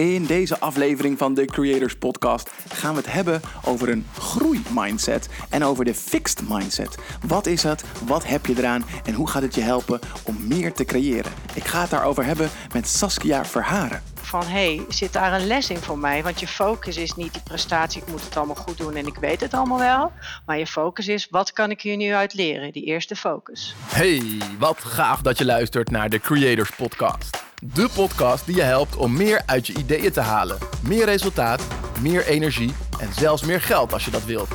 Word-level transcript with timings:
In 0.00 0.26
deze 0.26 0.58
aflevering 0.58 1.18
van 1.18 1.34
de 1.34 1.44
Creators 1.44 1.96
Podcast 1.96 2.50
gaan 2.68 2.94
we 2.94 3.00
het 3.00 3.12
hebben 3.12 3.40
over 3.64 3.88
een 3.88 4.06
groeimindset 4.18 5.28
en 5.50 5.64
over 5.64 5.84
de 5.84 5.94
fixed 5.94 6.48
mindset. 6.48 6.98
Wat 7.26 7.46
is 7.46 7.62
het? 7.62 7.84
Wat 8.06 8.26
heb 8.26 8.46
je 8.46 8.54
eraan? 8.58 8.84
En 9.04 9.14
hoe 9.14 9.28
gaat 9.28 9.42
het 9.42 9.54
je 9.54 9.60
helpen 9.60 10.00
om 10.24 10.46
meer 10.46 10.72
te 10.72 10.84
creëren? 10.84 11.32
Ik 11.54 11.64
ga 11.64 11.80
het 11.80 11.90
daarover 11.90 12.24
hebben 12.24 12.50
met 12.72 12.88
Saskia 12.88 13.44
Verharen. 13.44 14.02
Van 14.14 14.44
hé, 14.44 14.74
hey, 14.74 14.84
zit 14.88 15.12
daar 15.12 15.32
een 15.32 15.46
les 15.46 15.70
in 15.70 15.76
voor 15.76 15.98
mij? 15.98 16.22
Want 16.22 16.40
je 16.40 16.46
focus 16.46 16.96
is 16.96 17.14
niet 17.14 17.32
die 17.32 17.42
prestatie, 17.42 18.02
ik 18.02 18.08
moet 18.08 18.24
het 18.24 18.36
allemaal 18.36 18.54
goed 18.54 18.78
doen 18.78 18.96
en 18.96 19.06
ik 19.06 19.16
weet 19.16 19.40
het 19.40 19.54
allemaal 19.54 19.78
wel. 19.78 20.12
Maar 20.46 20.58
je 20.58 20.66
focus 20.66 21.08
is, 21.08 21.26
wat 21.30 21.52
kan 21.52 21.70
ik 21.70 21.80
hier 21.80 21.96
nu 21.96 22.12
uit 22.12 22.34
leren? 22.34 22.72
Die 22.72 22.84
eerste 22.84 23.16
focus. 23.16 23.74
Hey, 23.84 24.22
wat 24.58 24.78
gaaf 24.78 25.20
dat 25.20 25.38
je 25.38 25.44
luistert 25.44 25.90
naar 25.90 26.10
de 26.10 26.20
Creators 26.20 26.70
Podcast. 26.70 27.48
De 27.62 27.88
podcast 27.94 28.46
die 28.46 28.54
je 28.54 28.62
helpt 28.62 28.96
om 28.96 29.16
meer 29.16 29.42
uit 29.46 29.66
je 29.66 29.74
ideeën 29.78 30.12
te 30.12 30.20
halen. 30.20 30.58
Meer 30.82 31.04
resultaat, 31.04 31.62
meer 32.00 32.26
energie 32.26 32.74
en 33.00 33.12
zelfs 33.12 33.42
meer 33.42 33.60
geld 33.60 33.92
als 33.92 34.04
je 34.04 34.10
dat 34.10 34.24
wilt. 34.24 34.48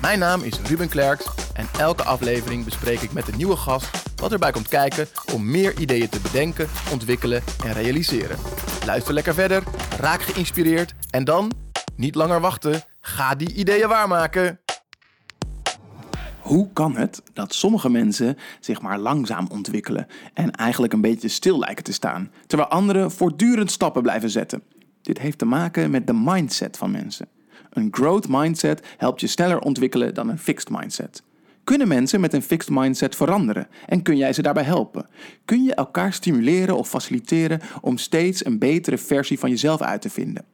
Mijn 0.00 0.18
naam 0.18 0.42
is 0.42 0.60
Ruben 0.60 0.88
Klerks 0.88 1.26
en 1.54 1.66
elke 1.78 2.02
aflevering 2.02 2.64
bespreek 2.64 3.00
ik 3.00 3.12
met 3.12 3.28
een 3.28 3.36
nieuwe 3.36 3.56
gast 3.56 3.88
wat 4.16 4.32
erbij 4.32 4.50
komt 4.50 4.68
kijken 4.68 5.08
om 5.34 5.50
meer 5.50 5.78
ideeën 5.78 6.08
te 6.08 6.20
bedenken, 6.20 6.68
ontwikkelen 6.90 7.42
en 7.64 7.72
realiseren. 7.72 8.38
Luister 8.86 9.14
lekker 9.14 9.34
verder, 9.34 9.62
raak 10.00 10.22
geïnspireerd 10.22 10.94
en 11.10 11.24
dan, 11.24 11.52
niet 11.96 12.14
langer 12.14 12.40
wachten, 12.40 12.82
ga 13.00 13.34
die 13.34 13.54
ideeën 13.54 13.88
waarmaken. 13.88 14.60
Hoe 16.42 16.68
kan 16.72 16.96
het 16.96 17.22
dat 17.32 17.54
sommige 17.54 17.90
mensen 17.90 18.36
zich 18.60 18.82
maar 18.82 18.98
langzaam 18.98 19.46
ontwikkelen 19.50 20.06
en 20.34 20.50
eigenlijk 20.50 20.92
een 20.92 21.00
beetje 21.00 21.28
stil 21.28 21.58
lijken 21.58 21.84
te 21.84 21.92
staan, 21.92 22.30
terwijl 22.46 22.70
anderen 22.70 23.10
voortdurend 23.10 23.70
stappen 23.70 24.02
blijven 24.02 24.30
zetten? 24.30 24.62
Dit 25.02 25.18
heeft 25.18 25.38
te 25.38 25.44
maken 25.44 25.90
met 25.90 26.06
de 26.06 26.12
mindset 26.12 26.76
van 26.76 26.90
mensen. 26.90 27.28
Een 27.70 27.88
growth 27.90 28.28
mindset 28.28 28.86
helpt 28.96 29.20
je 29.20 29.26
sneller 29.26 29.58
ontwikkelen 29.58 30.14
dan 30.14 30.28
een 30.28 30.38
fixed 30.38 30.70
mindset. 30.70 31.22
Kunnen 31.64 31.88
mensen 31.88 32.20
met 32.20 32.32
een 32.32 32.42
fixed 32.42 32.70
mindset 32.70 33.16
veranderen 33.16 33.68
en 33.86 34.02
kun 34.02 34.16
jij 34.16 34.32
ze 34.32 34.42
daarbij 34.42 34.64
helpen? 34.64 35.06
Kun 35.44 35.64
je 35.64 35.74
elkaar 35.74 36.12
stimuleren 36.12 36.76
of 36.76 36.88
faciliteren 36.88 37.60
om 37.80 37.98
steeds 37.98 38.44
een 38.44 38.58
betere 38.58 38.98
versie 38.98 39.38
van 39.38 39.50
jezelf 39.50 39.80
uit 39.80 40.02
te 40.02 40.10
vinden? 40.10 40.44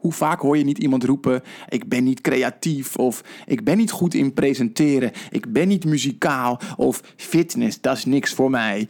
Hoe 0.00 0.12
vaak 0.12 0.40
hoor 0.40 0.58
je 0.58 0.64
niet 0.64 0.78
iemand 0.78 1.04
roepen: 1.04 1.42
Ik 1.68 1.88
ben 1.88 2.04
niet 2.04 2.20
creatief, 2.20 2.96
of 2.96 3.24
ik 3.46 3.64
ben 3.64 3.76
niet 3.76 3.90
goed 3.90 4.14
in 4.14 4.34
presenteren, 4.34 5.12
ik 5.30 5.52
ben 5.52 5.68
niet 5.68 5.84
muzikaal, 5.84 6.60
of 6.76 7.02
fitness, 7.16 7.80
dat 7.80 7.96
is 7.96 8.04
niks 8.04 8.34
voor 8.34 8.50
mij. 8.50 8.88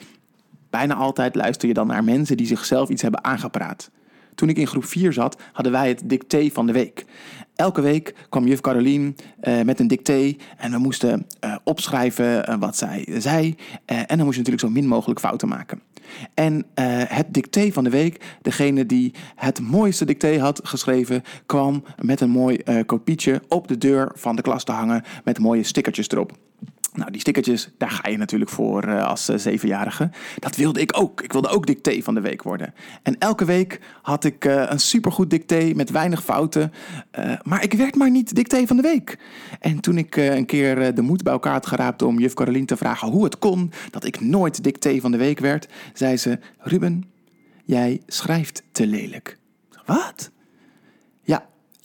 Bijna 0.70 0.94
altijd 0.94 1.34
luister 1.34 1.68
je 1.68 1.74
dan 1.74 1.86
naar 1.86 2.04
mensen 2.04 2.36
die 2.36 2.46
zichzelf 2.46 2.88
iets 2.88 3.02
hebben 3.02 3.24
aangepraat. 3.24 3.90
Toen 4.34 4.48
ik 4.48 4.56
in 4.56 4.66
groep 4.66 4.84
4 4.84 5.12
zat, 5.12 5.40
hadden 5.52 5.72
wij 5.72 5.88
het 5.88 6.02
dicté 6.04 6.48
van 6.52 6.66
de 6.66 6.72
week. 6.72 7.04
Elke 7.56 7.80
week 7.80 8.14
kwam 8.28 8.46
juf 8.46 8.60
Carolien 8.60 9.16
uh, 9.42 9.62
met 9.62 9.80
een 9.80 9.86
dicté 9.86 10.36
en 10.56 10.70
we 10.70 10.78
moesten 10.78 11.26
uh, 11.44 11.56
opschrijven 11.64 12.50
uh, 12.50 12.56
wat 12.58 12.76
zij 12.76 13.06
zei. 13.18 13.56
en 13.84 14.16
dan 14.16 14.18
moest 14.18 14.36
je 14.36 14.42
natuurlijk 14.42 14.60
zo 14.60 14.70
min 14.70 14.86
mogelijk 14.86 15.20
fouten 15.20 15.48
maken. 15.48 15.80
En 16.34 16.66
het 17.08 17.26
dicté 17.34 17.72
van 17.72 17.84
de 17.84 17.90
week, 17.90 18.38
degene 18.42 18.86
die 18.86 19.14
het 19.34 19.60
mooiste 19.60 20.04
dicté 20.04 20.38
had 20.38 20.60
geschreven, 20.62 21.22
kwam 21.46 21.84
met 22.00 22.20
een 22.20 22.30
mooi 22.30 22.58
kopietje 22.86 23.42
op 23.48 23.68
de 23.68 23.78
deur 23.78 24.12
van 24.14 24.36
de 24.36 24.42
klas 24.42 24.64
te 24.64 24.72
hangen 24.72 25.04
met 25.24 25.38
mooie 25.38 25.62
stickertjes 25.62 26.08
erop. 26.08 26.32
Nou, 26.92 27.10
die 27.10 27.20
stickertjes, 27.20 27.70
daar 27.78 27.90
ga 27.90 28.08
je 28.08 28.16
natuurlijk 28.16 28.50
voor 28.50 28.88
uh, 28.88 29.06
als 29.06 29.28
uh, 29.28 29.36
zevenjarige. 29.36 30.10
Dat 30.38 30.56
wilde 30.56 30.80
ik 30.80 30.98
ook. 30.98 31.22
Ik 31.22 31.32
wilde 31.32 31.48
ook 31.48 31.66
dicté 31.66 32.02
van 32.02 32.14
de 32.14 32.20
week 32.20 32.42
worden. 32.42 32.74
En 33.02 33.18
elke 33.18 33.44
week 33.44 33.80
had 34.02 34.24
ik 34.24 34.44
uh, 34.44 34.64
een 34.68 34.80
supergoed 34.80 35.30
dicté 35.30 35.72
met 35.74 35.90
weinig 35.90 36.24
fouten. 36.24 36.72
maar 37.42 37.62
ik 37.62 37.72
werd 37.72 37.94
maar 37.94 38.10
niet 38.10 38.34
dicté 38.34 38.66
van 38.66 38.76
de 38.76 38.82
week. 38.82 39.18
En 39.60 39.80
toen 39.80 39.98
ik 39.98 40.16
een 40.16 40.46
keer 40.46 40.94
de 40.94 41.02
moed 41.02 41.22
bij 41.22 41.32
elkaar 41.32 41.52
had 41.52 41.66
geraapt 41.66 42.02
om 42.02 42.18
juf 42.18 42.34
Caroline 42.34 42.66
te 42.66 42.76
vragen 42.76 43.08
hoe 43.08 43.24
het 43.24 43.38
kon 43.38 43.72
dat 43.90 44.04
ik 44.04 44.20
nooit 44.20 44.62
dicté 44.62 45.00
van 45.00 45.10
de 45.10 45.18
week 45.18 45.38
werd, 45.38 45.68
zei 45.94 46.16
ze: 46.16 46.38
Ruben, 46.58 47.04
jij 47.64 48.00
schrijft 48.06 48.62
te 48.72 48.86
lelijk. 48.86 49.38
Wat? 49.86 50.30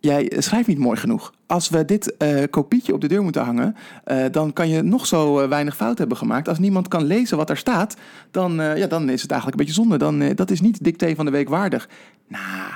Jij 0.05 0.31
schrijft 0.37 0.67
niet 0.67 0.77
mooi 0.77 0.97
genoeg 0.97 1.33
als 1.47 1.69
we 1.69 1.85
dit 1.85 2.15
uh, 2.19 2.43
kopietje 2.49 2.93
op 2.93 3.01
de 3.01 3.07
deur 3.07 3.23
moeten 3.23 3.43
hangen, 3.43 3.75
uh, 4.07 4.25
dan 4.31 4.53
kan 4.53 4.69
je 4.69 4.81
nog 4.81 5.05
zo 5.05 5.47
weinig 5.47 5.75
fout 5.75 5.97
hebben 5.97 6.17
gemaakt. 6.17 6.47
Als 6.47 6.59
niemand 6.59 6.87
kan 6.87 7.03
lezen 7.03 7.37
wat 7.37 7.49
er 7.49 7.57
staat, 7.57 7.95
dan, 8.31 8.53
ja, 8.53 8.87
dan 8.87 9.09
is 9.09 9.21
het 9.21 9.31
eigenlijk 9.31 9.59
een 9.59 9.65
beetje 9.65 9.81
zonde. 9.81 9.97
Dan, 9.97 10.35
dat 10.35 10.51
is 10.51 10.61
niet 10.61 10.83
dicté 10.83 11.15
van 11.15 11.25
de 11.25 11.31
week 11.31 11.49
waardig. 11.49 11.89
Nou, 12.27 12.71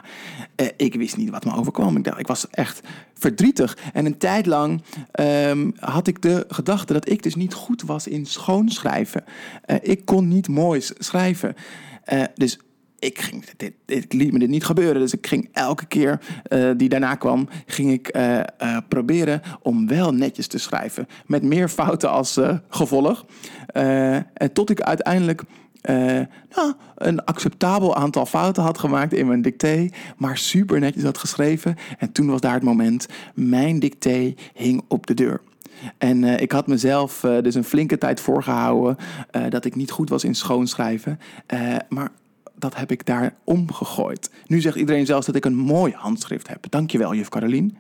ik 0.76 0.96
wist 0.96 1.18
niet 1.18 1.30
wat 1.30 1.46
me 1.46 1.56
overkwam. 1.56 1.98
Ik, 1.98 2.04
dacht, 2.04 2.20
ik 2.20 2.28
was 2.28 2.50
echt 2.50 2.82
verdrietig. 3.14 3.78
En 3.94 4.06
een 4.06 4.18
tijd 4.18 4.46
lang 4.46 4.82
um, 5.20 5.74
had 5.80 6.08
ik 6.08 6.22
de 6.22 6.46
gedachte 6.48 6.94
dat 6.94 7.10
ik 7.10 7.24
dus 7.24 7.36
niet 7.36 7.54
goed 7.54 7.82
was 7.82 8.08
in 8.08 8.26
schoonschrijven. 8.26 9.24
ik 9.82 10.06
kon 10.06 10.28
niet 10.28 10.48
moois 10.48 10.92
schrijven. 10.98 11.56
dus 12.36 12.60
ik, 13.00 13.20
ging, 13.22 13.46
dit, 13.58 13.74
ik 13.86 14.14
liet 14.14 14.32
me 14.32 14.40
dit 14.40 14.50
niet 14.50 14.66
gebeuren. 14.66 15.02
Dus 15.02 15.14
ik 15.14 15.28
ging 15.28 15.50
elke 15.52 15.86
keer 15.86 16.20
uh, 16.50 16.72
die 16.78 16.90
daarna 16.90 17.16
kwam, 17.16 17.50
ging 17.66 17.92
ik 17.92 18.16
uh, 18.16 18.40
uh, 18.62 18.78
proberen 18.88 19.42
om 19.62 19.88
wel 19.88 20.14
netjes 20.14 20.48
te 20.48 20.58
schrijven. 20.58 21.08
Met 21.26 21.44
meer 21.44 21.70
fouten 21.70 22.10
als 22.10 22.40
gevolg. 22.70 23.26
en 24.34 24.54
tot 24.54 24.70
ik 24.70 24.82
uiteindelijk 24.82 25.44
nou, 26.56 26.74
een 26.96 27.26
acceptabel 27.26 27.96
aantal 27.96 28.26
fouten 28.26 28.64
had 28.64 28.78
gemaakt 28.78 29.14
in 29.14 29.28
mijn 29.28 29.42
dicté. 29.42 29.90
Maar 30.18 30.38
super 30.38 30.80
netjes 30.80 31.04
had 31.04 31.18
geschreven. 31.18 31.76
En 31.98 32.12
toen 32.12 32.28
was 32.28 32.42
daar 32.42 32.54
het 32.54 32.64
moment. 32.64 33.08
Mijn 33.34 33.80
dicté 33.80 34.34
hing 34.54 34.82
op 34.88 35.08
de 35.08 35.14
deur. 35.14 35.42
En 35.98 36.24
ik 36.24 36.52
had 36.52 36.68
mezelf 36.68 37.20
dus 37.20 37.56
een 37.56 37.64
flinke 37.64 37.98
tijd 37.98 38.20
voorgehouden 38.20 38.98
dat 39.50 39.66
ik 39.66 39.76
niet 39.76 39.92
goed 39.92 40.10
was 40.10 40.24
in 40.24 40.36
schoonschrijven. 40.36 41.20
maar 41.90 42.12
dat 42.60 42.76
heb 42.76 42.92
ik 42.92 43.06
daar 43.06 43.36
omgegooid. 43.44 44.30
Nu 44.46 44.62
zegt 44.62 44.76
iedereen 44.76 45.06
zelfs 45.06 45.26
dat 45.26 45.36
ik 45.36 45.46
een 45.46 45.56
mooi 45.56 45.94
handschrift 45.96 46.48
heb. 46.48 46.66
Dankjewel, 46.70 47.14
juf 47.16 47.30
Carolien. 47.30 47.78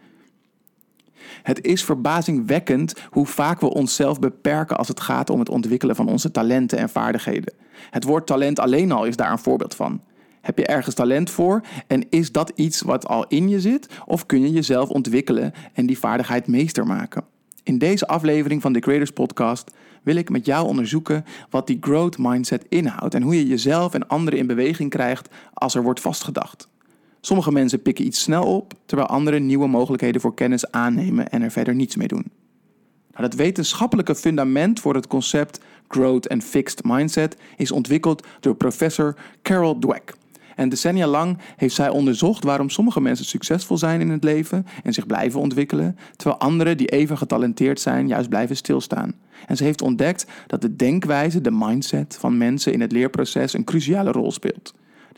Het 1.43 1.63
is 1.65 1.83
verbazingwekkend 1.83 2.93
hoe 3.09 3.25
vaak 3.25 3.59
we 3.59 3.73
onszelf 3.73 4.19
beperken 4.19 4.77
als 4.77 4.87
het 4.87 4.99
gaat 4.99 5.29
om 5.29 5.39
het 5.39 5.49
ontwikkelen 5.49 5.95
van 5.95 6.07
onze 6.07 6.31
talenten 6.31 6.77
en 6.77 6.89
vaardigheden. 6.89 7.53
Het 7.89 8.03
woord 8.03 8.27
talent 8.27 8.59
alleen 8.59 8.91
al 8.91 9.05
is 9.05 9.15
daar 9.15 9.31
een 9.31 9.39
voorbeeld 9.39 9.75
van. 9.75 10.01
Heb 10.41 10.57
je 10.57 10.65
ergens 10.65 10.95
talent 10.95 11.29
voor 11.29 11.61
en 11.87 12.09
is 12.09 12.31
dat 12.31 12.51
iets 12.55 12.81
wat 12.81 13.07
al 13.07 13.27
in 13.27 13.49
je 13.49 13.61
zit 13.61 13.87
of 14.05 14.25
kun 14.25 14.41
je 14.41 14.51
jezelf 14.51 14.89
ontwikkelen 14.89 15.53
en 15.73 15.85
die 15.85 15.99
vaardigheid 15.99 16.47
meester 16.47 16.85
maken? 16.85 17.23
In 17.63 17.77
deze 17.77 18.07
aflevering 18.07 18.61
van 18.61 18.73
de 18.73 18.79
Creators 18.79 19.11
Podcast 19.11 19.71
wil 20.09 20.17
ik 20.17 20.29
met 20.29 20.45
jou 20.45 20.67
onderzoeken 20.67 21.25
wat 21.49 21.67
die 21.67 21.77
growth 21.81 22.17
mindset 22.17 22.65
inhoudt 22.69 23.13
en 23.13 23.21
hoe 23.21 23.35
je 23.35 23.47
jezelf 23.47 23.93
en 23.93 24.07
anderen 24.07 24.39
in 24.39 24.47
beweging 24.47 24.89
krijgt 24.89 25.29
als 25.53 25.75
er 25.75 25.83
wordt 25.83 25.99
vastgedacht. 25.99 26.67
Sommige 27.21 27.51
mensen 27.51 27.81
pikken 27.81 28.05
iets 28.05 28.21
snel 28.21 28.55
op, 28.55 28.73
terwijl 28.85 29.09
anderen 29.09 29.45
nieuwe 29.45 29.67
mogelijkheden 29.67 30.21
voor 30.21 30.33
kennis 30.33 30.71
aannemen 30.71 31.29
en 31.29 31.41
er 31.41 31.51
verder 31.51 31.75
niets 31.75 31.95
mee 31.95 32.07
doen. 32.07 32.31
Nou, 33.11 33.23
het 33.23 33.35
wetenschappelijke 33.35 34.15
fundament 34.15 34.79
voor 34.79 34.95
het 34.95 35.07
concept 35.07 35.59
growth 35.87 36.29
and 36.29 36.43
fixed 36.43 36.83
mindset 36.83 37.37
is 37.57 37.71
ontwikkeld 37.71 38.27
door 38.39 38.55
professor 38.55 39.15
Carol 39.41 39.79
Dweck. 39.79 40.13
En 40.59 40.69
decennia 40.69 41.07
lang 41.07 41.37
heeft 41.55 41.75
zij 41.75 41.89
onderzocht 41.89 42.43
waarom 42.43 42.69
sommige 42.69 43.01
mensen 43.01 43.25
succesvol 43.25 43.77
zijn 43.77 44.01
in 44.01 44.09
het 44.09 44.23
leven 44.23 44.65
en 44.83 44.93
zich 44.93 45.05
blijven 45.05 45.39
ontwikkelen, 45.39 45.97
terwijl 46.15 46.39
anderen 46.39 46.77
die 46.77 46.87
even 46.87 47.17
getalenteerd 47.17 47.79
zijn 47.79 48.07
juist 48.07 48.29
blijven 48.29 48.55
stilstaan. 48.55 49.13
En 49.47 49.57
ze 49.57 49.63
heeft 49.63 49.81
ontdekt 49.81 50.25
dat 50.47 50.61
de 50.61 50.75
denkwijze, 50.75 51.41
de 51.41 51.51
mindset 51.51 52.17
van 52.19 52.37
mensen 52.37 52.73
in 52.73 52.81
het 52.81 52.91
leerproces 52.91 53.53
een 53.53 53.63
cruciale 53.63 54.11
rol 54.11 54.31
speelt. 54.31 54.73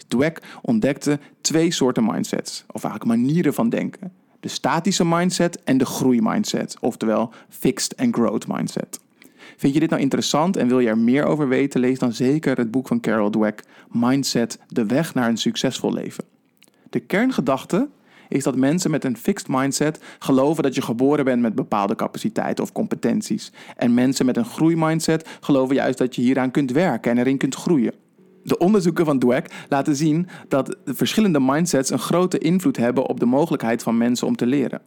Dweck 0.08 0.42
ontdekte 0.62 1.20
twee 1.42 1.72
soorten 1.72 2.06
mindsets, 2.06 2.64
of 2.72 2.84
eigenlijk 2.84 3.18
manieren 3.18 3.54
van 3.54 3.70
denken. 3.70 4.12
De 4.40 4.48
statische 4.48 5.06
mindset 5.06 5.64
en 5.64 5.78
de 5.78 5.86
groeimindset, 5.86 6.78
oftewel 6.80 7.34
fixed 7.50 7.98
and 7.98 8.16
growth 8.16 8.48
mindset. 8.48 9.00
Vind 9.62 9.74
je 9.74 9.80
dit 9.80 9.90
nou 9.90 10.02
interessant 10.02 10.58
en 10.58 10.68
wil 10.68 10.80
je 10.80 10.88
er 10.88 10.98
meer 10.98 11.26
over 11.26 11.48
weten? 11.48 11.80
Lees 11.80 12.00
dan 12.00 12.14
zeker 12.14 12.58
het 12.58 12.72
boek 12.72 12.88
van 12.88 13.00
Carol 13.00 13.30
Dweck, 13.30 13.64
Mindset, 13.92 14.60
de 14.68 14.86
weg 14.86 15.14
naar 15.14 15.30
een 15.30 15.38
succesvol 15.38 15.94
leven. 15.94 16.24
De 16.90 17.00
kerngedachte 17.00 17.88
is 18.30 18.44
dat 18.44 18.56
mensen 18.56 18.92
met 18.92 19.04
een 19.04 19.18
fixed 19.18 19.48
mindset 19.48 20.00
geloven 20.20 20.64
dat 20.64 20.76
je 20.76 20.82
geboren 20.82 21.26
bent 21.26 21.42
met 21.42 21.56
bepaalde 21.56 21.96
capaciteiten 21.96 22.64
of 22.64 22.72
competenties. 22.72 23.52
En 23.78 23.94
mensen 23.94 24.26
met 24.26 24.38
een 24.38 24.46
groeimindset 24.46 25.28
geloven 25.42 25.76
juist 25.76 25.98
dat 25.98 26.16
je 26.16 26.22
hieraan 26.22 26.52
kunt 26.52 26.72
werken 26.72 27.12
en 27.12 27.18
erin 27.18 27.38
kunt 27.38 27.56
groeien. 27.56 27.94
De 28.44 28.58
onderzoeken 28.58 29.06
van 29.06 29.20
Dweck 29.20 29.66
laten 29.70 29.96
zien 29.96 30.28
dat 30.48 30.78
de 30.86 30.96
verschillende 30.96 31.40
mindsets 31.40 31.90
een 31.90 32.00
grote 32.00 32.38
invloed 32.38 32.78
hebben 32.78 33.06
op 33.06 33.20
de 33.20 33.26
mogelijkheid 33.26 33.84
van 33.84 33.98
mensen 33.98 34.28
om 34.28 34.36
te 34.36 34.46
leren. 34.46 34.82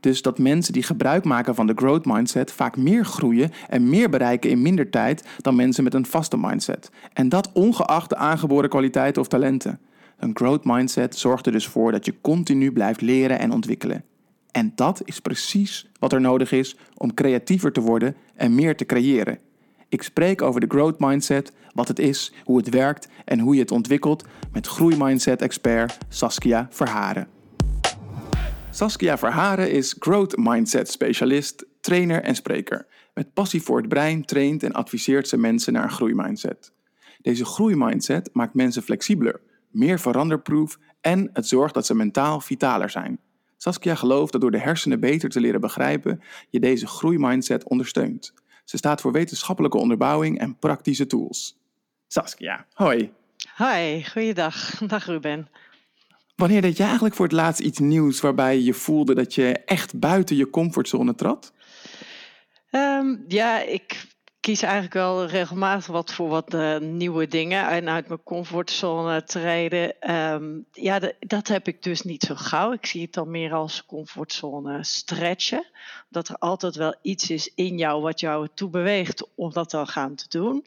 Dus 0.00 0.22
dat 0.22 0.38
mensen 0.38 0.72
die 0.72 0.82
gebruik 0.82 1.24
maken 1.24 1.54
van 1.54 1.66
de 1.66 1.72
growth 1.76 2.04
mindset 2.04 2.52
vaak 2.52 2.76
meer 2.76 3.04
groeien 3.04 3.50
en 3.68 3.88
meer 3.88 4.10
bereiken 4.10 4.50
in 4.50 4.62
minder 4.62 4.90
tijd 4.90 5.24
dan 5.38 5.56
mensen 5.56 5.84
met 5.84 5.94
een 5.94 6.06
vaste 6.06 6.38
mindset. 6.38 6.90
En 7.12 7.28
dat 7.28 7.52
ongeacht 7.52 8.08
de 8.08 8.16
aangeboren 8.16 8.70
kwaliteiten 8.70 9.22
of 9.22 9.28
talenten. 9.28 9.80
Een 10.18 10.36
growth 10.36 10.64
mindset 10.64 11.16
zorgt 11.16 11.46
er 11.46 11.52
dus 11.52 11.66
voor 11.66 11.92
dat 11.92 12.04
je 12.04 12.14
continu 12.20 12.72
blijft 12.72 13.00
leren 13.00 13.38
en 13.38 13.52
ontwikkelen. 13.52 14.04
En 14.50 14.72
dat 14.74 15.02
is 15.04 15.20
precies 15.20 15.90
wat 15.98 16.12
er 16.12 16.20
nodig 16.20 16.52
is 16.52 16.76
om 16.96 17.14
creatiever 17.14 17.72
te 17.72 17.80
worden 17.80 18.16
en 18.34 18.54
meer 18.54 18.76
te 18.76 18.86
creëren. 18.86 19.38
Ik 19.88 20.02
spreek 20.02 20.42
over 20.42 20.60
de 20.60 20.66
growth 20.68 20.98
mindset, 20.98 21.52
wat 21.74 21.88
het 21.88 21.98
is, 21.98 22.32
hoe 22.44 22.56
het 22.56 22.68
werkt 22.68 23.08
en 23.24 23.38
hoe 23.38 23.54
je 23.54 23.60
het 23.60 23.70
ontwikkelt 23.70 24.24
met 24.52 24.66
groeimindset-expert 24.66 25.98
Saskia 26.08 26.66
Verharen. 26.70 27.37
Saskia 28.78 29.18
Verharen 29.18 29.70
is 29.70 29.96
growth 29.98 30.36
mindset 30.36 30.90
specialist, 30.90 31.64
trainer 31.80 32.22
en 32.22 32.34
spreker. 32.34 32.86
Met 33.14 33.32
passie 33.32 33.62
voor 33.62 33.78
het 33.78 33.88
brein 33.88 34.24
traint 34.24 34.62
en 34.62 34.72
adviseert 34.72 35.28
ze 35.28 35.36
mensen 35.36 35.72
naar 35.72 35.82
een 35.82 35.90
groeimindset. 35.90 36.72
Deze 37.22 37.44
groeimindset 37.44 38.30
maakt 38.32 38.54
mensen 38.54 38.82
flexibeler, 38.82 39.40
meer 39.70 39.98
veranderproof 40.00 40.78
en 41.00 41.30
het 41.32 41.46
zorgt 41.46 41.74
dat 41.74 41.86
ze 41.86 41.94
mentaal 41.94 42.40
vitaler 42.40 42.90
zijn. 42.90 43.20
Saskia 43.56 43.94
gelooft 43.94 44.32
dat 44.32 44.40
door 44.40 44.50
de 44.50 44.58
hersenen 44.58 45.00
beter 45.00 45.28
te 45.28 45.40
leren 45.40 45.60
begrijpen, 45.60 46.22
je 46.50 46.60
deze 46.60 46.86
groeimindset 46.86 47.64
ondersteunt. 47.64 48.32
Ze 48.64 48.76
staat 48.76 49.00
voor 49.00 49.12
wetenschappelijke 49.12 49.78
onderbouwing 49.78 50.38
en 50.38 50.58
praktische 50.58 51.06
tools. 51.06 51.58
Saskia, 52.06 52.66
hoi. 52.72 53.12
Hoi, 53.54 54.04
goeiedag. 54.04 54.78
Dag 54.86 55.06
Ruben. 55.06 55.48
Wanneer 56.38 56.62
deed 56.62 56.76
je 56.76 56.82
eigenlijk 56.82 57.14
voor 57.14 57.24
het 57.24 57.34
laatst 57.34 57.60
iets 57.60 57.78
nieuws 57.78 58.20
waarbij 58.20 58.60
je 58.60 58.74
voelde 58.74 59.14
dat 59.14 59.34
je 59.34 59.58
echt 59.64 59.98
buiten 59.98 60.36
je 60.36 60.50
comfortzone 60.50 61.14
trad? 61.14 61.52
Um, 62.70 63.24
ja, 63.28 63.62
ik 63.62 64.06
kies 64.40 64.62
eigenlijk 64.62 64.94
wel 64.94 65.26
regelmatig 65.26 65.86
wat 65.86 66.12
voor 66.12 66.28
wat 66.28 66.54
uh, 66.54 66.78
nieuwe 66.78 67.28
dingen 67.28 67.68
en 67.68 67.88
uit 67.88 68.08
mijn 68.08 68.22
comfortzone 68.22 69.24
treden. 69.24 70.10
Um, 70.14 70.66
ja, 70.72 71.00
dat 71.20 71.48
heb 71.48 71.68
ik 71.68 71.82
dus 71.82 72.02
niet 72.02 72.22
zo 72.22 72.34
gauw. 72.34 72.72
Ik 72.72 72.86
zie 72.86 73.02
het 73.02 73.12
dan 73.12 73.30
meer 73.30 73.52
als 73.52 73.84
comfortzone 73.86 74.84
stretchen. 74.84 75.66
Dat 76.08 76.28
er 76.28 76.36
altijd 76.38 76.76
wel 76.76 76.94
iets 77.02 77.30
is 77.30 77.52
in 77.54 77.78
jou 77.78 78.02
wat 78.02 78.20
jou 78.20 78.48
toe 78.54 78.70
beweegt 78.70 79.28
om 79.34 79.52
dat 79.52 79.70
dan 79.70 79.86
gaan 79.86 80.14
te 80.14 80.28
doen. 80.28 80.64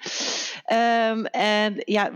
Um, 0.73 1.25
en 1.25 1.81
ja, 1.85 2.11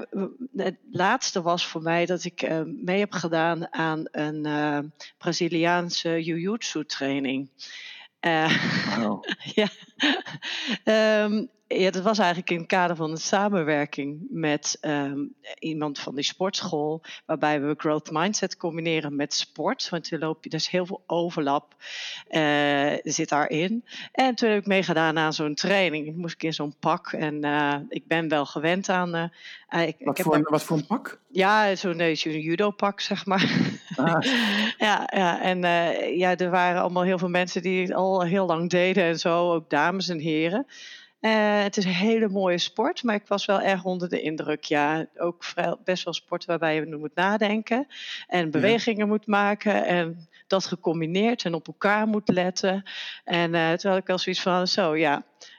het 0.55 0.77
laatste 0.91 1.41
was 1.41 1.65
voor 1.67 1.81
mij 1.81 2.05
dat 2.05 2.23
ik 2.23 2.41
uh, 2.41 2.61
mee 2.65 2.99
heb 2.99 3.11
gedaan 3.11 3.73
aan 3.73 4.07
een 4.11 4.47
uh, 4.47 4.79
Braziliaanse 5.17 6.23
jiu-jitsu 6.23 6.85
training. 6.85 7.49
Uh, 8.25 8.49
wow. 8.97 9.21
ja. 9.55 9.67
Um, 10.85 11.49
ja, 11.67 11.91
dat 11.91 12.03
was 12.03 12.17
eigenlijk 12.17 12.49
in 12.49 12.57
het 12.57 12.67
kader 12.67 12.95
van 12.95 13.11
een 13.11 13.17
samenwerking 13.17 14.27
met 14.29 14.77
um, 14.81 15.33
iemand 15.59 15.99
van 15.99 16.15
die 16.15 16.23
sportschool, 16.23 17.01
waarbij 17.25 17.61
we 17.61 17.73
growth 17.77 18.11
mindset 18.11 18.57
combineren 18.57 19.15
met 19.15 19.33
sport. 19.33 19.89
Want 19.89 20.11
er, 20.11 20.19
loop, 20.19 20.45
er 20.45 20.53
is 20.53 20.67
heel 20.67 20.85
veel 20.85 21.03
overlap, 21.07 21.75
uh, 22.29 22.93
zit 23.03 23.29
daarin. 23.29 23.85
En 24.11 24.35
toen 24.35 24.49
heb 24.49 24.59
ik 24.59 24.67
meegedaan 24.67 25.17
aan 25.17 25.33
zo'n 25.33 25.55
training. 25.55 26.07
Ik 26.07 26.15
moest 26.15 26.35
ik 26.35 26.43
in 26.43 26.53
zo'n 26.53 26.75
pak 26.79 27.11
en 27.11 27.45
uh, 27.45 27.75
ik 27.89 28.07
ben 28.07 28.29
wel 28.29 28.45
gewend 28.45 28.89
aan. 28.89 29.15
Uh, 29.15 29.87
ik, 29.87 29.95
wat, 29.99 30.17
ik 30.17 30.23
voor, 30.23 30.35
een, 30.35 30.47
wat 30.49 30.63
voor 30.63 30.77
een 30.77 30.85
pak? 30.85 31.19
Ja, 31.31 31.75
zo'n 31.75 32.15
zo 32.15 32.29
judo-pak, 32.29 32.99
zeg 32.99 33.25
maar. 33.25 33.73
Ah. 33.95 34.21
ja, 34.77 35.09
ja, 35.13 35.41
en 35.41 35.59
ja, 36.17 36.37
er 36.37 36.49
waren 36.49 36.81
allemaal 36.81 37.03
heel 37.03 37.17
veel 37.17 37.29
mensen 37.29 37.61
die 37.61 37.81
het 37.81 37.93
al 37.93 38.21
heel 38.21 38.45
lang 38.45 38.69
deden 38.69 39.03
en 39.03 39.19
zo, 39.19 39.53
ook 39.53 39.69
dames 39.69 40.09
en 40.09 40.19
heren. 40.19 40.65
Uh, 41.21 41.63
het 41.63 41.77
is 41.77 41.85
een 41.85 41.91
hele 41.91 42.29
mooie 42.29 42.57
sport, 42.57 43.03
maar 43.03 43.15
ik 43.15 43.27
was 43.27 43.45
wel 43.45 43.61
erg 43.61 43.83
onder 43.83 44.09
de 44.09 44.21
indruk. 44.21 44.63
Ja, 44.63 45.05
ook 45.17 45.43
vrij, 45.43 45.75
best 45.83 46.03
wel 46.03 46.13
sport 46.13 46.45
waarbij 46.45 46.75
je 46.75 46.95
moet 46.95 47.15
nadenken 47.15 47.87
en 48.27 48.51
bewegingen 48.51 48.99
ja. 48.99 49.05
moet 49.05 49.27
maken 49.27 49.85
en 49.85 50.27
dat 50.47 50.65
gecombineerd 50.65 51.43
en 51.43 51.53
op 51.53 51.67
elkaar 51.67 52.07
moet 52.07 52.29
letten. 52.29 52.83
En 53.23 53.53
uh, 53.53 53.71
terwijl 53.71 53.99
ik 53.99 54.07
wel 54.07 54.17
zoiets 54.17 54.41
van, 54.41 54.67
zo 54.67 54.95
ja, 54.95 55.15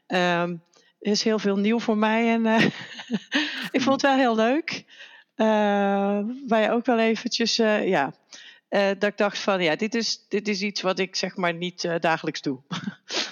um, 0.06 0.62
er 1.00 1.10
is 1.10 1.22
heel 1.22 1.38
veel 1.38 1.56
nieuw 1.56 1.78
voor 1.78 1.96
mij 1.96 2.32
en 2.32 2.46
uh, 2.46 2.64
ik 3.76 3.80
vond 3.80 4.02
het 4.02 4.10
wel 4.10 4.16
heel 4.16 4.36
leuk. 4.36 4.84
waar 6.46 6.62
je 6.62 6.70
ook 6.70 6.86
wel 6.86 6.98
eventjes, 6.98 7.56
ja, 7.56 8.12
dat 8.68 9.02
ik 9.04 9.16
dacht 9.16 9.38
van, 9.38 9.62
ja, 9.62 9.76
dit 9.76 9.94
is, 9.94 10.28
dit 10.28 10.48
is 10.48 10.62
iets 10.62 10.80
wat 10.80 10.98
ik 10.98 11.16
zeg 11.16 11.36
maar 11.36 11.54
niet 11.54 11.88
dagelijks 12.00 12.42
doe. 12.42 12.58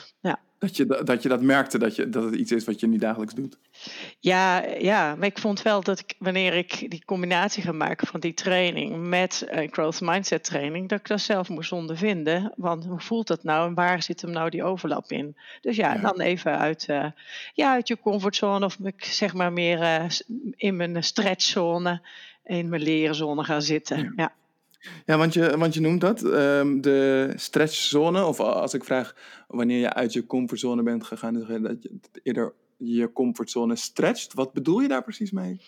Dat 0.65 0.77
je, 0.77 1.03
dat 1.05 1.23
je 1.23 1.29
dat 1.29 1.41
merkte, 1.41 1.79
dat, 1.79 1.97
je, 1.97 2.09
dat 2.09 2.25
het 2.25 2.35
iets 2.35 2.53
is 2.53 2.65
wat 2.65 2.81
je 2.81 2.87
niet 2.87 3.01
dagelijks 3.01 3.35
doet. 3.35 3.57
Ja, 4.21 4.65
ja, 4.65 5.15
maar 5.15 5.27
ik 5.27 5.39
vond 5.39 5.63
wel 5.63 5.83
dat 5.83 5.99
ik, 5.99 6.15
wanneer 6.19 6.55
ik 6.55 6.91
die 6.91 7.05
combinatie 7.05 7.63
ga 7.63 7.73
maken 7.73 8.07
van 8.07 8.21
die 8.21 8.35
training 8.35 9.09
met 9.09 9.47
een 9.47 9.73
growth 9.73 10.01
mindset 10.01 10.45
training, 10.45 10.89
dat 10.89 10.99
ik 10.99 11.07
dat 11.07 11.21
zelf 11.21 11.49
moest 11.49 11.73
ondervinden. 11.73 12.53
Want 12.57 12.85
hoe 12.85 13.01
voelt 13.01 13.27
dat 13.27 13.43
nou 13.43 13.69
en 13.69 13.75
waar 13.75 14.03
zit 14.03 14.21
hem 14.21 14.31
nou 14.31 14.51
die 14.51 14.65
overlap 14.65 15.11
in? 15.11 15.37
Dus 15.61 15.77
ja, 15.77 15.95
ja. 15.95 16.01
dan 16.01 16.21
even 16.21 16.59
uit, 16.59 16.87
uh, 16.91 17.07
ja, 17.55 17.73
uit 17.73 17.89
je 17.89 17.99
comfortzone 18.01 18.65
of 18.65 18.77
zeg 18.97 19.35
maar 19.35 19.53
meer 19.53 19.81
uh, 19.81 20.05
in 20.57 20.77
mijn 20.77 21.05
stretchzone, 21.05 22.01
in 22.45 22.69
mijn 22.69 22.83
lerenzone 22.83 23.45
gaan 23.45 23.63
zitten. 23.63 23.99
ja. 23.99 24.13
ja. 24.17 24.33
Ja, 25.07 25.17
want 25.17 25.33
je, 25.33 25.57
want 25.59 25.75
je 25.75 25.81
noemt 25.81 26.01
dat, 26.01 26.23
um, 26.23 26.81
de 26.81 27.33
stretchzone. 27.37 28.25
Of 28.25 28.41
als 28.41 28.75
ik 28.75 28.85
vraag 28.85 29.15
wanneer 29.49 29.79
je 29.79 29.93
uit 29.93 30.13
je 30.13 30.27
comfortzone 30.27 30.83
bent 30.83 31.05
gegaan, 31.05 31.35
dat 31.35 31.83
je 31.83 31.91
eerder 32.23 32.53
je 32.77 33.13
comfortzone 33.13 33.77
stretcht. 33.77 34.35
Wat 34.35 34.53
bedoel 34.53 34.81
je 34.81 34.89
daar 34.89 35.03
precies 35.03 35.31
mee? 35.31 35.61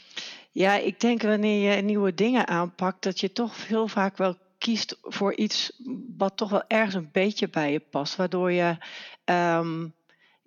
Ja, 0.53 0.77
ik 0.77 1.01
denk 1.01 1.23
wanneer 1.23 1.75
je 1.75 1.83
nieuwe 1.83 2.15
dingen 2.15 2.47
aanpakt, 2.47 3.03
dat 3.03 3.21
je 3.21 3.33
toch 3.33 3.67
heel 3.67 3.89
vaak 3.89 4.17
wel 4.17 4.37
kiest 4.59 4.99
voor 5.03 5.35
iets 5.35 5.81
wat 6.17 6.37
toch 6.37 6.51
wel 6.51 6.65
ergens 6.69 6.95
een 6.95 7.09
beetje 7.13 7.49
bij 7.49 7.73
je 7.73 7.81
past. 7.81 8.17
Waardoor 8.17 8.53
je 8.53 8.77
um, 9.25 9.95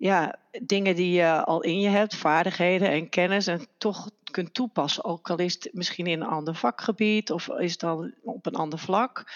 ja, 0.00 0.34
dingen 0.62 0.96
die 0.96 1.12
je 1.12 1.44
al 1.44 1.62
in 1.62 1.80
je 1.80 1.88
hebt, 1.88 2.16
vaardigheden 2.16 2.90
en 2.90 3.08
kennis, 3.08 3.46
en 3.46 3.66
toch 3.78 4.10
kunt 4.30 4.54
toepassen. 4.54 5.04
Ook 5.04 5.30
al 5.30 5.38
is 5.38 5.54
het 5.54 5.68
misschien 5.72 6.06
in 6.06 6.20
een 6.20 6.28
ander 6.28 6.54
vakgebied 6.54 7.30
of 7.30 7.48
is 7.48 7.70
het 7.70 7.80
dan 7.80 8.14
op 8.22 8.46
een 8.46 8.54
ander 8.54 8.78
vlak. 8.78 9.32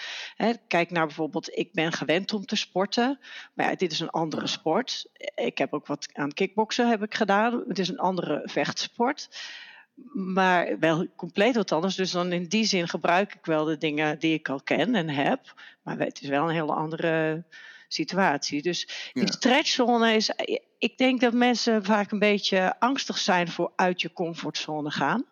kijk 0.67 0.91
naar 0.91 1.05
bijvoorbeeld, 1.05 1.57
ik 1.57 1.73
ben 1.73 1.91
gewend 1.91 2.33
om 2.33 2.45
te 2.45 2.55
sporten, 2.55 3.19
maar 3.53 3.69
ja, 3.69 3.75
dit 3.75 3.91
is 3.91 3.99
een 3.99 4.09
andere 4.09 4.47
sport. 4.47 5.05
Ik 5.35 5.57
heb 5.57 5.73
ook 5.73 5.87
wat 5.87 6.07
aan 6.13 6.33
kickboksen 6.33 6.89
heb 6.89 7.03
ik 7.03 7.15
gedaan. 7.15 7.63
Het 7.67 7.79
is 7.79 7.89
een 7.89 7.99
andere 7.99 8.41
vechtsport. 8.43 9.29
Maar 10.13 10.79
wel 10.79 11.07
compleet 11.15 11.55
wat 11.55 11.71
anders. 11.71 11.95
Dus 11.95 12.11
dan 12.11 12.31
in 12.31 12.47
die 12.47 12.65
zin 12.65 12.87
gebruik 12.87 13.33
ik 13.33 13.45
wel 13.45 13.65
de 13.65 13.77
dingen 13.77 14.19
die 14.19 14.33
ik 14.33 14.49
al 14.49 14.61
ken 14.63 14.95
en 14.95 15.09
heb. 15.09 15.53
Maar 15.81 15.99
het 15.99 16.21
is 16.21 16.29
wel 16.29 16.43
een 16.43 16.55
hele 16.55 16.73
andere 16.73 17.43
situatie. 17.87 18.61
Dus 18.61 19.09
die 19.13 19.23
ja. 19.25 19.31
stretchzone 19.31 20.13
is. 20.13 20.31
Ik 20.77 20.97
denk 20.97 21.21
dat 21.21 21.33
mensen 21.33 21.83
vaak 21.83 22.11
een 22.11 22.19
beetje 22.19 22.79
angstig 22.79 23.17
zijn 23.17 23.47
voor 23.47 23.71
uit 23.75 24.01
je 24.01 24.13
comfortzone 24.13 24.91
gaan. 24.91 25.25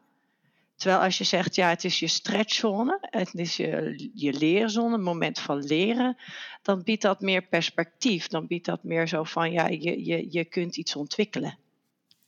Terwijl 0.75 1.01
als 1.01 1.17
je 1.17 1.23
zegt, 1.23 1.55
ja, 1.55 1.69
het 1.69 1.83
is 1.83 1.99
je 1.99 2.07
stretchzone, 2.07 2.97
het 3.01 3.33
is 3.33 3.57
je, 3.57 4.11
je 4.13 4.33
leerzone, 4.33 4.91
het 4.91 5.01
moment 5.01 5.39
van 5.39 5.63
leren, 5.63 6.17
dan 6.61 6.83
biedt 6.83 7.01
dat 7.01 7.21
meer 7.21 7.41
perspectief. 7.41 8.27
Dan 8.27 8.47
biedt 8.47 8.65
dat 8.65 8.83
meer 8.83 9.07
zo 9.07 9.23
van, 9.23 9.51
ja, 9.51 9.67
je, 9.67 10.05
je, 10.05 10.27
je 10.29 10.45
kunt 10.45 10.77
iets 10.77 10.95
ontwikkelen. 10.95 11.57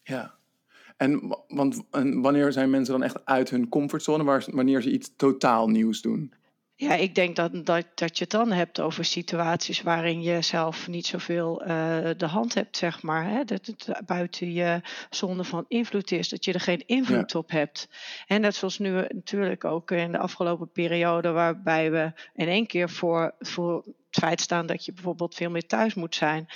Ja, 0.03 0.35
en, 0.97 1.37
want, 1.47 1.83
en 1.91 2.21
wanneer 2.21 2.51
zijn 2.51 2.69
mensen 2.69 2.93
dan 2.93 3.03
echt 3.03 3.25
uit 3.25 3.49
hun 3.49 3.69
comfortzone, 3.69 4.41
wanneer 4.51 4.81
ze 4.81 4.91
iets 4.91 5.11
totaal 5.15 5.67
nieuws 5.67 6.01
doen? 6.01 6.33
Ja, 6.77 6.93
ik 6.93 7.15
denk 7.15 7.35
dat, 7.35 7.65
dat, 7.65 7.85
dat 7.95 8.17
je 8.17 8.23
het 8.23 8.31
dan 8.31 8.51
hebt 8.51 8.79
over 8.79 9.05
situaties 9.05 9.81
waarin 9.81 10.21
je 10.21 10.41
zelf 10.41 10.87
niet 10.87 11.05
zoveel 11.05 11.61
uh, 11.61 11.67
de 12.17 12.25
hand 12.25 12.53
hebt, 12.53 12.77
zeg 12.77 13.01
maar. 13.01 13.29
Hè? 13.29 13.43
Dat 13.43 13.65
het 13.65 14.01
buiten 14.05 14.53
je 14.53 14.81
zone 15.09 15.43
van 15.43 15.65
invloed 15.67 16.11
is, 16.11 16.29
dat 16.29 16.45
je 16.45 16.53
er 16.53 16.59
geen 16.59 16.83
invloed 16.85 17.31
ja. 17.31 17.39
op 17.39 17.49
hebt. 17.49 17.89
En 18.27 18.41
net 18.41 18.55
zoals 18.55 18.79
nu 18.79 18.89
natuurlijk 18.91 19.65
ook 19.65 19.91
in 19.91 20.11
de 20.11 20.17
afgelopen 20.17 20.71
periode, 20.71 21.31
waarbij 21.31 21.91
we 21.91 22.11
in 22.33 22.47
één 22.47 22.67
keer 22.67 22.89
voor, 22.89 23.35
voor 23.39 23.75
het 23.85 24.23
feit 24.23 24.41
staan 24.41 24.65
dat 24.65 24.85
je 24.85 24.93
bijvoorbeeld 24.93 25.35
veel 25.35 25.49
meer 25.49 25.67
thuis 25.67 25.93
moet 25.93 26.15
zijn 26.15 26.47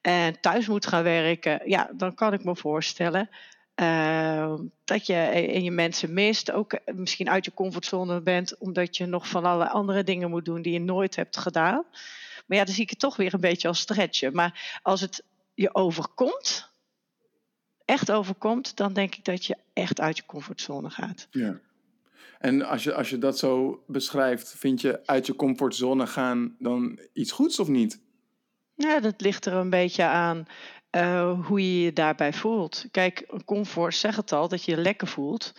en 0.00 0.40
thuis 0.40 0.66
moet 0.66 0.86
gaan 0.86 1.02
werken. 1.02 1.60
Ja, 1.64 1.90
dan 1.96 2.14
kan 2.14 2.32
ik 2.32 2.44
me 2.44 2.56
voorstellen 2.56 3.28
uh, 3.80 4.54
dat 4.84 5.06
je 5.06 5.46
in 5.46 5.64
je 5.64 5.70
mensen 5.70 6.12
mist, 6.12 6.52
ook 6.52 6.72
eh, 6.72 6.94
misschien 6.94 7.30
uit 7.30 7.44
je 7.44 7.54
comfortzone 7.54 8.20
bent, 8.20 8.58
omdat 8.58 8.96
je 8.96 9.06
nog 9.06 9.28
van 9.28 9.44
alle 9.44 9.68
andere 9.68 10.04
dingen 10.04 10.30
moet 10.30 10.44
doen 10.44 10.62
die 10.62 10.72
je 10.72 10.80
nooit 10.80 11.16
hebt 11.16 11.36
gedaan. 11.36 11.84
Maar 12.46 12.58
ja, 12.58 12.64
dan 12.64 12.74
zie 12.74 12.82
ik 12.82 12.90
het 12.90 12.98
toch 12.98 13.16
weer 13.16 13.34
een 13.34 13.40
beetje 13.40 13.68
als 13.68 13.80
stretchen. 13.80 14.32
Maar 14.34 14.80
als 14.82 15.00
het 15.00 15.22
je 15.54 15.74
overkomt, 15.74 16.70
echt 17.84 18.10
overkomt, 18.10 18.76
dan 18.76 18.92
denk 18.92 19.14
ik 19.14 19.24
dat 19.24 19.44
je 19.44 19.56
echt 19.72 20.00
uit 20.00 20.16
je 20.16 20.26
comfortzone 20.26 20.90
gaat. 20.90 21.28
Ja. 21.30 21.60
En 22.38 22.62
als 22.62 22.84
je, 22.84 22.94
als 22.94 23.10
je 23.10 23.18
dat 23.18 23.38
zo 23.38 23.82
beschrijft, 23.86 24.54
vind 24.58 24.80
je 24.80 25.06
uit 25.06 25.26
je 25.26 25.34
comfortzone 25.34 26.06
gaan 26.06 26.56
dan 26.58 26.98
iets 27.12 27.32
goeds 27.32 27.58
of 27.58 27.68
niet? 27.68 28.00
Ja, 28.74 29.00
dat 29.00 29.20
ligt 29.20 29.46
er 29.46 29.52
een 29.52 29.70
beetje 29.70 30.04
aan 30.04 30.46
uh, 30.90 31.46
hoe 31.46 31.60
je 31.60 31.82
je 31.82 31.92
daarbij 31.92 32.32
voelt. 32.32 32.84
Kijk, 32.90 33.26
comfort 33.44 33.94
zegt 33.94 34.16
het 34.16 34.32
al, 34.32 34.48
dat 34.48 34.64
je 34.64 34.70
je 34.70 34.80
lekker 34.80 35.06
voelt. 35.06 35.54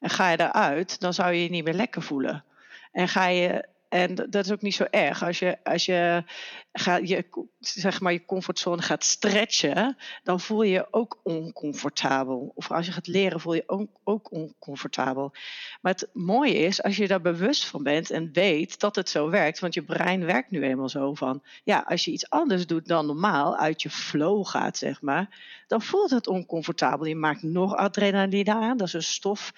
En 0.00 0.10
ga 0.10 0.30
je 0.30 0.36
daaruit, 0.36 1.00
dan 1.00 1.14
zou 1.14 1.32
je 1.32 1.42
je 1.42 1.50
niet 1.50 1.64
meer 1.64 1.74
lekker 1.74 2.02
voelen. 2.02 2.44
En 2.92 3.08
ga 3.08 3.26
je 3.26 3.68
en 3.90 4.14
dat 4.14 4.44
is 4.44 4.50
ook 4.52 4.62
niet 4.62 4.74
zo 4.74 4.86
erg. 4.90 5.24
Als 5.24 5.38
je, 5.38 5.58
als 5.64 5.84
je, 5.84 6.24
gaat, 6.72 7.08
je, 7.08 7.24
zeg 7.58 8.00
maar, 8.00 8.12
je 8.12 8.24
comfortzone 8.24 8.82
gaat 8.82 9.04
stretchen, 9.04 9.96
dan 10.22 10.40
voel 10.40 10.62
je 10.62 10.72
je 10.72 10.86
ook 10.90 11.20
oncomfortabel. 11.22 12.52
Of 12.54 12.70
als 12.70 12.86
je 12.86 12.92
gaat 12.92 13.06
leren, 13.06 13.40
voel 13.40 13.54
je 13.54 13.62
ook, 13.66 13.90
ook 14.04 14.32
oncomfortabel. 14.32 15.32
Maar 15.80 15.92
het 15.92 16.08
mooie 16.12 16.54
is, 16.54 16.82
als 16.82 16.96
je 16.96 17.08
daar 17.08 17.20
bewust 17.20 17.64
van 17.64 17.82
bent 17.82 18.10
en 18.10 18.32
weet 18.32 18.80
dat 18.80 18.96
het 18.96 19.08
zo 19.08 19.30
werkt, 19.30 19.58
want 19.58 19.74
je 19.74 19.82
brein 19.82 20.24
werkt 20.24 20.50
nu 20.50 20.62
eenmaal 20.62 20.88
zo 20.88 21.14
van, 21.14 21.42
ja, 21.64 21.84
als 21.86 22.04
je 22.04 22.10
iets 22.10 22.30
anders 22.30 22.66
doet 22.66 22.86
dan 22.86 23.06
normaal, 23.06 23.56
uit 23.56 23.82
je 23.82 23.90
flow 23.90 24.46
gaat, 24.46 24.76
zeg 24.78 25.02
maar, 25.02 25.38
dan 25.66 25.82
voelt 25.82 26.10
het 26.10 26.26
oncomfortabel. 26.26 27.06
Je 27.06 27.16
maakt 27.16 27.42
nog 27.42 27.76
adrenaline 27.76 28.54
aan, 28.54 28.76
dat 28.76 28.86
is 28.86 28.92
een 28.92 29.02
stof 29.02 29.52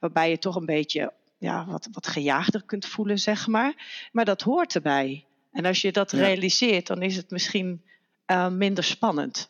waarbij 0.00 0.30
je 0.30 0.38
toch 0.38 0.56
een 0.56 0.66
beetje 0.66 1.12
ja, 1.38 1.66
wat, 1.66 1.88
wat 1.92 2.06
gejaagder 2.06 2.62
kunt 2.62 2.86
voelen, 2.86 3.18
zeg 3.18 3.46
maar. 3.46 4.08
Maar 4.12 4.24
dat 4.24 4.42
hoort 4.42 4.74
erbij. 4.74 5.24
En 5.52 5.64
als 5.64 5.80
je 5.80 5.92
dat 5.92 6.12
realiseert, 6.12 6.86
dan 6.86 7.02
is 7.02 7.16
het 7.16 7.30
misschien 7.30 7.82
uh, 8.26 8.48
minder 8.48 8.84
spannend. 8.84 9.46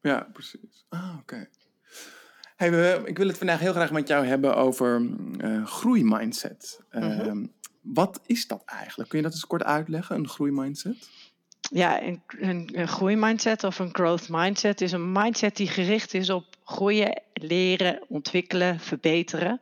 Ja, 0.00 0.28
precies. 0.32 0.84
Ah, 0.88 1.16
oké. 1.20 1.48
Hey, 2.56 2.70
we, 2.70 3.02
ik 3.04 3.18
wil 3.18 3.26
het 3.26 3.38
vandaag 3.38 3.60
heel 3.60 3.72
graag 3.72 3.90
met 3.90 4.08
jou 4.08 4.26
hebben 4.26 4.56
over 4.56 5.00
uh, 5.38 5.66
groeimindset. 5.66 6.80
Uh, 6.92 7.32
Wat 7.80 8.20
is 8.26 8.46
dat 8.46 8.62
eigenlijk? 8.64 9.08
Kun 9.08 9.18
je 9.18 9.24
dat 9.24 9.34
eens 9.34 9.46
kort 9.46 9.64
uitleggen, 9.64 10.16
een 10.16 10.28
groeimindset? 10.28 11.08
Ja, 11.60 12.02
een, 12.02 12.22
een, 12.28 12.70
een 12.72 12.88
groeimindset 12.88 13.64
of 13.64 13.78
een 13.78 13.94
growth 13.94 14.28
mindset 14.28 14.80
is 14.80 14.92
een 14.92 15.12
mindset 15.12 15.56
die 15.56 15.68
gericht 15.68 16.14
is 16.14 16.30
op 16.30 16.44
groeien, 16.64 17.22
leren, 17.32 18.04
ontwikkelen, 18.08 18.80
verbeteren. 18.80 19.60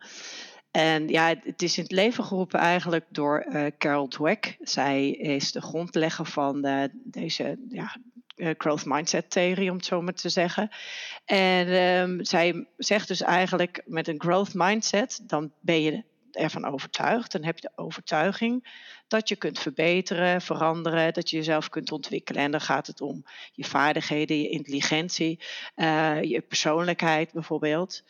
En 0.78 1.08
ja, 1.08 1.34
het 1.42 1.62
is 1.62 1.76
in 1.76 1.82
het 1.82 1.92
leven 1.92 2.24
geroepen 2.24 2.58
eigenlijk 2.58 3.04
door 3.08 3.46
uh, 3.48 3.66
Carol 3.78 4.08
Dweck. 4.08 4.56
Zij 4.60 5.10
is 5.10 5.52
de 5.52 5.60
grondlegger 5.60 6.26
van 6.26 6.88
deze 6.92 7.58
ja, 7.68 7.96
uh, 8.36 8.50
growth 8.58 8.84
mindset 8.84 9.30
theorie, 9.30 9.70
om 9.70 9.76
het 9.76 9.86
zo 9.86 10.02
maar 10.02 10.14
te 10.14 10.28
zeggen. 10.28 10.70
En 11.24 11.68
um, 11.68 12.24
zij 12.24 12.66
zegt 12.76 13.08
dus 13.08 13.22
eigenlijk 13.22 13.82
met 13.86 14.08
een 14.08 14.20
growth 14.20 14.54
mindset, 14.54 15.20
dan 15.22 15.52
ben 15.60 15.82
je 15.82 16.04
ervan 16.32 16.64
overtuigd. 16.64 17.32
Dan 17.32 17.44
heb 17.44 17.58
je 17.58 17.68
de 17.74 17.82
overtuiging 17.82 18.68
dat 19.08 19.28
je 19.28 19.36
kunt 19.36 19.58
verbeteren, 19.58 20.40
veranderen, 20.40 21.12
dat 21.12 21.30
je 21.30 21.36
jezelf 21.36 21.68
kunt 21.68 21.92
ontwikkelen. 21.92 22.42
En 22.42 22.50
dan 22.50 22.60
gaat 22.60 22.86
het 22.86 23.00
om 23.00 23.24
je 23.52 23.64
vaardigheden, 23.64 24.40
je 24.40 24.48
intelligentie, 24.48 25.40
je 26.20 26.44
persoonlijkheid 26.48 27.32
bijvoorbeeld. 27.32 28.02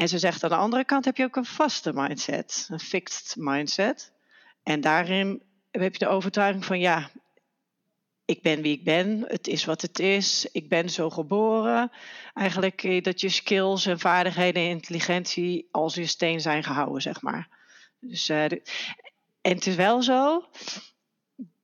En 0.00 0.08
ze 0.08 0.18
zegt 0.18 0.44
aan 0.44 0.50
de 0.50 0.56
andere 0.56 0.84
kant 0.84 1.04
heb 1.04 1.16
je 1.16 1.24
ook 1.24 1.36
een 1.36 1.44
vaste 1.44 1.92
mindset, 1.94 2.66
een 2.70 2.80
fixed 2.80 3.36
mindset. 3.36 4.12
En 4.62 4.80
daarin 4.80 5.42
heb 5.70 5.92
je 5.92 5.98
de 5.98 6.08
overtuiging 6.08 6.64
van 6.64 6.80
ja, 6.80 7.10
ik 8.24 8.42
ben 8.42 8.62
wie 8.62 8.72
ik 8.72 8.84
ben, 8.84 9.24
het 9.26 9.46
is 9.46 9.64
wat 9.64 9.82
het 9.82 9.98
is, 9.98 10.48
ik 10.52 10.68
ben 10.68 10.90
zo 10.90 11.10
geboren. 11.10 11.92
Eigenlijk 12.34 12.82
eh, 12.82 13.02
dat 13.02 13.20
je 13.20 13.28
skills 13.28 13.86
en 13.86 13.98
vaardigheden 13.98 14.62
en 14.62 14.68
intelligentie 14.68 15.68
als 15.70 15.96
in 15.96 16.08
steen 16.08 16.40
zijn 16.40 16.62
gehouden, 16.62 17.02
zeg 17.02 17.22
maar. 17.22 17.48
Dus, 17.98 18.28
uh, 18.28 18.42
en 18.42 18.60
het 19.40 19.66
is 19.66 19.74
wel 19.74 20.02
zo 20.02 20.48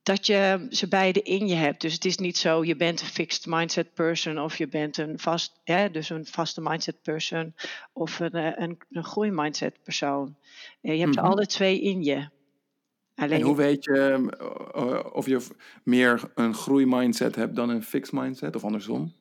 dat 0.07 0.25
je 0.25 0.67
ze 0.69 0.87
beide 0.87 1.21
in 1.21 1.47
je 1.47 1.55
hebt. 1.55 1.81
Dus 1.81 1.93
het 1.93 2.05
is 2.05 2.17
niet 2.17 2.37
zo, 2.37 2.63
je 2.63 2.75
bent 2.75 3.01
een 3.01 3.07
fixed 3.07 3.45
mindset 3.45 3.93
person 3.93 4.39
of 4.39 4.57
je 4.57 4.67
bent 4.67 4.97
een 4.97 5.19
vast, 5.19 5.59
ja, 5.63 5.87
dus 5.87 6.09
een 6.09 6.25
vaste 6.25 6.61
mindset 6.61 7.01
person 7.01 7.55
of 7.93 8.19
een, 8.19 8.31
eh, 8.31 8.51
een, 8.55 8.77
een 8.91 9.03
groei 9.03 9.31
mindset 9.31 9.83
persoon. 9.83 10.35
Je 10.81 10.89
hebt 10.89 11.05
mm 11.05 11.13
ze 11.13 11.21
alle 11.21 11.45
twee 11.45 11.81
in 11.81 12.03
je. 12.03 12.27
Alleen 13.15 13.39
en 13.39 13.45
hoe 13.45 13.55
weet 13.55 13.83
je 13.83 14.29
uh, 14.75 14.99
of 15.13 15.25
je 15.25 15.47
meer 15.83 16.31
een 16.35 16.53
groeimindset 16.53 17.35
hebt 17.35 17.55
dan 17.55 17.69
een 17.69 17.83
fixed 17.83 18.13
mindset 18.13 18.55
of 18.55 18.63
andersom? 18.63 19.13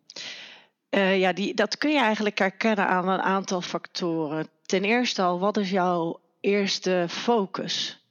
Uh, 0.91 1.19
ja, 1.19 1.33
die, 1.33 1.55
dat 1.55 1.79
kun 1.79 1.91
je 1.91 2.01
eigenlijk 2.01 2.39
herkennen 2.39 2.87
aan 2.87 3.09
een 3.09 3.21
aantal 3.21 3.61
factoren. 3.61 4.49
Ten 4.63 4.85
eerste 4.85 5.23
al, 5.23 5.39
wat 5.39 5.57
is 5.57 5.71
jouw 5.71 6.21
eerste 6.41 7.07
focus? 7.09 8.06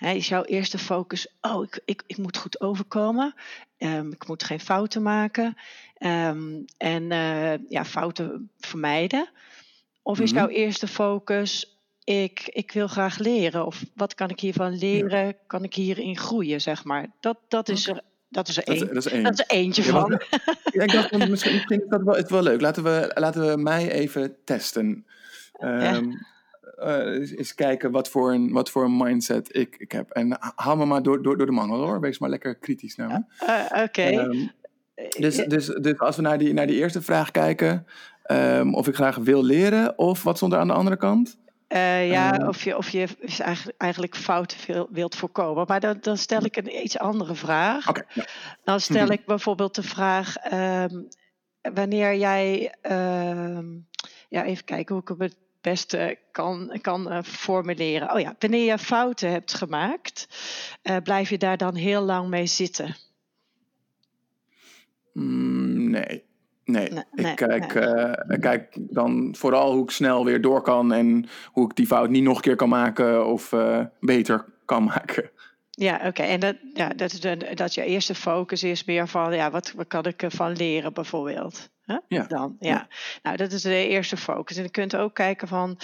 He, 0.00 0.12
is 0.14 0.28
jouw 0.28 0.42
eerste 0.42 0.78
focus, 0.78 1.28
oh, 1.40 1.64
ik, 1.64 1.80
ik, 1.84 2.02
ik 2.06 2.16
moet 2.16 2.36
goed 2.36 2.60
overkomen. 2.60 3.34
Um, 3.78 4.12
ik 4.12 4.28
moet 4.28 4.42
geen 4.42 4.60
fouten 4.60 5.02
maken. 5.02 5.56
Um, 5.98 6.64
en 6.76 7.02
uh, 7.02 7.68
ja, 7.68 7.84
fouten 7.84 8.50
vermijden. 8.58 9.30
Of 10.02 10.20
is 10.20 10.32
mm 10.32 10.38
-hmm. 10.38 10.46
jouw 10.46 10.56
eerste 10.56 10.86
focus, 10.86 11.78
ik, 12.04 12.48
ik 12.52 12.72
wil 12.72 12.88
graag 12.88 13.18
leren. 13.18 13.66
Of 13.66 13.84
wat 13.94 14.14
kan 14.14 14.28
ik 14.28 14.40
hiervan 14.40 14.78
leren? 14.78 15.26
Ja. 15.26 15.32
Kan 15.46 15.64
ik 15.64 15.74
hierin 15.74 16.18
groeien, 16.18 16.60
zeg 16.60 16.84
maar. 16.84 17.06
Dat, 17.20 17.38
dat 17.48 17.68
is 17.68 17.88
er. 17.88 18.00
Dat 18.28 18.48
is 18.48 18.56
er 18.56 18.64
één. 18.64 18.78
Dat, 18.78 18.94
dat, 18.94 19.06
is, 19.06 19.12
één. 19.12 19.22
dat 19.22 19.32
is 19.32 19.38
er 19.38 19.50
eentje 19.50 19.82
ja, 19.82 19.90
van. 19.90 20.10
Ja, 20.72 20.82
ik 20.82 20.92
dacht, 20.92 21.28
misschien, 21.28 21.52
misschien 21.52 21.82
is 21.82 21.88
dat 21.88 22.02
wel, 22.02 22.16
het 22.16 22.30
wel 22.30 22.42
leuk. 22.42 22.60
Laten 22.60 22.82
we, 22.82 23.10
laten 23.14 23.48
we 23.48 23.62
mij 23.62 23.90
even 23.90 24.36
testen. 24.44 25.06
Um, 25.60 26.26
uh, 26.78 27.38
eens 27.38 27.54
kijken 27.54 27.90
wat 27.90 28.08
voor 28.08 28.32
een, 28.32 28.52
wat 28.52 28.70
voor 28.70 28.84
een 28.84 28.96
mindset 28.96 29.56
ik, 29.56 29.76
ik 29.78 29.92
heb. 29.92 30.10
En 30.10 30.36
haal 30.54 30.76
me 30.76 30.84
maar 30.84 31.02
door, 31.02 31.22
door, 31.22 31.36
door 31.36 31.46
de 31.46 31.52
mangel 31.52 31.78
hoor. 31.78 32.00
Wees 32.00 32.18
maar 32.18 32.30
lekker 32.30 32.54
kritisch 32.54 32.96
naar 32.96 33.08
me. 33.08 33.46
Uh, 33.46 33.64
Oké. 33.64 33.82
Okay. 33.82 34.14
Um, 34.14 34.50
dus, 35.18 35.36
dus, 35.36 35.66
dus 35.66 35.98
als 35.98 36.16
we 36.16 36.22
naar 36.22 36.38
die, 36.38 36.52
naar 36.52 36.66
die 36.66 36.76
eerste 36.76 37.02
vraag 37.02 37.30
kijken, 37.30 37.86
um, 38.26 38.74
of 38.74 38.88
ik 38.88 38.94
graag 38.94 39.16
wil 39.16 39.44
leren, 39.44 39.98
of 39.98 40.22
wat 40.22 40.36
stond 40.36 40.52
er 40.52 40.58
aan 40.58 40.66
de 40.66 40.72
andere 40.72 40.96
kant? 40.96 41.38
Uh, 41.68 42.10
ja, 42.10 42.46
of 42.48 42.62
je, 42.62 42.76
of 42.76 42.88
je 42.88 43.08
eigenlijk, 43.38 43.78
eigenlijk 43.78 44.16
fouten 44.16 44.86
wilt 44.90 45.16
voorkomen. 45.16 45.64
Maar 45.68 45.80
dan, 45.80 45.98
dan 46.00 46.16
stel 46.16 46.44
ik 46.44 46.56
een 46.56 46.82
iets 46.82 46.98
andere 46.98 47.34
vraag. 47.34 47.88
Okay, 47.88 48.04
ja. 48.14 48.24
Dan 48.64 48.80
stel 48.80 49.08
ik 49.08 49.26
bijvoorbeeld 49.26 49.74
de 49.74 49.82
vraag: 49.82 50.52
um, 50.52 51.08
wanneer 51.74 52.16
jij. 52.16 52.74
ja, 54.28 54.44
even 54.44 54.64
kijken 54.64 54.94
hoe 54.94 55.02
ik 55.02 55.14
het 55.18 55.36
beste 55.60 56.18
kan, 56.32 56.78
kan 56.80 57.12
uh, 57.12 57.22
formuleren. 57.22 58.12
Oh 58.12 58.20
ja, 58.20 58.34
wanneer 58.38 58.64
je 58.64 58.78
fouten 58.78 59.30
hebt 59.30 59.54
gemaakt, 59.54 60.28
uh, 60.82 60.96
blijf 61.02 61.30
je 61.30 61.38
daar 61.38 61.56
dan 61.56 61.74
heel 61.74 62.02
lang 62.02 62.28
mee 62.28 62.46
zitten? 62.46 62.96
Mm, 65.12 65.90
nee. 65.90 66.28
Nee, 66.64 66.90
nee, 66.90 67.04
ik 67.30 67.36
kijk, 67.36 67.74
nee. 67.74 67.84
Uh, 67.84 68.40
kijk 68.40 68.76
dan 68.80 69.34
vooral 69.38 69.72
hoe 69.72 69.82
ik 69.82 69.90
snel 69.90 70.24
weer 70.24 70.40
door 70.40 70.62
kan 70.62 70.92
en 70.92 71.28
hoe 71.46 71.64
ik 71.64 71.76
die 71.76 71.86
fout 71.86 72.10
niet 72.10 72.22
nog 72.22 72.36
een 72.36 72.42
keer 72.42 72.56
kan 72.56 72.68
maken 72.68 73.26
of 73.26 73.54
beter 74.00 74.44
kan 74.64 74.84
maken. 74.94 75.30
Ja, 75.80 75.94
oké. 75.94 76.06
Okay. 76.06 76.28
En 76.28 76.40
dat, 76.40 76.56
ja, 76.74 76.88
dat, 76.88 77.12
is 77.12 77.20
de, 77.20 77.54
dat 77.54 77.74
je 77.74 77.84
eerste 77.84 78.14
focus 78.14 78.62
is 78.62 78.84
meer 78.84 79.08
van, 79.08 79.34
ja, 79.34 79.50
wat, 79.50 79.72
wat 79.72 79.86
kan 79.86 80.04
ik 80.04 80.22
ervan 80.22 80.52
leren 80.52 80.92
bijvoorbeeld? 80.92 81.70
Huh? 81.84 81.96
Ja. 82.08 82.22
Dan, 82.22 82.56
ja. 82.58 82.70
ja. 82.70 82.88
Nou, 83.22 83.36
dat 83.36 83.52
is 83.52 83.62
de 83.62 83.88
eerste 83.88 84.16
focus. 84.16 84.56
En 84.56 84.62
je 84.62 84.70
kunt 84.70 84.96
ook 84.96 85.14
kijken 85.14 85.48
van, 85.48 85.78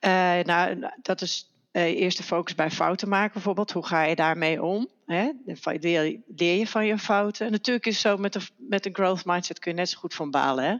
uh, 0.00 0.38
nou, 0.38 0.90
dat 1.02 1.20
is 1.20 1.52
uh, 1.72 1.82
eerste 1.82 2.22
focus 2.22 2.54
bij 2.54 2.70
fouten 2.70 3.08
maken 3.08 3.32
bijvoorbeeld. 3.32 3.72
Hoe 3.72 3.86
ga 3.86 4.02
je 4.02 4.14
daarmee 4.14 4.62
om? 4.62 4.88
Hè? 5.06 5.30
Leer, 5.62 6.20
leer 6.36 6.58
je 6.58 6.66
van 6.66 6.86
je 6.86 6.98
fouten? 6.98 7.46
En 7.46 7.52
natuurlijk 7.52 7.86
is 7.86 7.92
het 7.92 8.02
zo, 8.02 8.16
met 8.16 8.34
een, 8.34 8.42
met 8.56 8.86
een 8.86 8.94
growth 8.94 9.24
mindset 9.24 9.58
kun 9.58 9.70
je 9.70 9.76
net 9.76 9.88
zo 9.88 9.98
goed 9.98 10.14
van 10.14 10.30
balen, 10.30 10.64
hè? 10.64 10.76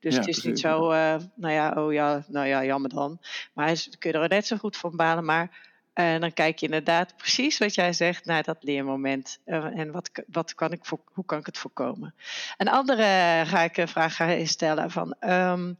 Dus 0.00 0.14
ja, 0.14 0.20
het 0.20 0.28
is 0.28 0.40
precies. 0.40 0.44
niet 0.44 0.58
zo, 0.58 0.92
uh, 0.92 1.14
nou 1.34 1.54
ja, 1.54 1.72
oh 1.76 1.92
ja, 1.92 2.24
nou 2.28 2.46
ja, 2.46 2.64
jammer 2.64 2.90
dan. 2.90 3.18
Maar 3.52 3.86
kun 3.98 4.12
je 4.12 4.18
er 4.18 4.28
net 4.28 4.46
zo 4.46 4.56
goed 4.56 4.76
van 4.76 4.96
balen. 4.96 5.24
Maar 5.24 5.67
en 5.98 6.20
dan 6.20 6.32
kijk 6.32 6.58
je 6.58 6.66
inderdaad 6.66 7.16
precies 7.16 7.58
wat 7.58 7.74
jij 7.74 7.92
zegt 7.92 8.24
naar 8.24 8.42
dat 8.42 8.56
leermoment. 8.60 9.38
Uh, 9.46 9.64
en 9.64 9.90
wat, 9.90 10.10
wat 10.26 10.54
kan 10.54 10.72
ik 10.72 10.84
voor, 10.84 11.00
hoe 11.12 11.24
kan 11.24 11.38
ik 11.38 11.46
het 11.46 11.58
voorkomen? 11.58 12.14
Een 12.56 12.68
andere 12.68 13.42
ga 13.46 13.62
ik 13.62 13.76
een 13.76 13.88
vraag 13.88 14.16
gaan 14.16 14.46
stellen 14.46 14.90
van... 14.90 15.14
Um, 15.20 15.78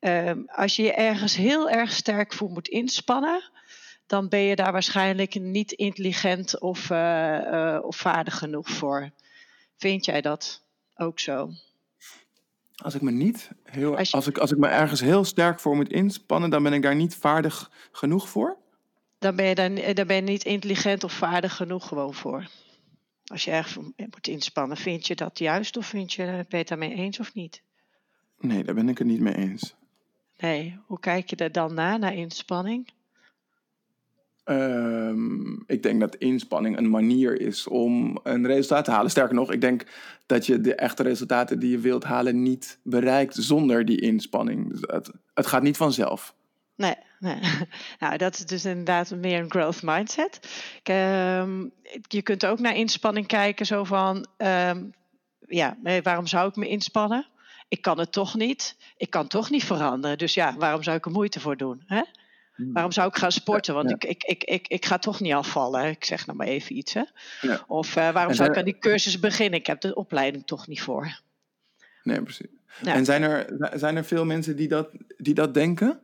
um, 0.00 0.44
als 0.46 0.76
je 0.76 0.82
je 0.82 0.92
ergens 0.92 1.36
heel 1.36 1.70
erg 1.70 1.92
sterk 1.92 2.32
voor 2.32 2.50
moet 2.50 2.68
inspannen... 2.68 3.50
dan 4.06 4.28
ben 4.28 4.40
je 4.40 4.56
daar 4.56 4.72
waarschijnlijk 4.72 5.34
niet 5.34 5.72
intelligent 5.72 6.60
of, 6.60 6.90
uh, 6.90 7.38
uh, 7.52 7.78
of 7.82 7.96
vaardig 7.96 8.38
genoeg 8.38 8.68
voor. 8.68 9.10
Vind 9.76 10.04
jij 10.04 10.20
dat 10.20 10.62
ook 10.96 11.20
zo? 11.20 11.50
Als 12.76 12.94
ik 12.94 13.00
me 13.00 13.10
niet 13.10 13.50
heel, 13.64 13.96
als, 13.96 14.10
je, 14.10 14.16
als, 14.16 14.26
ik, 14.26 14.38
als 14.38 14.52
ik 14.52 14.58
me 14.58 14.66
ergens 14.66 15.00
heel 15.00 15.24
sterk 15.24 15.60
voor 15.60 15.76
moet 15.76 15.92
inspannen, 15.92 16.50
dan 16.50 16.62
ben 16.62 16.72
ik 16.72 16.82
daar 16.82 16.96
niet 16.96 17.14
vaardig 17.14 17.70
genoeg 17.92 18.28
voor? 18.28 18.60
Dan 19.22 19.36
ben, 19.36 19.46
je 19.46 19.54
dan, 19.54 19.94
dan 19.94 20.06
ben 20.06 20.16
je 20.16 20.22
niet 20.22 20.44
intelligent 20.44 21.04
of 21.04 21.12
vaardig 21.12 21.56
genoeg 21.56 21.88
gewoon 21.88 22.14
voor. 22.14 22.48
Als 23.26 23.44
je 23.44 23.50
erg 23.50 23.78
moet 23.96 24.28
inspannen, 24.28 24.76
vind 24.76 25.06
je 25.06 25.14
dat 25.14 25.38
juist 25.38 25.76
of 25.76 25.86
vind 25.86 26.12
je, 26.12 26.24
ben 26.24 26.46
je 26.48 26.56
het 26.56 26.68
daarmee 26.68 26.94
eens 26.94 27.20
of 27.20 27.34
niet? 27.34 27.62
Nee, 28.40 28.64
daar 28.64 28.74
ben 28.74 28.88
ik 28.88 28.98
het 28.98 29.06
niet 29.06 29.20
mee 29.20 29.36
eens. 29.36 29.74
Nee, 30.38 30.78
hoe 30.86 31.00
kijk 31.00 31.30
je 31.30 31.36
er 31.36 31.52
dan 31.52 31.74
naar, 31.74 31.98
naar 31.98 32.14
inspanning? 32.14 32.88
Um, 34.44 35.62
ik 35.66 35.82
denk 35.82 36.00
dat 36.00 36.16
inspanning 36.16 36.76
een 36.76 36.90
manier 36.90 37.40
is 37.40 37.68
om 37.68 38.18
een 38.22 38.46
resultaat 38.46 38.84
te 38.84 38.90
halen. 38.90 39.10
Sterker 39.10 39.34
nog, 39.34 39.52
ik 39.52 39.60
denk 39.60 39.86
dat 40.26 40.46
je 40.46 40.60
de 40.60 40.74
echte 40.74 41.02
resultaten 41.02 41.58
die 41.58 41.70
je 41.70 41.78
wilt 41.78 42.04
halen 42.04 42.42
niet 42.42 42.78
bereikt 42.82 43.34
zonder 43.34 43.84
die 43.84 44.00
inspanning. 44.00 44.70
Dus 44.70 44.80
het, 44.80 45.10
het 45.34 45.46
gaat 45.46 45.62
niet 45.62 45.76
vanzelf. 45.76 46.34
Nee, 46.82 46.96
nee. 47.18 47.38
Nou, 48.00 48.16
dat 48.16 48.34
is 48.34 48.46
dus 48.46 48.64
inderdaad 48.64 49.10
meer 49.10 49.40
een 49.40 49.50
growth 49.50 49.82
mindset. 49.82 50.40
Ehm, 50.82 51.66
je 52.08 52.22
kunt 52.22 52.46
ook 52.46 52.58
naar 52.58 52.76
inspanning 52.76 53.26
kijken, 53.26 53.66
zo 53.66 53.84
van, 53.84 54.26
ehm, 54.36 54.84
ja, 55.48 55.76
waarom 56.02 56.26
zou 56.26 56.48
ik 56.48 56.56
me 56.56 56.68
inspannen? 56.68 57.26
Ik 57.68 57.82
kan 57.82 57.98
het 57.98 58.12
toch 58.12 58.34
niet. 58.34 58.76
Ik 58.96 59.10
kan 59.10 59.28
toch 59.28 59.50
niet 59.50 59.64
veranderen. 59.64 60.18
Dus 60.18 60.34
ja, 60.34 60.54
waarom 60.56 60.82
zou 60.82 60.96
ik 60.96 61.04
er 61.04 61.10
moeite 61.10 61.40
voor 61.40 61.56
doen? 61.56 61.82
Hè? 61.86 62.02
Hmm. 62.54 62.72
Waarom 62.72 62.92
zou 62.92 63.08
ik 63.08 63.16
gaan 63.16 63.32
sporten? 63.32 63.74
Want 63.74 63.90
Ik, 63.90 64.04
ik, 64.04 64.24
ik, 64.24 64.44
ik, 64.44 64.68
ik 64.68 64.86
ga 64.86 64.98
toch 64.98 65.20
niet 65.20 65.32
afvallen. 65.32 65.84
Ik 65.84 66.04
zeg 66.04 66.26
nou 66.26 66.38
maar 66.38 66.46
even 66.46 66.76
iets. 66.76 66.92
Hè? 66.92 67.02
Ja. 67.40 67.64
Of 67.66 67.96
uh, 67.96 68.10
waarom 68.10 68.34
zou 68.34 68.50
ik 68.50 68.56
aan 68.56 68.64
die 68.64 68.78
cursus 68.78 69.18
beginnen? 69.18 69.58
Ik 69.58 69.66
heb 69.66 69.80
de 69.80 69.94
opleiding 69.94 70.46
toch 70.46 70.66
niet 70.66 70.82
voor. 70.82 71.20
Nee, 72.02 72.22
precies. 72.22 72.46
En 72.84 73.04
zijn 73.04 73.22
er, 73.22 73.70
zijn 73.74 73.96
er 73.96 74.04
veel 74.04 74.24
mensen 74.24 74.56
die 74.56 74.68
dat, 74.68 74.88
die 75.16 75.34
dat 75.34 75.54
denken? 75.54 76.00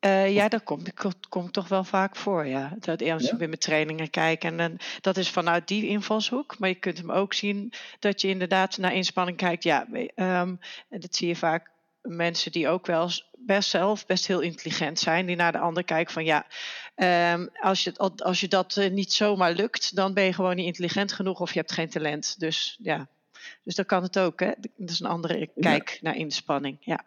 Uh, 0.00 0.34
ja, 0.34 0.48
dat 0.48 0.62
komt, 0.62 0.90
dat 1.02 1.28
komt 1.28 1.52
toch 1.52 1.68
wel 1.68 1.84
vaak 1.84 2.16
voor, 2.16 2.46
ja. 2.46 2.76
Dat 2.78 3.02
als 3.02 3.28
ja? 3.28 3.36
weer 3.36 3.48
met 3.48 3.60
trainingen 3.60 4.10
kijken. 4.10 4.50
En 4.50 4.56
dan, 4.56 4.78
dat 5.00 5.16
is 5.16 5.30
vanuit 5.30 5.68
die 5.68 5.86
invalshoek. 5.86 6.58
Maar 6.58 6.68
je 6.68 6.74
kunt 6.74 6.98
hem 6.98 7.10
ook 7.10 7.34
zien 7.34 7.72
dat 7.98 8.20
je 8.20 8.28
inderdaad 8.28 8.78
naar 8.78 8.94
inspanning 8.94 9.36
kijkt. 9.36 9.62
Ja, 9.62 9.86
um, 9.90 10.58
en 10.88 11.00
dat 11.00 11.14
zie 11.14 11.28
je 11.28 11.36
vaak 11.36 11.70
mensen 12.02 12.52
die 12.52 12.68
ook 12.68 12.86
wel 12.86 13.10
best 13.38 13.70
zelf 13.70 14.06
best 14.06 14.26
heel 14.26 14.40
intelligent 14.40 14.98
zijn. 14.98 15.26
Die 15.26 15.36
naar 15.36 15.52
de 15.52 15.58
ander 15.58 15.84
kijken 15.84 16.12
van 16.12 16.24
ja, 16.24 16.46
um, 17.32 17.48
als, 17.60 17.84
je, 17.84 17.96
als 18.16 18.40
je 18.40 18.48
dat 18.48 18.76
uh, 18.76 18.90
niet 18.90 19.12
zomaar 19.12 19.52
lukt, 19.52 19.96
dan 19.96 20.14
ben 20.14 20.24
je 20.24 20.32
gewoon 20.32 20.56
niet 20.56 20.66
intelligent 20.66 21.12
genoeg 21.12 21.40
of 21.40 21.52
je 21.52 21.58
hebt 21.58 21.72
geen 21.72 21.88
talent. 21.88 22.34
Dus 22.38 22.78
ja, 22.82 23.08
dus 23.62 23.74
dat 23.74 23.86
kan 23.86 24.02
het 24.02 24.18
ook. 24.18 24.40
Hè? 24.40 24.50
Dat 24.76 24.90
is 24.90 25.00
een 25.00 25.06
andere 25.06 25.50
kijk 25.60 25.98
naar 26.02 26.16
inspanning. 26.16 26.76
Ja. 26.80 27.04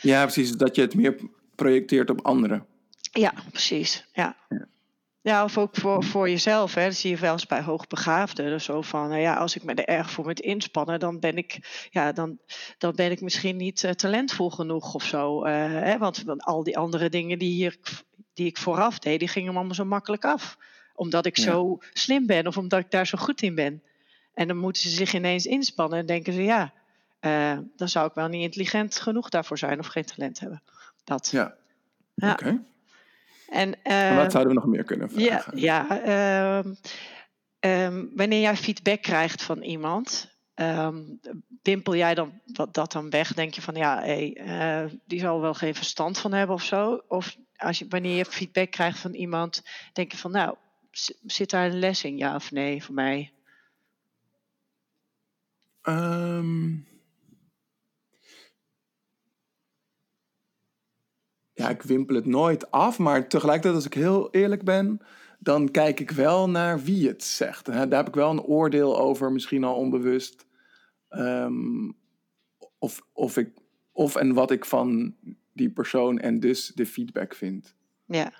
ja, 0.00 0.22
precies. 0.22 0.52
Dat 0.52 0.74
je 0.74 0.80
het 0.82 0.94
meer 0.94 1.16
projecteert 1.62 2.10
op 2.10 2.20
anderen. 2.26 2.66
Ja, 3.12 3.32
precies. 3.50 4.06
Ja. 4.12 4.36
ja. 4.48 4.68
Ja, 5.22 5.44
of 5.44 5.58
ook 5.58 5.76
voor, 5.76 6.04
voor 6.04 6.30
jezelf. 6.30 6.74
Hè. 6.74 6.84
Dat 6.84 6.94
zie 6.94 7.10
je 7.10 7.16
wel 7.16 7.32
eens 7.32 7.46
bij 7.46 7.62
hoogbegaafden. 7.62 8.46
Dus 8.46 8.64
zo 8.64 8.82
van, 8.82 9.08
nou 9.08 9.20
ja, 9.20 9.34
als 9.34 9.56
ik 9.56 9.64
me 9.64 9.74
er 9.74 9.84
erg 9.84 10.10
voor 10.10 10.24
moet 10.24 10.40
inspannen, 10.40 11.00
dan 11.00 11.18
ben 11.18 11.36
ik, 11.36 11.58
ja, 11.90 12.12
dan, 12.12 12.38
dan 12.78 12.94
ben 12.94 13.10
ik 13.10 13.20
misschien 13.20 13.56
niet 13.56 13.82
uh, 13.82 13.90
talentvol 13.90 14.50
genoeg 14.50 14.94
of 14.94 15.04
zo. 15.04 15.46
Uh, 15.46 15.52
hè. 15.66 15.98
Want, 15.98 16.22
want, 16.22 16.42
al 16.42 16.62
die 16.62 16.78
andere 16.78 17.08
dingen 17.08 17.38
die, 17.38 17.52
hier, 17.52 17.76
die 18.34 18.46
ik 18.46 18.58
vooraf 18.58 18.98
deed, 18.98 19.18
die 19.18 19.28
gingen 19.28 19.52
me 19.52 19.58
allemaal 19.58 19.74
zo 19.74 19.84
makkelijk 19.84 20.24
af. 20.24 20.56
Omdat 20.94 21.26
ik 21.26 21.38
zo 21.38 21.78
slim 21.92 22.26
ben 22.26 22.46
of 22.46 22.56
omdat 22.56 22.80
ik 22.80 22.90
daar 22.90 23.06
zo 23.06 23.18
goed 23.18 23.42
in 23.42 23.54
ben. 23.54 23.82
En 24.34 24.48
dan 24.48 24.56
moeten 24.56 24.82
ze 24.82 24.88
zich 24.88 25.14
ineens 25.14 25.46
inspannen 25.46 25.98
en 25.98 26.06
denken 26.06 26.32
ze, 26.32 26.42
ja, 26.42 26.72
uh, 27.20 27.58
dan 27.76 27.88
zou 27.88 28.06
ik 28.06 28.14
wel 28.14 28.28
niet 28.28 28.42
intelligent 28.42 29.00
genoeg 29.00 29.28
daarvoor 29.28 29.58
zijn 29.58 29.78
of 29.78 29.86
geen 29.86 30.04
talent 30.04 30.40
hebben. 30.40 30.62
Dat. 31.04 31.28
Ja. 31.30 31.54
ja. 32.14 32.32
Oké. 32.32 32.62
En, 33.48 33.74
uh, 33.84 34.16
wat 34.16 34.32
zouden 34.32 34.54
we 34.54 34.60
nog 34.60 34.68
meer 34.68 34.84
kunnen 34.84 35.10
vragen? 35.10 35.58
Ja, 35.58 35.86
ja 36.06 36.62
uh, 36.64 36.72
um, 37.84 38.10
wanneer 38.14 38.40
jij 38.40 38.56
feedback 38.56 39.02
krijgt 39.02 39.42
van 39.42 39.62
iemand, 39.62 40.30
um, 40.54 41.20
wimpel 41.62 41.96
jij 41.96 42.14
dan 42.14 42.40
wat, 42.44 42.74
dat 42.74 42.92
dan 42.92 43.10
weg? 43.10 43.34
Denk 43.34 43.54
je 43.54 43.62
van 43.62 43.74
ja, 43.74 43.98
hey, 43.98 44.40
uh, 44.40 44.92
die 45.06 45.20
zal 45.20 45.40
wel 45.40 45.54
geen 45.54 45.74
verstand 45.74 46.18
van 46.18 46.32
hebben 46.32 46.56
of 46.56 46.64
zo? 46.64 47.02
Of 47.08 47.36
als 47.56 47.78
je, 47.78 47.86
wanneer 47.88 48.16
je 48.16 48.24
feedback 48.24 48.70
krijgt 48.70 48.98
van 48.98 49.14
iemand, 49.14 49.62
denk 49.92 50.12
je 50.12 50.18
van 50.18 50.30
nou, 50.30 50.56
zit 51.26 51.50
daar 51.50 51.66
een 51.66 51.78
les 51.78 52.04
in, 52.04 52.16
ja 52.16 52.34
of 52.34 52.50
nee, 52.50 52.84
voor 52.84 52.94
mij? 52.94 53.32
Um, 55.82 56.86
ja, 61.60 61.68
ik 61.68 61.82
wimpel 61.82 62.14
het 62.14 62.26
nooit 62.26 62.70
af, 62.70 62.98
maar 62.98 63.28
tegelijkertijd, 63.28 63.74
als 63.74 63.86
ik 63.86 63.94
heel 63.94 64.30
eerlijk 64.30 64.64
ben, 64.64 65.00
dan 65.38 65.70
kijk 65.70 66.00
ik 66.00 66.10
wel 66.10 66.50
naar 66.50 66.82
wie 66.82 67.08
het 67.08 67.24
zegt. 67.24 67.66
Daar 67.66 67.88
heb 67.88 68.08
ik 68.08 68.14
wel 68.14 68.30
een 68.30 68.42
oordeel 68.42 68.98
over, 68.98 69.32
misschien 69.32 69.64
al 69.64 69.74
onbewust. 69.74 70.46
Um, 71.10 71.96
of, 72.78 73.02
of, 73.12 73.36
ik, 73.36 73.50
of 73.92 74.16
en 74.16 74.34
wat 74.34 74.50
ik 74.50 74.64
van 74.64 75.14
die 75.52 75.70
persoon 75.70 76.18
en 76.18 76.40
dus 76.40 76.72
de 76.74 76.86
feedback 76.86 77.34
vind. 77.34 77.74
Ja, 78.06 78.32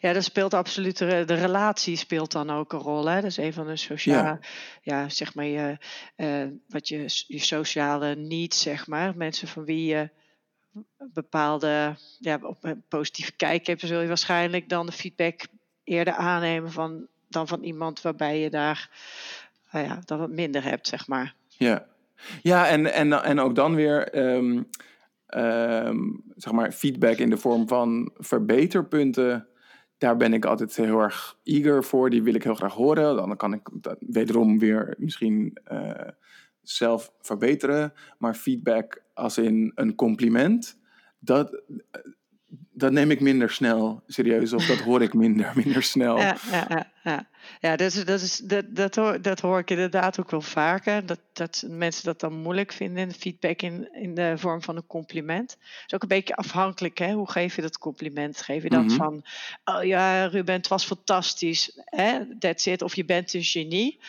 ja, 0.00 0.12
dat 0.12 0.24
speelt 0.24 0.54
absoluut, 0.54 0.98
de, 0.98 1.22
de 1.26 1.34
relatie 1.34 1.96
speelt 1.96 2.32
dan 2.32 2.50
ook 2.50 2.72
een 2.72 2.78
rol. 2.78 3.08
Hè? 3.08 3.14
Dat 3.14 3.30
is 3.30 3.36
een 3.36 3.52
van 3.52 3.66
de 3.66 3.76
sociale, 3.76 4.40
ja, 4.82 5.08
zeg 5.08 5.34
maar, 5.34 5.44
je, 5.44 5.78
uh, 6.16 6.56
wat 6.68 6.88
je, 6.88 7.24
je 7.26 7.38
sociale 7.38 8.14
needs, 8.14 8.62
zeg 8.62 8.86
maar. 8.86 9.16
Mensen 9.16 9.48
van 9.48 9.64
wie 9.64 9.84
je 9.84 10.10
bepaalde, 10.98 11.96
ja, 12.18 12.38
op 12.42 12.64
een 12.64 12.82
positieve 12.88 13.32
kijk 13.32 13.66
hebt, 13.66 13.80
zul 13.80 14.00
je 14.00 14.08
waarschijnlijk 14.08 14.68
dan 14.68 14.86
de 14.86 14.92
feedback 14.92 15.46
eerder 15.84 16.14
aannemen 16.14 16.72
van, 16.72 17.06
dan 17.28 17.48
van 17.48 17.62
iemand 17.62 18.02
waarbij 18.02 18.40
je 18.40 18.50
daar, 18.50 18.90
nou 19.70 19.86
ja, 19.86 20.00
dan 20.04 20.18
wat 20.18 20.30
minder 20.30 20.62
hebt, 20.62 20.86
zeg 20.86 21.06
maar. 21.06 21.34
Ja, 21.48 21.86
ja 22.42 22.68
en, 22.68 22.92
en, 22.92 23.12
en 23.12 23.38
ook 23.38 23.54
dan 23.54 23.74
weer. 23.74 24.18
Um, 24.18 24.68
um, 25.28 26.22
zeg 26.36 26.52
maar 26.52 26.72
feedback 26.72 27.16
in 27.16 27.30
de 27.30 27.36
vorm 27.36 27.68
van 27.68 28.10
verbeterpunten 28.14 29.48
daar 29.98 30.16
ben 30.16 30.32
ik 30.32 30.44
altijd 30.44 30.76
heel 30.76 31.00
erg 31.00 31.36
eager 31.42 31.84
voor. 31.84 32.10
Die 32.10 32.22
wil 32.22 32.34
ik 32.34 32.42
heel 32.42 32.54
graag 32.54 32.74
horen. 32.74 33.16
Dan 33.16 33.36
kan 33.36 33.52
ik 33.52 33.68
wederom 33.98 34.58
weer 34.58 34.94
misschien 34.98 35.58
uh, 35.72 35.90
zelf 36.64 37.12
verbeteren. 37.20 37.92
Maar 38.18 38.34
feedback 38.34 39.02
als 39.14 39.38
in 39.38 39.72
een 39.74 39.94
compliment, 39.94 40.78
dat, 41.18 41.62
dat 42.72 42.92
neem 42.92 43.10
ik 43.10 43.20
minder 43.20 43.50
snel 43.50 44.02
serieus. 44.06 44.52
Of 44.52 44.66
dat 44.66 44.78
hoor 44.78 45.02
ik 45.02 45.14
minder, 45.14 45.52
minder 45.64 45.82
snel. 45.82 46.18
Ja, 46.18 46.36
ja, 46.50 46.86
ja, 47.02 47.28
ja. 47.60 47.76
dat, 47.76 47.94
is, 47.94 48.04
dat, 48.04 48.20
is, 48.20 48.36
dat, 48.36 48.64
dat, 48.68 48.94
hoor, 48.94 49.22
dat 49.22 49.40
hoor 49.40 49.58
ik 49.58 49.70
inderdaad 49.70 50.20
ook 50.20 50.30
wel 50.30 50.40
vaker. 50.40 51.06
Dat, 51.06 51.20
dat 51.32 51.64
mensen 51.68 52.04
dat 52.04 52.20
dan 52.20 52.32
moeilijk 52.32 52.72
vinden, 52.72 53.12
feedback 53.12 53.62
in, 53.62 53.88
in 53.92 54.14
de 54.14 54.34
vorm 54.36 54.62
van 54.62 54.76
een 54.76 54.86
compliment. 54.86 55.50
Het 55.50 55.84
is 55.86 55.94
ook 55.94 56.02
een 56.02 56.08
beetje 56.08 56.36
afhankelijk, 56.36 56.98
hè? 56.98 57.12
hoe 57.12 57.30
geef 57.30 57.56
je 57.56 57.62
dat 57.62 57.78
compliment? 57.78 58.40
Geef 58.40 58.62
je 58.62 58.70
dat 58.70 58.84
mhm. 58.84 58.96
van, 58.96 59.24
oh 59.64 59.84
ja, 59.84 60.26
Ruben, 60.26 60.54
het 60.54 60.68
was 60.68 60.84
fantastisch, 60.84 61.80
hè? 61.84 62.38
that's 62.38 62.66
it. 62.66 62.82
Of 62.82 62.96
je 62.96 63.04
bent 63.04 63.34
een 63.34 63.44
genie. 63.44 64.00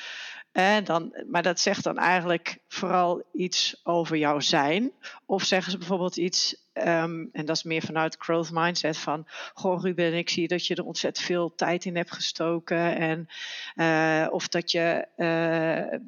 En 0.56 0.84
dan, 0.84 1.15
maar 1.28 1.44
dat 1.44 1.60
zegt 1.60 1.84
dan 1.84 1.98
eigenlijk 1.98 2.58
vooral 2.68 3.24
iets 3.34 3.82
over 3.84 4.18
jouw 4.18 4.39
zijn. 4.39 4.91
Of 5.26 5.44
zeggen 5.44 5.72
ze 5.72 5.78
bijvoorbeeld 5.78 6.18
iets, 6.18 6.56
um, 6.74 7.30
en 7.32 7.46
dat 7.46 7.56
is 7.56 7.63
meer 7.63 7.82
vanuit 7.82 8.15
growth 8.20 8.52
mindset, 8.52 8.98
van 8.98 9.28
goh 9.54 9.82
Ruben, 9.82 10.13
ik 10.13 10.30
zie 10.30 10.48
dat 10.48 10.68
je 10.68 10.76
er 10.76 10.86
ontzettend 10.86 11.26
veel 11.26 11.56
tijd 11.56 11.86
in 11.86 11.96
hebt 11.96 12.12
gestoken. 12.12 12.98
En, 12.98 13.28
uh, 13.76 14.28
of 14.32 14.48
dat 14.48 14.72
je 14.72 15.08
uh, 15.18 16.00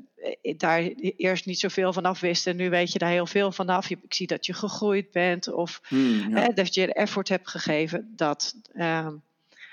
daar 0.58 0.80
eerst 1.18 1.46
niet 1.46 1.60
zoveel 1.60 1.94
vanaf 1.94 2.20
wist 2.20 2.48
en 2.48 2.56
nu 2.56 2.70
weet 2.70 2.92
je 2.92 3.00
daar 3.00 3.10
heel 3.10 3.28
veel 3.28 3.52
vanaf. 3.52 3.90
Ik 3.90 4.14
zie 4.14 4.28
dat 4.28 4.46
je 4.46 4.54
gegroeid 4.54 5.12
bent 5.12 5.54
of 5.54 5.82
hmm, 5.88 6.38
ja. 6.38 6.48
dat 6.48 6.74
je 6.74 6.82
er 6.82 6.90
effort 6.90 7.30
hebt 7.30 7.50
gegeven. 7.50 8.14
Dat, 8.16 8.56
um, 8.76 9.24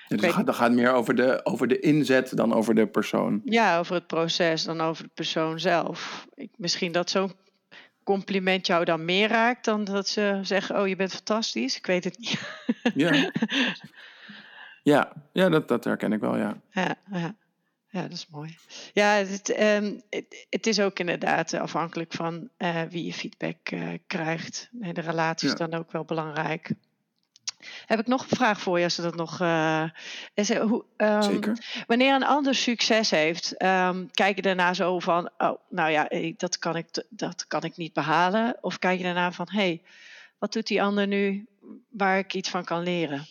dus 0.08 0.34
het 0.34 0.54
gaat, 0.54 0.72
meer 0.72 0.92
over 0.92 1.14
de, 1.14 1.40
over 1.44 1.68
de 1.68 1.80
inzet 1.80 2.36
dan 2.36 2.52
over 2.52 2.74
de 2.74 2.86
persoon. 2.86 3.40
Ja, 3.44 3.78
over 3.78 3.94
het 3.94 4.06
proces 4.06 4.64
dan 4.64 4.80
over 4.80 5.04
de 5.04 5.10
persoon 5.14 5.60
zelf. 5.60 6.26
Ik, 6.34 6.50
misschien 6.56 6.92
dat 6.92 7.10
zo'n 7.10 7.32
compliment 8.04 8.66
jou 8.66 8.84
dan 8.84 9.04
meer 9.04 9.28
raakt 9.28 9.64
dan 9.64 9.84
dat 9.84 10.08
ze 10.08 10.38
zeggen: 10.42 10.80
Oh, 10.80 10.88
je 10.88 10.96
bent 10.96 11.12
fantastisch. 11.12 11.76
Ik 11.76 11.86
weet 11.86 12.04
het 12.04 12.18
niet. 12.18 12.40
Ja, 12.94 13.30
ja, 14.82 15.12
ja 15.32 15.48
dat, 15.48 15.68
dat 15.68 15.84
herken 15.84 16.12
ik 16.12 16.20
wel, 16.20 16.36
ja. 16.36 16.60
Ja, 16.70 16.94
ja. 17.10 17.34
ja 17.88 18.02
dat 18.02 18.12
is 18.12 18.26
mooi. 18.30 18.56
Ja, 18.92 19.12
het, 19.12 19.60
um, 19.60 20.02
het, 20.10 20.46
het 20.50 20.66
is 20.66 20.80
ook 20.80 20.98
inderdaad 20.98 21.54
afhankelijk 21.54 22.12
van 22.12 22.48
uh, 22.58 22.82
wie 22.82 23.04
je 23.04 23.12
feedback 23.12 23.70
uh, 23.70 23.88
krijgt. 24.06 24.68
De 24.72 25.00
relatie 25.00 25.48
is 25.48 25.54
dan 25.54 25.74
ook 25.74 25.92
wel 25.92 26.04
belangrijk. 26.04 26.70
Heb 27.86 27.98
ik 27.98 28.06
nog 28.06 28.22
een 28.22 28.36
vraag 28.36 28.60
voor 28.60 28.78
je, 28.78 28.84
als 28.84 28.96
dat 28.96 29.14
nog. 29.16 29.40
Uh, 29.40 29.84
is, 30.34 30.54
hoe, 30.54 30.84
um, 30.96 31.22
Zeker. 31.22 31.84
Wanneer 31.86 32.14
een 32.14 32.24
ander 32.24 32.54
succes 32.54 33.10
heeft, 33.10 33.62
um, 33.62 34.10
kijk 34.10 34.36
je 34.36 34.42
daarna 34.42 34.74
zo 34.74 34.98
van: 34.98 35.30
oh, 35.38 35.58
nou 35.68 35.90
ja, 35.90 36.08
dat 36.36 36.58
kan 36.58 36.76
ik, 36.76 37.04
dat 37.08 37.46
kan 37.46 37.62
ik 37.62 37.76
niet 37.76 37.92
behalen. 37.92 38.56
Of 38.60 38.78
kijk 38.78 38.98
je 38.98 39.04
daarna 39.04 39.32
van: 39.32 39.48
hé, 39.50 39.58
hey, 39.58 39.82
wat 40.38 40.52
doet 40.52 40.66
die 40.66 40.82
ander 40.82 41.06
nu 41.06 41.46
waar 41.90 42.18
ik 42.18 42.34
iets 42.34 42.50
van 42.50 42.64
kan 42.64 42.82
leren? 42.82 43.26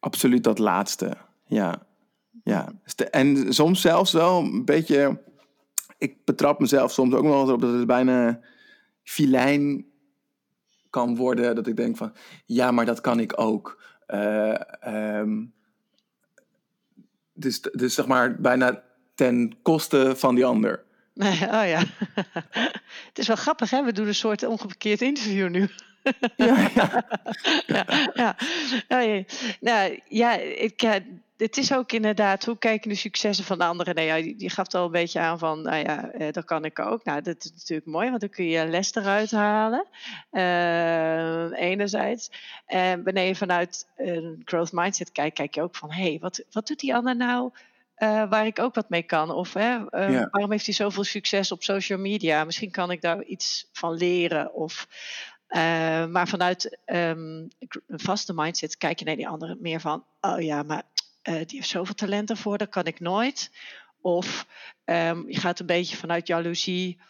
Absoluut 0.00 0.44
dat 0.44 0.58
laatste, 0.58 1.16
ja. 1.46 1.86
ja. 2.44 2.72
En 3.10 3.54
soms 3.54 3.80
zelfs 3.80 4.12
wel 4.12 4.38
een 4.38 4.64
beetje. 4.64 5.24
Ik 5.98 6.24
betrap 6.24 6.60
mezelf 6.60 6.92
soms 6.92 7.14
ook 7.14 7.24
nog 7.24 7.50
op 7.50 7.60
dat 7.60 7.72
het 7.72 7.86
bijna 7.86 8.40
filijn 9.02 9.84
kan 10.90 11.16
worden 11.16 11.54
dat 11.54 11.66
ik 11.66 11.76
denk 11.76 11.96
van 11.96 12.12
ja, 12.44 12.70
maar 12.70 12.84
dat 12.84 13.00
kan 13.00 13.20
ik 13.20 13.40
ook. 13.40 13.82
Uh, 14.08 14.60
um, 14.86 15.54
dus, 17.32 17.60
dus 17.60 17.94
zeg 17.94 18.06
maar 18.06 18.40
bijna 18.40 18.82
ten 19.14 19.62
koste 19.62 20.12
van 20.16 20.34
die 20.34 20.44
ander. 20.44 20.84
Oh 21.58 21.66
ja. 21.66 21.82
het 23.08 23.18
is 23.18 23.26
wel 23.26 23.36
grappig, 23.36 23.70
hè? 23.70 23.84
We 23.84 23.92
doen 23.92 24.06
een 24.06 24.14
soort 24.14 24.42
ongeparkeerd 24.42 25.00
interview 25.00 25.48
nu. 25.48 25.68
ja, 26.36 26.68
ja. 26.74 27.04
ja, 27.66 27.86
ja. 28.14 28.36
Nou, 28.88 29.24
nou, 29.60 30.00
ja, 30.08 30.32
ik, 30.38 31.02
het 31.36 31.56
is 31.56 31.74
ook 31.74 31.92
inderdaad, 31.92 32.44
hoe 32.44 32.58
kijken 32.58 32.88
de 32.88 32.94
successen 32.94 33.44
van 33.44 33.58
de 33.58 33.64
anderen? 33.64 33.94
Nou 33.94 34.06
ja, 34.06 34.14
je 34.14 34.50
gaf 34.50 34.64
het 34.64 34.74
al 34.74 34.84
een 34.84 34.90
beetje 34.90 35.20
aan 35.20 35.38
van, 35.38 35.62
nou 35.62 35.76
ja, 35.76 36.10
eh, 36.10 36.32
dat 36.32 36.44
kan 36.44 36.64
ik 36.64 36.78
ook. 36.78 37.04
Nou, 37.04 37.22
dat 37.22 37.44
is 37.44 37.52
natuurlijk 37.52 37.88
mooi, 37.88 38.08
want 38.08 38.20
dan 38.20 38.30
kun 38.30 38.44
je 38.44 38.66
les 38.66 38.94
eruit 38.94 39.30
halen. 39.30 39.86
Uh, 40.32 41.60
enerzijds. 41.60 42.30
En 42.66 43.04
wanneer 43.04 43.26
je 43.26 43.36
vanuit 43.36 43.86
een 43.96 44.42
growth 44.44 44.72
mindset 44.72 45.12
kijkt, 45.12 45.36
kijk 45.36 45.54
je 45.54 45.62
ook 45.62 45.76
van, 45.76 45.92
hé, 45.92 46.02
hey, 46.02 46.18
wat, 46.20 46.44
wat 46.50 46.66
doet 46.66 46.80
die 46.80 46.94
ander 46.94 47.16
nou 47.16 47.50
uh, 47.98 48.28
waar 48.28 48.46
ik 48.46 48.58
ook 48.58 48.74
wat 48.74 48.88
mee 48.88 49.02
kan? 49.02 49.30
Of 49.30 49.52
hè, 49.54 49.84
waarom 50.30 50.50
heeft 50.50 50.66
hij 50.66 50.74
zoveel 50.74 51.04
succes 51.04 51.52
op 51.52 51.62
social 51.62 51.98
media? 51.98 52.44
Misschien 52.44 52.70
kan 52.70 52.90
ik 52.90 53.00
daar 53.00 53.22
iets 53.22 53.68
van 53.72 53.94
leren. 53.94 54.54
Of 54.54 54.88
uh, 55.48 56.06
maar 56.06 56.28
vanuit 56.28 56.78
um, 56.86 57.48
een 57.86 57.98
vaste 58.00 58.32
mindset 58.34 58.76
kijk 58.76 58.98
je 58.98 59.04
naar 59.04 59.16
die 59.16 59.28
anderen 59.28 59.58
meer 59.60 59.80
van, 59.80 60.04
oh 60.20 60.40
ja, 60.40 60.62
maar 60.62 60.82
die 61.26 61.56
heeft 61.56 61.68
zoveel 61.68 61.94
talent 61.94 62.30
ervoor, 62.30 62.58
dat 62.58 62.68
kan 62.68 62.84
ik 62.84 63.00
nooit. 63.00 63.50
Of 64.00 64.46
um, 64.84 65.30
je 65.30 65.40
gaat 65.40 65.60
een 65.60 65.66
beetje 65.66 65.96
vanuit 65.96 66.26
jaloezie, 66.26 67.00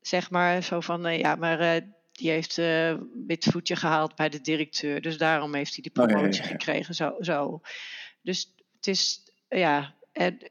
zeg 0.00 0.30
maar, 0.30 0.62
zo 0.62 0.80
van, 0.80 1.06
uh, 1.06 1.18
ja, 1.18 1.34
maar 1.34 1.60
uh, 1.60 1.82
die 2.12 2.30
heeft 2.30 2.58
uh, 2.58 2.94
wit 3.26 3.44
voetje 3.44 3.76
gehaald 3.76 4.14
bij 4.14 4.28
de 4.28 4.40
directeur, 4.40 5.00
dus 5.00 5.18
daarom 5.18 5.54
heeft 5.54 5.74
hij 5.74 5.82
die 5.82 5.92
promotie 5.92 6.26
oh, 6.26 6.32
ja, 6.32 6.42
ja, 6.42 6.42
ja. 6.42 6.48
gekregen. 6.48 6.94
Zo, 6.94 7.14
zo. 7.20 7.60
Dus 8.22 8.54
het 8.76 8.86
is, 8.86 9.20
ja, 9.48 9.94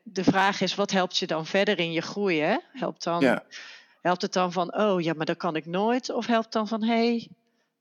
de 0.03 0.23
vraag 0.23 0.61
is, 0.61 0.75
wat 0.75 0.91
helpt 0.91 1.17
je 1.17 1.27
dan 1.27 1.45
verder 1.45 1.79
in 1.79 1.91
je 1.91 2.01
groei? 2.01 2.39
Hè? 2.39 2.57
Helpt, 2.71 3.03
dan, 3.03 3.41
helpt 4.01 4.21
het 4.21 4.33
dan 4.33 4.51
van, 4.51 4.77
oh 4.77 5.01
ja, 5.01 5.13
maar 5.13 5.25
dat 5.25 5.37
kan 5.37 5.55
ik 5.55 5.65
nooit? 5.65 6.09
Of 6.09 6.25
helpt 6.25 6.51
dan 6.51 6.67
van, 6.67 6.83
hé, 6.83 6.93
hey, 6.93 7.27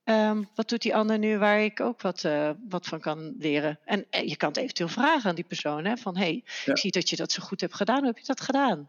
Um, 0.04 0.48
wat 0.54 0.68
doet 0.68 0.82
die 0.82 0.94
ander 0.94 1.18
nu 1.18 1.38
waar 1.38 1.60
ik 1.60 1.80
ook 1.80 2.02
wat, 2.02 2.22
uh, 2.26 2.50
wat 2.68 2.86
van 2.86 3.00
kan 3.00 3.34
leren? 3.38 3.78
En 3.84 4.04
uh, 4.10 4.28
je 4.28 4.36
kan 4.36 4.48
het 4.48 4.58
eventueel 4.58 4.88
vragen 4.88 5.28
aan 5.28 5.34
die 5.34 5.44
persoon: 5.44 5.84
hè, 5.84 5.96
van 5.96 6.16
hey, 6.16 6.42
ja. 6.64 6.72
ik 6.72 6.78
zie 6.78 6.90
dat 6.90 7.10
je 7.10 7.16
dat 7.16 7.32
zo 7.32 7.42
goed 7.42 7.60
hebt 7.60 7.74
gedaan, 7.74 7.98
hoe 7.98 8.06
heb 8.06 8.18
je 8.18 8.26
dat 8.26 8.40
gedaan? 8.40 8.88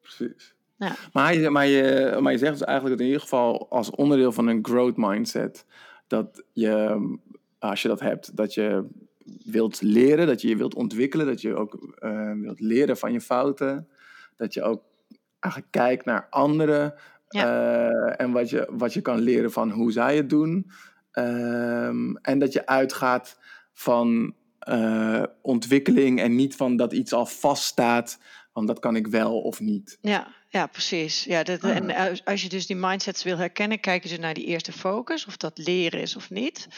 Precies. 0.00 0.54
Ja. 0.76 0.96
Maar, 1.12 1.34
je, 1.34 1.50
maar, 1.50 1.66
je, 1.66 2.16
maar 2.20 2.32
je 2.32 2.38
zegt 2.38 2.52
dus 2.52 2.66
eigenlijk 2.66 2.96
dat 2.96 3.00
in 3.00 3.12
ieder 3.12 3.22
geval 3.22 3.66
als 3.70 3.90
onderdeel 3.90 4.32
van 4.32 4.46
een 4.46 4.64
growth 4.64 4.96
mindset, 4.96 5.64
dat 6.06 6.42
je, 6.52 6.98
als 7.58 7.82
je 7.82 7.88
dat 7.88 8.00
hebt, 8.00 8.36
dat 8.36 8.54
je 8.54 8.88
wilt 9.44 9.82
leren, 9.82 10.26
dat 10.26 10.40
je 10.40 10.48
je 10.48 10.56
wilt 10.56 10.74
ontwikkelen, 10.74 11.26
dat 11.26 11.40
je 11.40 11.54
ook 11.54 11.96
uh, 11.98 12.32
wilt 12.32 12.60
leren 12.60 12.96
van 12.96 13.12
je 13.12 13.20
fouten, 13.20 13.88
dat 14.36 14.54
je 14.54 14.62
ook 14.62 14.82
eigenlijk 15.40 15.72
kijkt 15.72 16.04
naar 16.04 16.26
anderen, 16.30 16.94
Uh, 17.30 18.20
en 18.20 18.32
wat 18.32 18.50
je, 18.50 18.68
wat 18.70 18.92
je 18.92 19.00
kan 19.00 19.18
leren 19.18 19.52
van 19.52 19.70
hoe 19.70 19.92
zij 19.92 20.16
het 20.16 20.30
doen. 20.30 20.70
Um, 21.12 22.16
en 22.16 22.38
dat 22.38 22.52
je 22.52 22.66
uitgaat 22.66 23.38
van 23.72 24.34
uh, 24.68 25.22
ontwikkeling 25.42 26.20
en 26.20 26.34
niet 26.34 26.56
van 26.56 26.76
dat 26.76 26.92
iets 26.92 27.12
al 27.12 27.26
vaststaat 27.26 28.18
want 28.52 28.66
dat 28.66 28.78
kan 28.78 28.96
ik 28.96 29.06
wel 29.06 29.40
of 29.40 29.60
niet. 29.60 29.98
Ja, 30.00 30.34
ja 30.48 30.66
precies. 30.66 31.24
Ja, 31.24 31.42
dat, 31.42 31.64
ah. 31.64 31.76
En 31.76 32.24
als 32.24 32.42
je 32.42 32.48
dus 32.48 32.66
die 32.66 32.76
mindsets 32.76 33.22
wil 33.22 33.36
herkennen, 33.36 33.80
kijken 33.80 34.08
ze 34.08 34.16
naar 34.16 34.34
die 34.34 34.44
eerste 34.44 34.72
focus, 34.72 35.26
of 35.26 35.36
dat 35.36 35.58
leren 35.58 36.00
is 36.00 36.16
of 36.16 36.30
niet. 36.30 36.68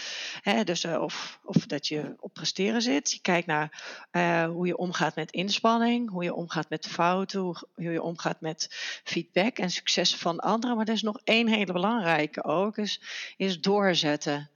He, 0.40 0.64
dus, 0.64 0.84
uh, 0.84 1.02
of, 1.02 1.40
of 1.44 1.66
dat 1.66 1.88
je 1.88 2.14
op 2.20 2.34
presteren 2.34 2.82
zit. 2.82 3.12
Je 3.12 3.20
kijkt 3.20 3.46
naar 3.46 3.82
uh, 4.12 4.44
hoe 4.44 4.66
je 4.66 4.76
omgaat 4.76 5.14
met 5.14 5.32
inspanning, 5.32 6.10
hoe 6.10 6.24
je 6.24 6.34
omgaat 6.34 6.70
met 6.70 6.86
fouten, 6.86 7.40
hoe, 7.40 7.56
hoe 7.74 7.92
je 7.92 8.02
omgaat 8.02 8.40
met 8.40 8.68
feedback 9.04 9.58
en 9.58 9.70
successen 9.70 10.18
van 10.18 10.40
anderen. 10.40 10.76
Maar 10.76 10.86
er 10.86 10.94
is 10.94 11.02
nog 11.02 11.20
één 11.24 11.48
hele 11.48 11.72
belangrijke 11.72 12.44
ook, 12.44 12.78
is, 12.78 13.00
is 13.36 13.60
doorzetten. 13.60 14.50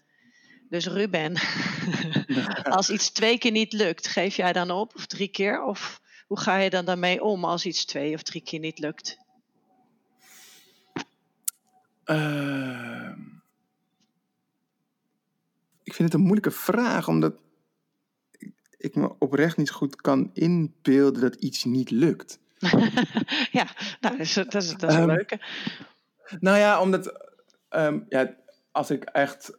Dus 0.69 0.87
Ruben, 0.87 1.37
als 2.65 2.91
iets 2.91 3.11
twee 3.11 3.39
keer 3.39 3.51
niet 3.51 3.73
lukt, 3.73 4.07
geef 4.07 4.37
jij 4.37 4.53
dan 4.53 4.71
op 4.71 4.95
of 4.95 5.07
drie 5.07 5.29
keer? 5.29 5.65
Of 5.65 6.01
hoe 6.27 6.39
ga 6.39 6.57
je 6.57 6.71
dan 6.71 6.85
daarmee 6.85 7.23
om 7.23 7.45
als 7.45 7.67
iets 7.67 7.85
twee 7.85 8.15
of 8.15 8.23
drie 8.23 8.43
keer 8.43 8.61
niet 8.61 8.79
lukt? 8.79 9.19
Uh, 12.05 13.13
ik 15.83 15.95
vind 15.95 16.09
het 16.09 16.15
een 16.15 16.21
moeilijke 16.21 16.51
vraag, 16.51 17.09
omdat 17.09 17.35
ik 18.77 18.95
me 18.95 19.19
oprecht 19.19 19.57
niet 19.57 19.71
goed 19.71 19.97
kan 19.97 20.31
inbeelden 20.33 21.21
dat 21.21 21.35
iets 21.35 21.65
niet 21.65 21.91
lukt. 21.91 22.39
ja, 23.59 23.69
nou, 24.01 24.17
dat 24.17 24.19
is, 24.19 24.35
dat 24.35 24.55
is, 24.55 24.77
dat 24.77 24.91
is 24.91 24.97
um, 24.97 25.03
een 25.03 25.17
leuke. 25.17 25.41
Nou 26.41 26.59
ja, 26.59 26.81
omdat 26.81 27.31
um, 27.71 28.07
ja, 28.09 28.37
als 28.71 28.91
ik 28.91 29.05
echt 29.05 29.59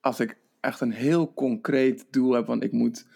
als 0.00 0.20
ik 0.20 0.36
echt 0.60 0.80
een 0.80 0.92
heel 0.92 1.34
concreet 1.34 2.06
doel 2.10 2.32
heb, 2.32 2.46
want 2.46 2.62
ik 2.62 2.72
moet 2.72 3.06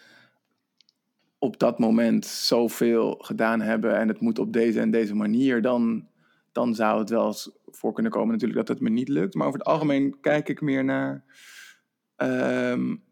op 1.38 1.59
dat 1.59 1.79
moment 1.79 2.27
zoveel 2.27 3.14
gedaan 3.18 3.61
hebben 3.61 3.96
en 3.96 4.09
het 4.09 4.20
moet 4.20 4.38
op 4.38 4.53
deze 4.53 4.81
en 4.81 4.90
deze 4.90 5.14
manier, 5.14 5.62
dan, 5.62 6.09
dan 6.53 6.74
zou 6.74 6.98
het 6.98 7.11
wel 7.11 7.27
eens 7.27 7.51
voor 7.66 7.92
kunnen 7.92 8.12
komen 8.12 8.33
natuurlijk 8.33 8.59
dat 8.66 8.68
het 8.68 8.81
me 8.81 8.90
niet 8.90 9.09
lukt. 9.09 9.35
Maar 9.35 9.46
over 9.46 9.59
het 9.59 9.68
algemeen 9.68 10.20
kijk 10.20 10.48
ik 10.48 10.61
meer 10.61 10.85
naar, 10.85 11.24
um, 12.16 13.03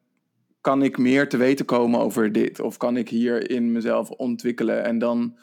kan 0.60 0.82
ik 0.82 0.98
meer 0.98 1.28
te 1.28 1.36
weten 1.36 1.64
komen 1.64 2.00
over 2.00 2.32
dit? 2.32 2.60
Of 2.60 2.76
kan 2.76 2.96
ik 2.96 3.08
hier 3.08 3.50
in 3.50 3.72
mezelf 3.72 4.10
ontwikkelen? 4.10 4.84
En 4.84 4.98
dan, 4.98 5.38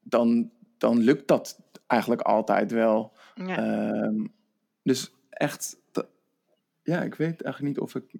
dan, 0.00 0.50
dan 0.78 0.98
lukt 0.98 1.28
dat 1.28 1.60
eigenlijk 1.86 2.20
altijd 2.20 2.70
wel. 2.72 3.12
Ja. 3.34 3.88
Um, 4.04 4.32
dus 4.82 5.14
echt, 5.30 5.78
ja, 6.82 7.02
ik 7.02 7.14
weet 7.14 7.42
eigenlijk 7.42 7.74
niet 7.74 7.84
of 7.84 7.94
ik 7.94 8.12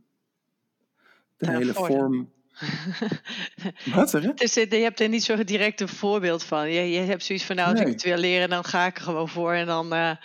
de 1.36 1.46
ja, 1.46 1.52
hele 1.52 1.74
vorm 1.74 2.30
Wat 3.94 4.10
zeg 4.10 4.22
je? 4.22 4.34
Dus 4.34 4.54
je 4.54 4.66
hebt 4.66 5.00
er 5.00 5.08
niet 5.08 5.24
zo 5.24 5.44
direct 5.44 5.80
een 5.80 5.88
voorbeeld 5.88 6.44
van. 6.44 6.70
Je, 6.70 6.90
je 6.90 7.00
hebt 7.00 7.24
zoiets 7.24 7.44
van, 7.44 7.56
nou, 7.56 7.68
als 7.68 7.78
nee. 7.78 7.86
ik 7.88 7.92
het 7.92 8.02
wil 8.02 8.16
leren, 8.16 8.48
dan 8.48 8.64
ga 8.64 8.86
ik 8.86 8.96
er 8.96 9.02
gewoon 9.02 9.28
voor. 9.28 9.52
En 9.52 9.66
dan, 9.66 9.86
uh, 9.94 10.16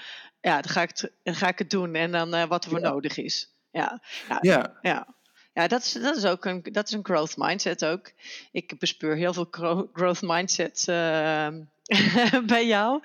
ja, 0.41 0.62
dan, 0.62 0.72
ga, 0.72 0.82
ik 0.82 0.89
het, 0.89 1.12
dan 1.24 1.36
ga 1.36 1.48
ik 1.48 1.60
het 1.60 1.70
doen. 1.70 1.96
En 1.96 2.12
dan 2.12 2.36
uh, 2.36 2.44
wat 2.44 2.63
er 2.63 2.70
voor 2.70 2.80
ja. 2.80 2.89
nodig 2.89 3.17
is. 3.17 3.56
Ja, 3.72 4.02
ja. 4.28 4.38
ja. 4.41 4.78
ja. 4.82 5.08
Ja, 5.54 5.67
dat 5.67 5.82
is, 5.82 5.91
dat 5.91 6.17
is 6.17 6.26
ook 6.26 6.46
een, 6.46 6.63
dat 6.72 6.88
is 6.88 6.94
een 6.94 7.06
growth 7.06 7.38
mindset 7.38 7.86
ook. 7.86 8.12
Ik 8.52 8.80
bespeur 8.80 9.15
heel 9.15 9.34
veel 9.34 9.48
growth 9.94 10.22
mindset 10.22 10.86
uh, 10.89 11.48
bij 12.54 12.65
jou. 12.65 13.02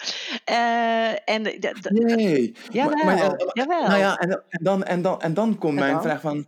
Uh, 0.50 1.28
en 1.28 1.42
nee, 1.42 2.54
jawel, 2.70 3.04
maar, 3.04 3.04
maar, 3.04 3.50
jawel. 3.52 3.86
Nou 3.86 3.98
ja, 3.98 4.16
en, 4.16 4.30
en, 4.48 4.64
dan, 4.64 4.84
en, 4.84 5.02
dan, 5.02 5.20
en 5.20 5.34
dan 5.34 5.58
komt 5.58 5.74
mijn 5.74 6.02
vraag 6.02 6.20
van... 6.20 6.46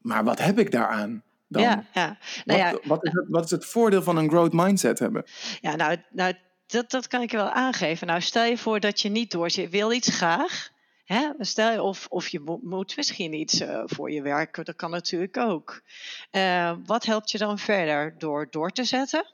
Maar 0.00 0.24
wat 0.24 0.38
heb 0.38 0.58
ik 0.58 0.70
daaraan? 0.70 1.22
Dan? 1.52 1.62
Ja, 1.62 1.84
ja. 1.94 2.16
Nou 2.44 2.60
wat, 2.60 2.80
ja, 2.82 2.88
wat, 2.88 3.04
is 3.04 3.12
het, 3.12 3.24
wat 3.28 3.44
is 3.44 3.50
het 3.50 3.66
voordeel 3.66 4.02
van 4.02 4.16
een 4.16 4.28
growth 4.28 4.52
mindset 4.52 4.98
hebben? 4.98 5.24
Ja, 5.60 5.76
nou, 5.76 5.96
nou 6.10 6.34
dat, 6.66 6.90
dat 6.90 7.08
kan 7.08 7.22
ik 7.22 7.30
je 7.30 7.36
wel 7.36 7.50
aangeven. 7.50 8.06
Nou, 8.06 8.20
stel 8.20 8.44
je 8.44 8.58
voor 8.58 8.80
dat 8.80 9.00
je 9.00 9.08
niet 9.08 9.30
door 9.30 9.48
je 9.52 9.68
wil 9.68 9.92
iets 9.92 10.08
graag. 10.08 10.70
Hè? 11.04 11.28
Stel 11.38 11.72
je, 11.72 11.82
of, 11.82 12.06
of 12.10 12.28
je 12.28 12.58
moet 12.62 12.96
misschien 12.96 13.32
iets 13.32 13.60
uh, 13.60 13.82
voor 13.86 14.10
je 14.10 14.22
werken, 14.22 14.64
dat 14.64 14.76
kan 14.76 14.90
natuurlijk 14.90 15.36
ook. 15.36 15.82
Uh, 16.30 16.72
wat 16.86 17.04
helpt 17.04 17.30
je 17.30 17.38
dan 17.38 17.58
verder? 17.58 18.14
Door 18.18 18.46
door 18.50 18.70
te 18.70 18.84
zetten 18.84 19.26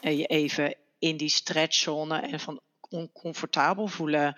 en 0.00 0.16
je 0.16 0.26
even 0.26 0.74
in 0.98 1.16
die 1.16 1.28
stretchzone 1.28 2.18
en 2.18 2.40
van 2.40 2.60
oncomfortabel 2.88 3.86
voelen, 3.86 4.36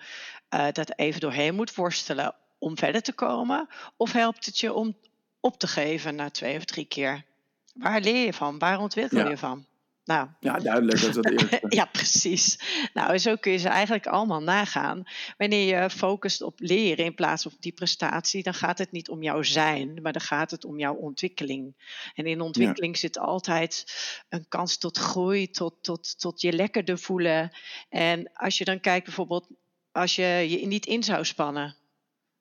uh, 0.49 0.67
dat 0.71 0.97
even 0.97 1.21
doorheen 1.21 1.55
moet 1.55 1.75
worstelen 1.75 2.35
om 2.59 2.77
verder 2.77 3.01
te 3.01 3.13
komen? 3.13 3.67
Of 3.97 4.11
helpt 4.11 4.45
het 4.45 4.59
je 4.59 4.73
om 4.73 4.95
op 5.41 5.59
te 5.59 5.67
geven 5.67 6.15
na 6.15 6.29
twee 6.29 6.57
of 6.57 6.65
drie 6.65 6.85
keer. 6.85 7.25
Waar 7.73 8.01
leer 8.01 8.25
je 8.25 8.33
van? 8.33 8.59
Waar 8.59 8.79
ontwikkel 8.79 9.17
ja. 9.17 9.29
je 9.29 9.37
van? 9.37 9.65
Nou. 10.05 10.27
Ja, 10.39 10.59
duidelijk. 10.59 11.01
Dat 11.01 11.09
is 11.09 11.15
het 11.15 11.31
eerste. 11.31 11.65
ja, 11.79 11.85
precies. 11.85 12.59
Nou, 12.93 13.17
zo 13.17 13.35
kun 13.35 13.51
je 13.51 13.57
ze 13.57 13.69
eigenlijk 13.69 14.07
allemaal 14.07 14.41
nagaan. 14.41 15.03
Wanneer 15.37 15.81
je 15.81 15.89
focust 15.89 16.41
op 16.41 16.59
leren 16.59 17.05
in 17.05 17.15
plaats 17.15 17.43
van 17.43 17.51
op 17.51 17.61
die 17.61 17.71
prestatie, 17.71 18.43
dan 18.43 18.53
gaat 18.53 18.77
het 18.77 18.91
niet 18.91 19.09
om 19.09 19.23
jouw 19.23 19.41
zijn, 19.41 20.01
maar 20.01 20.11
dan 20.11 20.21
gaat 20.21 20.51
het 20.51 20.65
om 20.65 20.79
jouw 20.79 20.93
ontwikkeling. 20.93 21.75
En 22.15 22.25
in 22.25 22.41
ontwikkeling 22.41 22.93
ja. 22.93 22.99
zit 22.99 23.17
altijd 23.17 23.85
een 24.29 24.45
kans 24.47 24.77
tot 24.77 24.97
groei, 24.97 25.49
tot, 25.49 25.75
tot, 25.81 26.19
tot 26.19 26.41
je 26.41 26.53
lekkerder 26.53 26.99
voelen. 26.99 27.51
En 27.89 28.31
als 28.33 28.57
je 28.57 28.65
dan 28.65 28.79
kijkt 28.79 29.05
bijvoorbeeld, 29.05 29.47
als 29.91 30.15
je 30.15 30.45
je 30.49 30.67
niet 30.67 30.85
in 30.85 31.03
zou 31.03 31.25
spannen, 31.25 31.75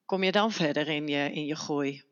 kom 0.04 0.22
je 0.22 0.32
dan 0.32 0.52
verder 0.52 0.88
in 0.88 1.08
je, 1.08 1.32
in 1.32 1.46
je 1.46 1.56
groei? 1.56 2.09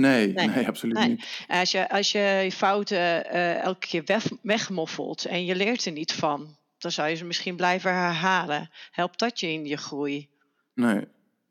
Nee, 0.00 0.32
nee, 0.32 0.48
nee, 0.48 0.66
absoluut 0.66 0.98
nee. 0.98 1.08
niet. 1.08 1.44
Als 1.48 1.70
je, 1.70 1.88
als 1.88 2.12
je 2.12 2.50
fouten 2.52 2.96
uh, 2.98 3.62
elke 3.62 3.86
keer 3.86 4.02
weg, 4.04 4.28
wegmoffelt 4.42 5.24
en 5.24 5.44
je 5.44 5.56
leert 5.56 5.84
er 5.84 5.92
niet 5.92 6.12
van, 6.12 6.56
dan 6.78 6.90
zou 6.90 7.08
je 7.08 7.14
ze 7.14 7.24
misschien 7.24 7.56
blijven 7.56 7.94
herhalen. 7.94 8.70
Helpt 8.90 9.18
dat 9.18 9.40
je 9.40 9.52
in 9.52 9.66
je 9.66 9.76
groei? 9.76 10.28
Nee. 10.74 10.94
Nee, 10.94 11.04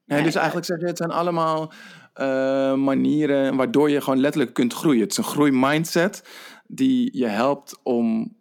nee 0.06 0.24
dus 0.24 0.36
eigenlijk 0.36 0.66
zeg 0.66 0.80
je, 0.80 0.86
het 0.86 0.98
zijn 0.98 1.12
allemaal 1.12 1.74
uh, 2.16 2.74
manieren 2.74 3.56
waardoor 3.56 3.90
je 3.90 4.02
gewoon 4.02 4.20
letterlijk 4.20 4.54
kunt 4.54 4.74
groeien. 4.74 5.02
Het 5.02 5.12
is 5.12 5.18
een 5.18 5.24
groeimindset 5.24 6.24
die 6.68 7.18
je 7.18 7.28
helpt 7.28 7.80
om 7.84 8.38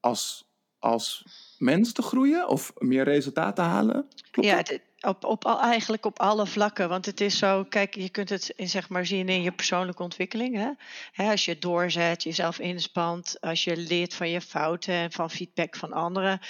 als, 0.00 0.44
als 0.78 1.24
mens 1.58 1.92
te 1.92 2.02
groeien 2.02 2.48
of 2.48 2.72
meer 2.78 3.04
resultaat 3.04 3.56
te 3.56 3.62
halen. 3.62 4.08
Klopt 4.30 4.48
ja, 4.48 4.62
op, 5.02 5.24
op, 5.24 5.44
eigenlijk 5.44 6.06
op 6.06 6.18
alle 6.18 6.46
vlakken. 6.46 6.88
Want 6.88 7.06
het 7.06 7.20
is 7.20 7.38
zo, 7.38 7.64
kijk, 7.64 7.94
je 7.94 8.08
kunt 8.08 8.28
het 8.28 8.52
in, 8.56 8.68
zeg 8.68 8.88
maar 8.88 9.06
zien 9.06 9.28
in 9.28 9.42
je 9.42 9.52
persoonlijke 9.52 10.02
ontwikkeling. 10.02 10.56
Hè? 10.56 10.70
Hè, 11.12 11.30
als 11.30 11.44
je 11.44 11.58
doorzet, 11.58 12.22
jezelf 12.22 12.58
inspant, 12.58 13.40
als 13.40 13.64
je 13.64 13.76
leert 13.76 14.14
van 14.14 14.28
je 14.28 14.40
fouten 14.40 14.94
en 14.94 15.12
van 15.12 15.30
feedback 15.30 15.76
van 15.76 15.92
anderen. 15.92 16.40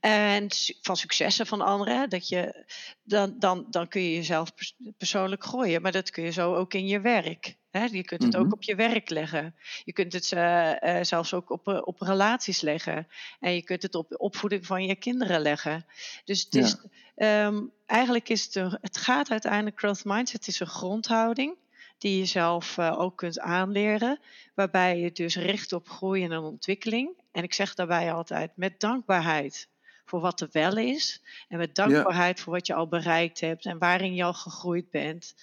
En 0.00 0.46
van 0.80 0.96
successen 0.96 1.46
van 1.46 1.60
anderen. 1.60 2.10
Dat 2.10 2.28
je, 2.28 2.66
dan, 3.08 3.34
dan, 3.38 3.66
dan 3.70 3.88
kun 3.88 4.02
je 4.02 4.14
jezelf 4.14 4.54
pers- 4.54 4.74
persoonlijk 4.98 5.44
groeien. 5.44 5.82
Maar 5.82 5.92
dat 5.92 6.10
kun 6.10 6.24
je 6.24 6.30
zo 6.30 6.54
ook 6.54 6.74
in 6.74 6.86
je 6.86 7.00
werk. 7.00 7.56
Hè? 7.70 7.84
Je 7.84 8.04
kunt 8.04 8.22
het 8.22 8.32
Mhm. 8.32 8.42
ook 8.42 8.52
op 8.52 8.62
je 8.62 8.74
werk 8.74 9.10
leggen. 9.10 9.54
Je 9.84 9.92
kunt 9.92 10.12
het 10.12 10.32
eh, 10.32 10.98
eh, 10.98 11.04
zelfs 11.04 11.34
ook 11.34 11.50
op, 11.50 11.68
eh, 11.68 11.80
op 11.84 12.00
relaties 12.00 12.60
leggen. 12.60 13.08
En 13.40 13.54
je 13.54 13.62
kunt 13.62 13.82
het 13.82 13.94
op 13.94 14.08
de 14.08 14.18
opvoeding 14.18 14.66
van 14.66 14.84
je 14.86 14.94
kinderen 14.96 15.40
leggen. 15.40 15.86
Dus 16.24 16.42
het, 16.44 16.54
is, 16.54 16.76
ehm, 17.14 17.60
eigenlijk 17.86 18.28
is 18.28 18.44
het, 18.44 18.54
een- 18.54 18.78
het 18.80 18.96
gaat 18.96 19.30
uiteindelijk, 19.30 19.78
growth 19.78 20.04
mindset 20.04 20.46
is 20.46 20.60
een 20.60 20.66
grondhouding 20.66 21.56
die 21.98 22.18
je 22.18 22.24
zelf 22.24 22.78
ook 22.78 23.16
kunt 23.16 23.40
aanleren, 23.40 24.18
waarbij 24.54 24.98
je 24.98 25.12
dus 25.12 25.36
richt 25.36 25.72
op 25.72 25.88
groei 25.88 26.24
en 26.24 26.32
ontwikkeling. 26.38 27.10
En 27.32 27.42
ik 27.42 27.54
zeg 27.54 27.74
daarbij 27.74 28.12
altijd 28.12 28.50
met 28.56 28.80
dankbaarheid 28.80 29.68
voor 30.08 30.20
wat 30.20 30.40
er 30.40 30.48
wel 30.52 30.76
is 30.76 31.22
en 31.48 31.58
met 31.58 31.74
dankbaarheid 31.74 32.40
voor 32.40 32.52
wat 32.52 32.66
je 32.66 32.74
al 32.74 32.88
bereikt 32.88 33.40
hebt 33.40 33.64
en 33.64 33.78
waarin 33.78 34.14
je 34.14 34.24
al 34.24 34.34
gegroeid 34.34 34.90
bent. 34.90 35.34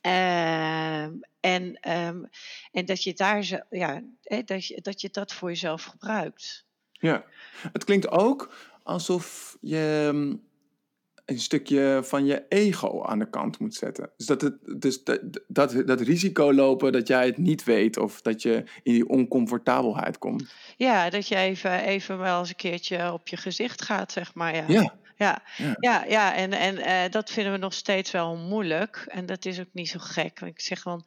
Ehm, 0.00 1.12
en, 1.40 1.80
ehm, 1.80 2.24
en 2.72 2.84
dat 2.84 3.02
je 3.02 3.14
daar 3.14 3.42
zo, 3.42 3.58
ja, 3.70 4.02
dat, 4.44 4.66
je, 4.66 4.80
dat 4.80 5.00
je 5.00 5.08
dat 5.10 5.32
voor 5.32 5.48
jezelf 5.48 5.84
gebruikt. 5.84 6.66
Ja, 6.92 7.24
het 7.72 7.84
klinkt 7.84 8.08
ook 8.10 8.54
alsof 8.82 9.56
je 9.60 10.10
mm, 10.12 10.42
een 11.24 11.40
stukje 11.40 12.00
van 12.02 12.26
je 12.26 12.44
ego 12.48 13.02
aan 13.04 13.18
de 13.18 13.30
kant 13.30 13.58
moet 13.58 13.74
zetten. 13.74 14.10
Dus 14.16 14.26
dat, 14.26 14.40
het, 14.40 14.54
dus 14.80 15.04
dat, 15.04 15.20
dat, 15.48 15.86
dat 15.86 16.00
risico 16.00 16.52
lopen 16.52 16.92
dat 16.92 17.08
jij 17.08 17.26
het 17.26 17.38
niet 17.38 17.64
weet 17.64 17.98
of 17.98 18.20
dat 18.20 18.42
je 18.42 18.64
in 18.82 18.92
die 18.92 19.08
oncomfortabelheid 19.08 20.18
komt. 20.18 20.54
Ja, 20.76 21.10
dat 21.10 21.28
je 21.28 21.36
even, 21.36 21.80
even 21.80 22.18
wel 22.18 22.38
eens 22.38 22.48
een 22.48 22.54
keertje 22.54 23.12
op 23.12 23.28
je 23.28 23.36
gezicht 23.36 23.82
gaat, 23.82 24.12
zeg 24.12 24.34
maar. 24.34 24.54
Ja, 24.54 24.64
Ja, 24.68 24.94
ja, 25.16 25.42
ja. 25.56 25.76
ja, 25.80 26.04
ja. 26.04 26.34
en, 26.34 26.52
en 26.52 26.78
eh, 26.78 27.10
dat 27.10 27.30
vinden 27.30 27.52
we 27.52 27.58
nog 27.58 27.74
steeds 27.74 28.10
wel 28.10 28.36
moeilijk. 28.36 29.04
En 29.08 29.26
dat 29.26 29.44
is 29.44 29.60
ook 29.60 29.72
niet 29.72 29.88
zo 29.88 29.98
gek. 29.98 30.40
Want 30.40 30.52
ik 30.52 30.60
zeg 30.60 30.80
gewoon, 30.80 31.06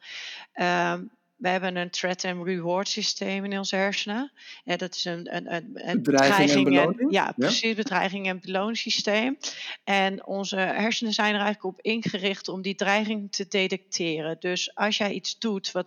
ehm, 0.52 1.02
we 1.36 1.48
hebben 1.48 1.76
een 1.76 1.90
threat 1.90 2.24
and 2.24 2.46
reward 2.46 2.88
systeem 2.88 3.44
in 3.44 3.58
onze 3.58 3.76
hersenen. 3.76 4.32
En 4.64 4.78
dat 4.78 4.94
is 4.94 5.04
een, 5.04 5.36
een, 5.36 5.54
een, 5.54 5.70
een 5.74 6.02
Bedreiging 6.02 6.50
en 6.50 6.64
beloning? 6.64 7.12
ja, 7.12 7.24
Ja. 7.24 7.32
precies, 7.36 7.74
bedreiging 7.74 8.26
en 8.26 8.40
beloningssysteem. 8.40 9.38
En 9.84 10.26
onze 10.26 10.56
hersenen 10.56 11.12
zijn 11.12 11.34
er 11.34 11.40
eigenlijk 11.40 11.64
op 11.64 11.80
ingericht 11.84 12.48
om 12.48 12.62
die 12.62 12.74
dreiging 12.74 13.32
te 13.32 13.46
detecteren. 13.48 14.36
Dus 14.40 14.74
als 14.74 14.96
jij 14.96 15.12
iets 15.12 15.38
doet 15.38 15.72
wat 15.72 15.86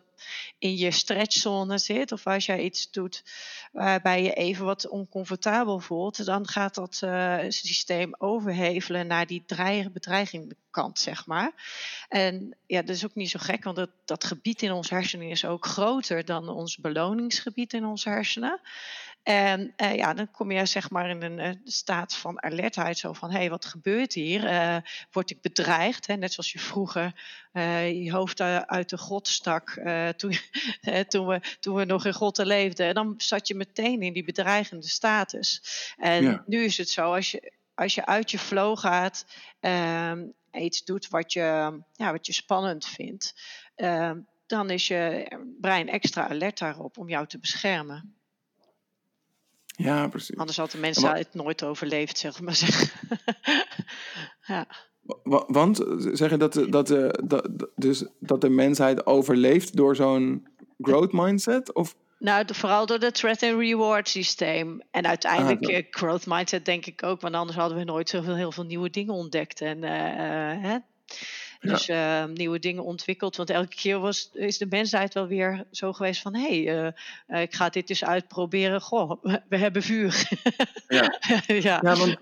in 0.58 0.76
je 0.76 0.92
stretchzone 0.92 1.78
zit, 1.78 2.12
of 2.12 2.28
als 2.28 2.46
jij 2.46 2.62
iets 2.62 2.92
doet 2.92 3.24
waarbij 3.72 4.24
je 4.24 4.34
even 4.34 4.66
wat 4.66 4.88
oncomfortabel 4.88 5.80
voelt, 5.80 6.26
dan 6.26 6.48
gaat 6.48 6.76
dat 6.76 7.00
eh, 7.02 7.38
systeem 7.48 8.16
overhevelen 8.18 9.08
naar 9.08 9.28
die 9.28 9.44
dreig- 9.46 9.92
bedreiging 9.92 10.54
kant, 10.72 11.00
zeg 11.00 11.26
maar. 11.26 11.52
En 12.10 12.58
ja, 12.66 12.82
dat 12.82 12.96
is 12.96 13.06
ook 13.06 13.16
niet 13.16 13.30
zo 13.30 13.40
gek, 13.42 13.64
want 13.64 13.76
dat, 13.76 13.90
dat 14.06 14.24
gebied 14.24 14.62
in 14.62 14.72
ons 14.72 14.90
hersenen 14.90 15.30
is 15.30 15.46
ook 15.46 15.66
groter 15.66 16.26
dan 16.26 16.50
ons 16.50 16.78
beloningsgebied 16.78 17.74
in 17.74 17.86
onze 17.86 18.10
hersenen. 18.10 18.60
En 19.30 19.74
eh, 19.76 19.96
ja, 19.96 20.14
dan 20.14 20.32
kom 20.32 20.52
je 20.52 20.66
zeg 20.66 20.90
maar 20.90 21.10
in 21.10 21.22
een 21.22 21.40
eh, 21.40 21.52
staat 21.64 22.16
van 22.16 22.44
alertheid, 22.44 22.98
zo 22.98 23.14
van, 23.14 23.32
hé, 23.32 23.38
hey, 23.38 23.50
wat 23.50 23.66
gebeurt 23.66 24.14
hier? 24.14 24.46
Eh, 24.46 24.78
word 25.12 25.30
ik 25.30 25.42
bedreigd? 25.42 26.08
Hè? 26.08 26.16
Net 26.16 26.34
zoals 26.34 26.52
je 26.52 26.60
vroeger 26.60 27.14
je 27.94 28.12
hoofd 28.12 28.42
uit 28.42 28.90
de 28.90 28.98
grot 28.98 29.28
stak 29.28 29.82
toen, 30.18 30.34
toen, 31.08 31.28
we, 31.28 31.42
toen 31.60 31.76
we 31.76 31.86
nog 31.86 32.06
in 32.06 32.14
grotten 32.14 32.46
leefden. 32.46 32.88
En 32.88 32.94
dan 32.94 33.14
zat 33.18 33.48
je 33.48 33.56
meteen 33.56 34.02
in 34.02 34.14
die 34.14 34.24
bedreigende 34.24 34.88
status. 34.88 35.62
En 35.98 36.24
Ja. 36.24 36.44
nu 36.46 36.64
is 36.64 36.78
het 36.78 36.90
zo, 36.90 37.14
als 37.14 37.32
je, 37.32 37.54
als 37.76 37.96
je 37.96 38.06
uit 38.06 38.32
je 38.32 38.40
flow 38.40 38.78
gaat, 38.78 39.26
ehm, 39.60 40.26
iets 40.52 40.84
doet 40.84 41.08
wat 41.08 41.34
je, 41.34 41.82
ja, 41.94 42.12
wat 42.12 42.26
je 42.26 42.34
spannend 42.34 42.86
vindt, 42.86 43.34
ehm, 43.76 44.20
dan 44.48 44.70
is 44.70 44.88
je 44.88 45.28
brein 45.62 45.90
extra 45.90 46.30
alert 46.30 46.60
daarop 46.60 46.98
om 46.98 47.10
jou 47.10 47.28
te 47.28 47.40
beschermen. 47.40 48.19
Ja, 49.84 50.08
precies. 50.08 50.38
Anders 50.38 50.58
had 50.58 50.72
de 50.72 50.78
mensen 50.78 51.04
wa- 51.04 51.16
het 51.16 51.34
nooit 51.34 51.64
overleefd, 51.64 52.18
zeg 52.18 52.42
maar 52.42 52.56
zeggen. 52.56 52.90
ja. 54.48 54.68
Wa- 55.24 55.44
Want 55.48 55.80
eh, 55.84 55.88
zeg 56.14 56.30
je 56.30 56.38
dat, 56.38 56.54
de- 56.54 56.70
dat, 56.70 56.88
dat, 57.24 57.50
dus 57.76 58.04
dat 58.20 58.42
de 58.42 58.50
mensheid 58.50 59.06
overleeft 59.06 59.76
door 59.78 59.96
zo'n 59.96 60.48
growth 60.82 61.12
mindset? 61.12 61.74
Of 61.74 61.96
Nou, 62.20 62.46
de- 62.46 62.54
vooral 62.54 62.86
door 62.86 62.98
het 63.00 63.16
threat 63.16 63.44
and 63.44 63.60
reward 63.60 64.10
systeem. 64.10 64.82
En 64.92 65.06
uiteindelijk 65.08 65.66
Ah, 65.66 65.76
eh, 65.78 65.84
growth 65.90 66.26
mindset 66.26 66.66
denk 66.66 66.86
ik 66.86 67.04
ook, 67.04 67.22
want 67.22 67.36
anders 67.36 67.58
hadden 67.58 67.78
we 67.78 67.84
nooit 67.84 68.10
zoveel 68.10 68.36
heel 68.36 68.52
veel 68.52 68.64
nieuwe 68.66 68.90
dingen 68.90 69.14
ontdekt. 69.14 69.62
En, 69.62 69.84
eh, 69.84 70.62
hè? 70.70 70.78
Dus 71.60 71.90
eh, 71.90 72.26
nieuwe 72.26 72.60
dingen 72.60 72.84
ontwikkeld. 72.84 73.36
Want 73.36 73.50
elke 73.50 73.76
keer 73.76 74.00
was, 74.00 74.30
is 74.34 74.58
de 74.58 74.66
mensheid 74.70 75.14
wel 75.14 75.28
weer 75.28 75.66
zo 75.72 75.94
geweest 75.94 76.22
van... 76.22 76.36
hé, 76.36 76.64
hey, 76.64 76.78
eh, 76.78 76.94
eh, 77.28 77.42
ik 77.42 77.54
ga 77.54 77.70
dit 77.70 77.90
eens 77.90 78.06
uitproberen. 78.06 78.82
Goh, 78.82 79.12
we, 79.22 79.42
we 79.50 79.58
hebben 79.58 79.82
vuur. 79.82 80.30
Ja. 80.88 81.20
ja. 81.48 81.80
Ja, 81.82 81.96
want, 81.96 82.18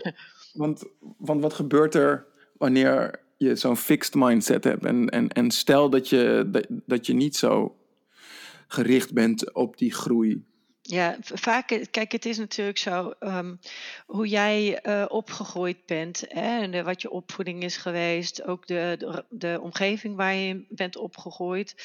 want, 0.53 0.83
want 1.17 1.41
wat 1.41 1.53
gebeurt 1.53 1.95
er 1.95 2.25
wanneer 2.53 3.19
je 3.37 3.55
zo'n 3.55 3.77
fixed 3.77 4.15
mindset 4.15 4.63
hebt? 4.63 4.85
En, 4.85 5.09
en, 5.09 5.29
en 5.29 5.51
stel 5.51 5.89
dat 5.89 6.09
je, 6.09 6.47
dat, 6.51 6.65
dat 6.69 7.05
je 7.05 7.13
niet 7.13 7.35
zo 7.35 7.77
gericht 8.67 9.13
bent 9.13 9.53
op 9.53 9.77
die 9.77 9.93
groei. 9.93 10.45
Ja, 10.89 11.17
vaak, 11.19 11.71
eh, 11.71 11.85
kijk, 11.91 12.11
het 12.11 12.25
is 12.25 12.37
natuurlijk 12.37 12.77
zo 12.77 13.13
ehm, 13.19 13.55
hoe 14.05 14.27
jij 14.27 14.79
eh, 14.81 15.05
opgegroeid 15.07 15.85
bent 15.85 16.23
hè, 16.27 16.61
en 16.61 16.83
wat 16.83 17.01
je 17.01 17.09
opvoeding 17.09 17.63
is 17.63 17.77
geweest, 17.77 18.43
ook 18.43 18.67
de, 18.67 19.23
de, 19.29 19.59
omgeving 19.61 20.15
waar 20.15 20.33
je 20.33 20.65
bent 20.69 20.97
opgegroeid, 20.97 21.75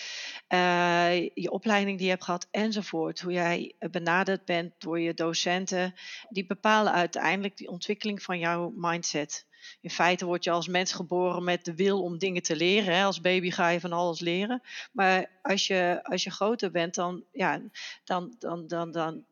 eh, 0.49 1.23
je 1.35 1.51
opleiding 1.51 1.97
die 1.97 2.07
je 2.07 2.12
hebt 2.12 2.25
gehad 2.25 2.49
enzovoort, 2.51 3.21
hoe 3.21 3.33
jij 3.33 3.75
benaderd 3.91 4.45
bent 4.45 4.73
door 4.79 5.01
je 5.01 5.15
docenten, 5.15 5.95
die 6.29 6.47
bepalen 6.47 6.93
uiteindelijk 6.93 7.57
die 7.57 7.69
ontwikkeling 7.69 8.23
van 8.23 8.38
jouw 8.38 8.73
mindset. 8.77 9.47
In 9.81 9.90
feite 9.90 10.25
word 10.25 10.44
je 10.44 10.51
als 10.51 10.68
mens 10.68 10.92
geboren 10.92 11.44
met 11.44 11.64
de 11.64 11.75
wil 11.75 12.03
om 12.03 12.18
dingen 12.18 12.42
te 12.42 12.57
leren. 12.57 12.94
Hè? 12.94 13.05
Als 13.05 13.20
baby 13.20 13.51
ga 13.51 13.68
je 13.68 13.81
van 13.81 13.92
alles 13.92 14.20
leren. 14.20 14.62
Maar 14.92 15.31
als 15.42 15.66
je, 15.66 16.01
als 16.03 16.22
je 16.22 16.31
groter 16.31 16.70
bent, 16.70 16.94
dan, 16.94 17.25
ja, 17.33 17.61
dan, 18.05 18.35
dan, 18.38 18.66
dan, 18.66 18.90
dan 18.90 19.25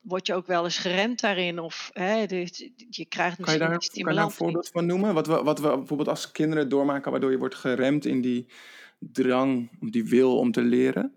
word 0.00 0.26
je 0.26 0.34
ook 0.34 0.46
wel 0.46 0.64
eens 0.64 0.78
geremd 0.78 1.20
daarin. 1.20 1.58
Of 1.58 1.90
hè, 1.92 2.26
dus 2.26 2.70
je 2.90 3.04
krijgt 3.04 3.40
Kan 3.40 3.58
je 3.58 3.68
misschien 3.68 3.68
daar, 3.68 3.78
die 3.78 4.02
kan 4.02 4.12
je 4.12 4.18
daar 4.18 4.24
een 4.24 4.30
voorbeeld 4.30 4.68
van 4.68 4.86
noemen? 4.86 5.14
Wat 5.14 5.26
we, 5.26 5.42
wat 5.42 5.60
we 5.60 5.68
bijvoorbeeld 5.76 6.08
als 6.08 6.30
kinderen 6.30 6.68
doormaken, 6.68 7.10
waardoor 7.10 7.30
je 7.30 7.38
wordt 7.38 7.54
geremd 7.54 8.04
in 8.04 8.20
die 8.20 8.46
drang, 8.98 9.70
die 9.90 10.04
wil 10.04 10.38
om 10.38 10.52
te 10.52 10.62
leren? 10.62 11.14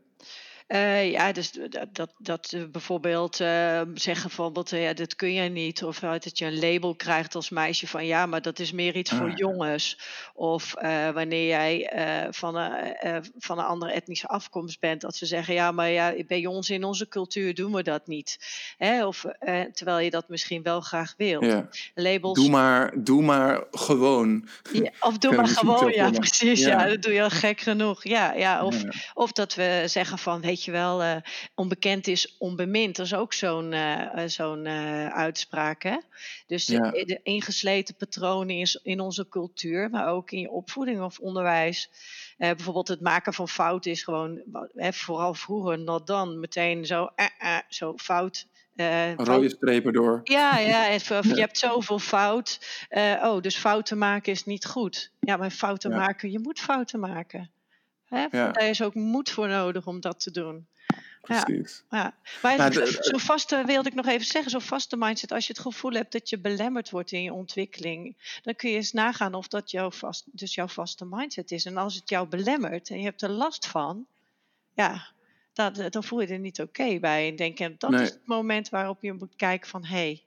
Eh, 0.70 1.12
ja, 1.12 1.32
dus 1.32 1.52
dat, 1.52 1.96
dat, 1.96 2.14
dat 2.18 2.50
we 2.50 2.68
bijvoorbeeld 2.68 3.40
eh, 3.40 3.82
zeggen 3.94 4.28
bijvoorbeeld, 4.28 4.72
eh, 4.72 4.84
ja, 4.84 4.94
dit 4.94 5.16
kun 5.16 5.34
je 5.34 5.50
niet. 5.50 5.84
Of 5.84 6.04
eh, 6.04 6.12
dat 6.12 6.38
je 6.38 6.46
een 6.46 6.60
label 6.60 6.96
krijgt 6.96 7.36
als 7.36 7.50
meisje 7.50 7.88
van 7.88 8.06
ja, 8.06 8.26
maar 8.26 8.42
dat 8.42 8.60
is 8.60 8.72
meer 8.72 8.96
iets 8.96 9.12
voor 9.12 9.30
ja. 9.30 9.36
jongens. 9.36 10.00
Of 10.34 10.74
eh, 10.74 11.10
wanneer 11.10 11.48
jij 11.48 11.88
eh, 11.88 12.28
van, 12.32 12.56
een, 12.56 12.96
eh, 12.96 13.18
van 13.38 13.60
een 13.60 13.66
andere 13.66 13.92
etnische 13.92 14.28
afkomst 14.28 14.80
bent, 14.80 15.02
dat 15.02 15.16
ze 15.16 15.26
zeggen 15.26 15.54
ja, 15.54 15.72
maar 15.72 15.90
ja, 15.90 16.14
bij 16.28 16.46
ons 16.46 16.70
in 16.70 16.84
onze 16.84 17.08
cultuur 17.08 17.56
doen 17.56 17.74
we 17.74 17.84
dat 17.84 18.08
niet. 18.08 18.38
Hè? 18.78 19.06
Of, 19.06 19.26
eh, 19.26 19.62
terwijl 19.62 20.00
je 20.00 20.10
dat 20.10 20.30
misschien 20.30 20.64
wel 20.64 20.82
graag 20.82 21.14
wilt. 21.18 21.46
Ja. 21.46 21.70
Labels 21.96 22.40
Doe, 22.40 22.50
maar, 22.50 22.94
doe 23.04 23.22
maar 23.22 23.64
gewoon. 23.72 24.48
Ja, 24.72 24.92
of 25.00 25.18
doe 25.24 25.36
maar 25.36 25.48
gewoon, 25.48 25.92
ja, 25.92 26.10
precies. 26.10 26.60
Ja. 26.60 26.68
Ja. 26.68 26.88
dat 26.88 27.02
doe 27.02 27.14
je 27.14 27.24
al 27.24 27.30
gek 27.30 27.62
genoeg. 27.62 28.04
Ja, 28.04 28.34
ja. 28.34 28.66
Of, 28.66 28.84
of 29.14 29.32
dat 29.32 29.56
we 29.56 29.84
zeggen 29.86 30.18
van, 30.18 30.42
weet 30.42 30.58
je 30.66 30.72
wel, 30.72 31.04
eh, 31.04 31.16
onbekend 31.56 32.08
is 32.08 32.36
onbemind. 32.38 32.96
Dat 32.96 33.06
is 33.06 33.14
ook 33.14 33.34
zo'n 33.34 33.74
eh, 33.74 34.24
eh, 34.24 34.30
zo'n 34.30 34.68
uitspraak, 35.12 35.84
hè? 35.84 35.98
Dus 36.48 36.66
de- 36.66 36.74
Ja. 36.74 36.92
de 36.92 37.20
ingesleten 37.24 37.96
patronen 37.96 38.56
in, 38.56 38.68
in 38.84 39.00
onze 39.00 39.28
cultuur, 39.30 39.90
maar 39.90 40.08
ook 40.08 40.32
in 40.32 40.40
je 40.40 40.50
opvoeding 40.50 41.02
of 41.02 41.20
onderwijs. 41.20 41.90
Bijvoorbeeld 42.38 42.88
het 42.88 43.02
maken 43.02 43.34
van 43.34 43.50
fouten 43.50 43.92
is 43.92 44.04
gewoon, 44.04 44.42
vooral 44.76 45.34
vroeger, 45.34 45.80
not 45.80 46.08
done, 46.08 46.36
meteen 46.36 46.86
zo, 46.86 47.10
zo 47.70 47.94
fout. 47.98 48.46
fout 48.78 49.28
Rode 49.28 49.50
strepen 49.50 49.94
door. 49.94 50.22
ja, 50.24 50.58
ja, 50.58 50.86
je 51.36 51.40
hebt 51.40 51.58
zoveel 51.58 52.00
fout. 52.00 52.60
Oh, 53.22 53.42
dus 53.42 53.58
fouten 53.58 53.98
maken 53.98 54.32
is 54.32 54.46
niet 54.46 54.66
goed. 54.66 55.12
Ja, 55.20 55.38
maar 55.38 55.52
fouten 55.52 55.90
Ja. 55.92 55.98
maken, 55.98 56.32
je 56.32 56.40
moet 56.40 56.60
fouten 56.60 57.00
maken. 57.00 57.50
Hè? 58.10 58.26
Ja. 58.32 58.52
Daar 58.52 58.70
is 58.70 58.82
ook 58.82 58.94
moed 58.94 59.30
voor 59.30 59.48
nodig 59.48 59.88
om 59.88 60.00
dat 60.02 60.20
te 60.20 60.32
doen. 60.32 60.68
precies. 61.22 61.84
Ja. 61.90 62.16
Maar 62.42 62.58
Nou, 62.58 62.86
zo- 62.86 63.18
vaste, 63.18 63.64
wilde 63.66 63.90
ik 63.90 63.96
nog 63.96 64.06
even 64.08 64.26
zeggen, 64.26 64.52
zo'n 64.52 64.62
vaste 64.62 64.98
mindset, 64.98 65.32
als 65.32 65.48
je 65.48 65.54
het 65.54 65.62
gevoel 65.62 65.92
hebt 65.92 66.12
dat 66.12 66.30
je 66.30 66.40
belemmerd 66.40 66.90
wordt 66.90 67.12
in 67.12 67.24
je 67.24 67.34
ontwikkeling, 67.34 68.18
dan 68.44 68.56
kun 68.56 68.70
je 68.70 68.76
eens 68.76 68.92
nagaan 68.92 69.34
of 69.34 69.48
dat 69.48 69.72
jouw, 69.72 69.92
vast, 69.92 70.24
dus 70.32 70.56
jouw 70.56 70.68
vaste 70.68 71.06
mindset 71.10 71.52
is. 71.52 71.66
En 71.66 71.78
als 71.78 71.96
het 71.96 72.10
jou 72.10 72.28
belemmert 72.28 72.90
en 72.90 72.98
je 72.98 73.04
hebt 73.04 73.22
er 73.22 73.30
last 73.30 73.68
van, 73.68 74.06
ja, 74.74 75.08
dan, 75.60 75.90
dan 75.90 76.04
voel 76.04 76.22
je 76.22 76.28
er 76.28 76.40
niet 76.40 76.62
oké 76.62 77.00
bij. 77.00 77.30
En 77.30 77.36
denk 77.36 77.58
je, 77.58 77.76
dat 77.78 77.90
Nee. 77.90 78.02
is 78.02 78.10
het 78.10 78.26
moment 78.28 78.70
waarop 78.70 79.02
je 79.02 79.14
moet 79.14 79.36
kijken 79.36 79.70
van, 79.70 79.86
hé, 79.86 79.96
hey, 79.96 80.24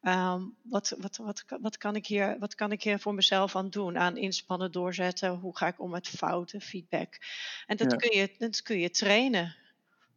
ehm, 0.00 0.42
wat, 0.62 0.94
wat, 0.98 1.16
wat, 1.16 1.44
kan- 1.44 1.60
wat, 1.62 1.76
kan 1.76 1.96
ik 1.96 2.06
hier, 2.06 2.36
wat 2.38 2.54
kan 2.54 2.72
ik 2.72 2.82
hier 2.82 2.98
voor 2.98 3.14
mezelf 3.14 3.56
aan 3.56 3.70
doen? 3.70 3.98
Aan 3.98 4.16
inspannen, 4.16 4.72
doorzetten, 4.72 5.30
hoe 5.30 5.56
ga 5.56 5.66
ik 5.66 5.80
om 5.80 5.90
met 5.90 6.08
fouten, 6.08 6.60
feedback. 6.60 7.18
En 7.66 7.76
dat, 7.76 7.90
Ja. 7.90 7.96
kun, 7.96 8.18
je, 8.18 8.34
dat 8.38 8.62
kun 8.62 8.78
je 8.78 8.90
trainen. 8.90 9.56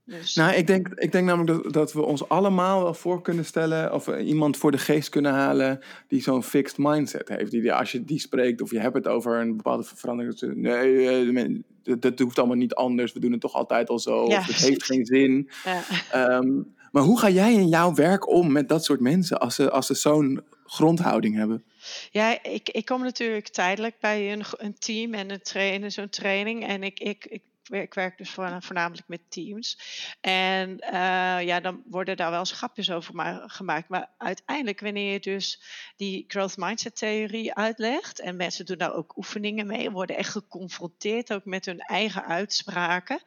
Dus, 0.09 0.35
Nou, 0.35 0.53
ik 0.53 0.67
denk, 0.67 0.87
ik 0.87 1.11
denk 1.11 1.25
namelijk 1.25 1.63
dat, 1.63 1.73
dat 1.73 1.93
we 1.93 2.01
ons 2.01 2.29
allemaal 2.29 2.83
wel 2.83 2.93
voor 2.93 3.21
kunnen 3.21 3.45
stellen, 3.45 3.93
of 3.93 4.05
we 4.05 4.23
iemand 4.23 4.57
voor 4.57 4.71
de 4.71 4.77
geest 4.77 5.09
kunnen 5.09 5.31
halen 5.33 5.79
die 6.07 6.21
zo'n 6.21 6.43
fixed 6.43 6.77
mindset 6.77 7.27
heeft. 7.27 7.51
Die, 7.51 7.61
die 7.61 7.73
als 7.73 7.91
je 7.91 8.05
die 8.05 8.19
spreekt 8.19 8.61
of 8.61 8.71
je 8.71 8.79
hebt 8.79 8.95
het 8.95 9.07
over 9.07 9.39
een 9.39 9.55
bepaalde 9.55 9.83
verandering, 9.83 10.55
nee, 10.55 11.09
eh, 11.09 11.59
dat, 11.83 12.01
dat 12.01 12.19
hoeft 12.19 12.37
allemaal 12.37 12.57
niet 12.57 12.73
anders, 12.73 13.13
we 13.13 13.19
doen 13.19 13.31
het 13.31 13.41
toch 13.41 13.53
altijd 13.53 13.89
al 13.89 13.99
zo, 13.99 14.27
Ja, 14.27 14.37
of 14.37 14.45
het 14.45 14.55
heeft 14.55 14.83
geen 14.83 15.05
zin. 15.05 15.49
ja. 15.63 15.81
Ehm, 16.11 16.51
maar 16.91 17.03
hoe 17.03 17.19
ga 17.19 17.29
jij 17.29 17.53
in 17.53 17.67
jouw 17.67 17.93
werk 17.93 18.29
om 18.29 18.51
met 18.51 18.69
dat 18.69 18.85
soort 18.85 18.99
mensen 18.99 19.39
als 19.39 19.55
ze, 19.55 19.71
als 19.71 19.87
ze 19.87 19.93
zo'n 19.93 20.41
grondhouding 20.65 21.35
hebben? 21.35 21.63
Ja, 22.11 22.43
ik, 22.43 22.69
ik 22.69 22.85
kom 22.85 23.01
natuurlijk 23.01 23.47
tijdelijk 23.47 23.95
bij 23.99 24.33
een, 24.33 24.43
een 24.57 24.75
team 24.79 25.13
en 25.13 25.31
een 25.31 25.41
trainen, 25.41 25.91
zo'n 25.91 26.09
training. 26.09 26.67
En 26.67 26.83
ik, 26.83 26.99
ik, 26.99 27.25
ik, 27.29 27.41
werk- 27.69 27.83
ik 27.83 27.93
werk 27.93 28.17
dus 28.17 28.29
voor, 28.29 28.57
voornamelijk 28.59 29.07
met 29.07 29.31
teams. 29.31 29.79
En 30.21 30.79
eh, 30.79 31.45
ja, 31.45 31.59
dan 31.59 31.83
worden 31.85 32.17
daar 32.17 32.29
wel 32.29 32.39
eens 32.39 32.51
grapjes 32.51 32.91
over 32.91 33.15
ma- 33.15 33.43
gemaakt. 33.47 33.89
Maar 33.89 34.09
uiteindelijk, 34.17 34.79
wanneer 34.79 35.11
je 35.11 35.19
dus 35.19 35.61
die 35.95 36.25
growth 36.27 36.57
mindset 36.57 36.95
theorie 36.95 37.53
uitlegt. 37.53 38.19
En 38.19 38.35
mensen 38.35 38.65
doen 38.65 38.77
daar 38.77 38.93
ook 38.93 39.17
oefeningen 39.17 39.67
mee. 39.67 39.91
Worden 39.91 40.17
echt 40.17 40.31
geconfronteerd 40.31 41.33
ook 41.33 41.45
met 41.45 41.65
hun 41.65 41.79
eigen 41.79 42.25
uitspraken. 42.25 43.21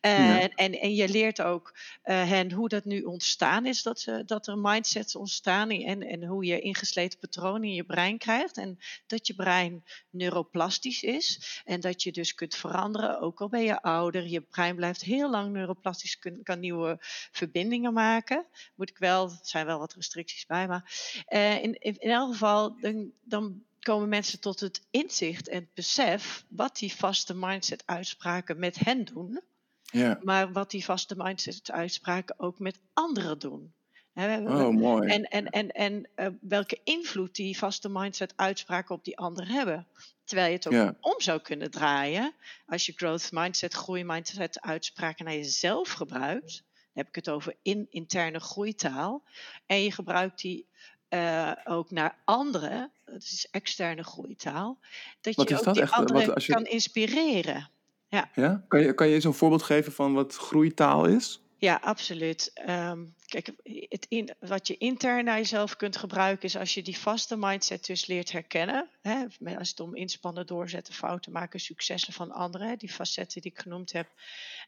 En, 0.00 0.50
en, 0.54 0.72
en 0.72 0.94
je 0.94 1.08
leert 1.08 1.42
ook 1.42 1.78
eh, 2.02 2.28
hen 2.28 2.52
hoe 2.52 2.68
dat 2.68 2.84
nu 2.84 3.02
ontstaan 3.02 3.66
is. 3.66 3.82
Dat, 3.82 4.00
ze, 4.00 4.22
dat 4.26 4.46
er 4.46 4.58
mindsets 4.58 5.16
ontstaan. 5.16 5.70
En, 5.70 6.02
en 6.02 6.24
hoe 6.24 6.44
je 6.44 6.60
ingesleten 6.60 7.18
patronen 7.18 7.64
in 7.68 7.74
je 7.74 7.84
brein 7.84 8.18
krijgt. 8.18 8.56
En 8.56 8.78
dat 9.06 9.26
je 9.26 9.34
brein 9.34 9.84
neuroplastisch 10.10 11.02
is. 11.02 11.60
En 11.64 11.80
dat 11.80 12.02
je 12.02 12.12
dus 12.12 12.34
kunt 12.34 12.54
veranderen, 12.54 13.20
ook 13.20 13.40
al 13.40 13.48
ben 13.48 13.62
je 13.62 13.82
ouder. 13.86 14.26
Je 14.26 14.40
brein 14.40 14.76
blijft 14.76 15.02
heel 15.02 15.30
lang 15.30 15.52
neuroplastisch, 15.52 16.18
kun- 16.18 16.42
kan 16.42 16.60
nieuwe 16.60 16.96
verbindingen 17.32 17.92
maken. 17.92 18.46
Moet 18.74 18.90
ik 18.90 18.98
wel, 18.98 19.24
er 19.30 19.38
zijn 19.42 19.66
wel 19.66 19.78
wat 19.78 19.94
restricties 19.94 20.46
bij, 20.46 20.68
maar 20.68 20.92
eh, 21.26 21.62
in, 21.62 21.74
in, 21.80 21.96
in 21.98 22.10
elk 22.10 22.30
geval, 22.32 22.80
dan, 22.80 23.12
dan 23.22 23.62
komen 23.80 24.08
mensen 24.08 24.40
tot 24.40 24.60
het 24.60 24.86
inzicht 24.90 25.48
en 25.48 25.60
het 25.60 25.74
besef 25.74 26.44
wat 26.48 26.76
die 26.76 26.94
vaste 26.94 27.34
mindset 27.34 27.82
uitspraken 27.86 28.58
met 28.58 28.78
hen 28.78 29.04
doen 29.04 29.40
Ja. 29.82 30.18
maar 30.22 30.52
wat 30.52 30.70
die 30.70 30.84
vaste 30.84 31.14
mindset 31.16 31.70
uitspraken 31.70 32.38
ook 32.38 32.58
met 32.58 32.78
anderen 32.92 33.38
doen. 33.38 33.74
Oh, 34.16 34.68
mooi. 34.68 35.08
en 35.08 35.24
en, 35.24 35.50
en, 35.50 35.70
en 35.70 36.08
eh, 36.14 36.26
welke 36.40 36.80
invloed 36.84 37.34
die 37.34 37.58
vaste 37.58 37.88
mindset 37.88 38.32
uitspraken 38.36 38.94
op 38.94 39.04
die 39.04 39.18
ander 39.18 39.48
hebben. 39.48 39.86
Terwijl 40.24 40.48
je 40.48 40.54
het 40.56 40.66
ook 40.66 40.72
Ja. 40.72 40.94
om 41.00 41.14
zou 41.20 41.40
kunnen 41.40 41.70
draaien. 41.70 42.32
Als 42.66 42.86
je 42.86 42.92
growth 42.96 43.28
mindset, 43.32 43.74
groei 43.74 44.04
mindset 44.04 44.60
uitspraken 44.60 45.24
naar 45.24 45.34
jezelf 45.34 45.90
gebruikt. 45.92 46.56
Dan 46.66 47.04
heb 47.04 47.08
ik 47.08 47.14
het 47.14 47.28
over 47.28 47.54
in, 47.62 47.86
interne 47.90 48.40
groeitaal. 48.40 49.22
En 49.66 49.82
je 49.82 49.92
gebruikt 49.92 50.40
die 50.40 50.66
eh, 51.08 51.52
ook 51.64 51.90
naar 51.90 52.16
anderen. 52.24 52.90
Dat 53.04 53.22
is 53.22 53.48
externe 53.50 54.04
groeitaal. 54.04 54.78
Dat 55.20 55.34
Wat 55.34 55.48
je 55.48 55.58
ook 55.58 55.72
die 55.74 55.82
echt? 55.82 55.92
Anderen 55.92 56.32
je- 56.42 56.52
kan 56.52 56.64
inspireren. 56.64 57.70
Ja? 58.08 58.64
Kan, 58.68 58.80
je, 58.80 58.94
kan 58.94 59.08
je 59.08 59.14
eens 59.14 59.24
een 59.24 59.34
voorbeeld 59.34 59.62
geven 59.62 59.92
van 59.92 60.14
wat 60.14 60.34
groeitaal 60.36 61.04
is? 61.04 61.40
Ja, 61.58 61.78
absoluut. 61.82 62.50
Ehm, 62.54 63.04
kijk, 63.26 63.50
het 63.88 64.06
in, 64.08 64.34
wat 64.40 64.66
je 64.66 64.76
intern 64.76 65.24
naar 65.24 65.36
jezelf 65.36 65.76
kunt 65.76 65.96
gebruiken 65.96 66.44
is 66.44 66.56
als 66.56 66.74
je 66.74 66.82
die 66.82 66.98
vaste 66.98 67.36
mindset 67.36 67.86
dus 67.86 68.06
leert 68.06 68.32
herkennen. 68.32 68.90
Hè, 69.02 69.24
als 69.58 69.68
het 69.70 69.80
om 69.80 69.96
inspannen, 69.96 70.46
doorzetten, 70.46 70.94
fouten 70.94 71.32
maken, 71.32 71.60
successen 71.60 72.12
van 72.12 72.30
anderen, 72.32 72.68
hè, 72.68 72.76
die 72.76 72.92
facetten 72.92 73.42
die 73.42 73.50
ik 73.50 73.58
genoemd 73.58 73.92
heb. 73.92 74.08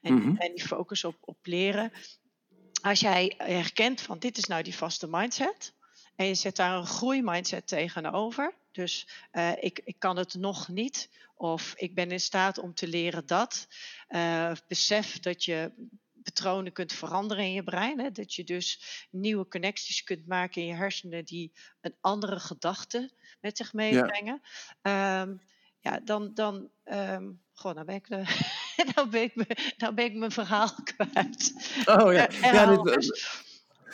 En, 0.01 0.15
Mhm. 0.15 0.37
en 0.37 0.55
die 0.55 0.67
focus 0.67 1.05
op, 1.05 1.17
op 1.21 1.39
leren. 1.43 1.93
Als 2.83 3.01
jij 3.01 3.35
herkent 3.37 4.01
van 4.01 4.19
dit 4.19 4.39
is 4.39 4.45
nou 4.45 4.63
die 4.63 4.75
vaste 4.77 5.09
mindset. 5.11 5.77
En 6.17 6.27
je 6.27 6.35
zet 6.35 6.57
daar 6.57 6.77
een 6.77 6.87
groeimindset 6.87 7.67
tegenover. 7.67 8.55
Dus 8.73 9.09
eh, 9.31 9.53
ik, 9.61 9.81
ik 9.85 9.99
kan 9.99 10.17
het 10.17 10.35
nog 10.35 10.69
niet. 10.69 11.11
Of 11.35 11.75
ik 11.77 11.95
ben 11.95 12.11
in 12.11 12.21
staat 12.21 12.59
om 12.59 12.75
te 12.75 12.87
leren 12.89 13.27
dat. 13.27 13.69
Eh, 14.09 14.53
besef 14.69 15.21
dat 15.21 15.45
je 15.45 15.73
patronen 16.33 16.73
kunt 16.73 16.93
veranderen 16.93 17.45
in 17.45 17.53
je 17.53 17.63
brein. 17.63 18.01
Hè? 18.01 18.11
Dat 18.11 18.35
je 18.35 18.45
dus 18.45 18.81
nieuwe 19.11 19.49
connecties 19.49 20.03
kunt 20.05 20.27
maken 20.27 20.63
in 20.63 20.69
je 20.69 20.75
hersenen 20.75 21.25
die 21.25 21.53
een 21.81 21.95
andere 22.01 22.41
gedachte 22.41 23.11
met 23.41 23.57
zich 23.57 23.73
meebrengen. 23.73 24.41
Ja, 24.83 25.27
ja 25.81 26.01
dan, 26.05 26.31
dan 26.35 26.69
ehm, 26.85 27.25
goh, 27.53 27.75
nou 27.75 27.87
ben 27.87 27.95
ik, 27.95 28.09
de, 28.09 28.23
nou 28.95 29.09
ben 29.09 29.23
ik, 29.23 29.35
me- 29.37 29.73
nou 29.77 29.95
ben 29.95 30.05
ik 30.05 30.15
mijn 30.15 30.31
verhaal 30.31 30.71
kwijt. 30.97 31.53
Oh 31.87 32.13
ja. 32.13 32.29
Eh, 32.29 32.53
ja 32.53 32.77
dit, 32.77 32.95
eens. 32.95 33.45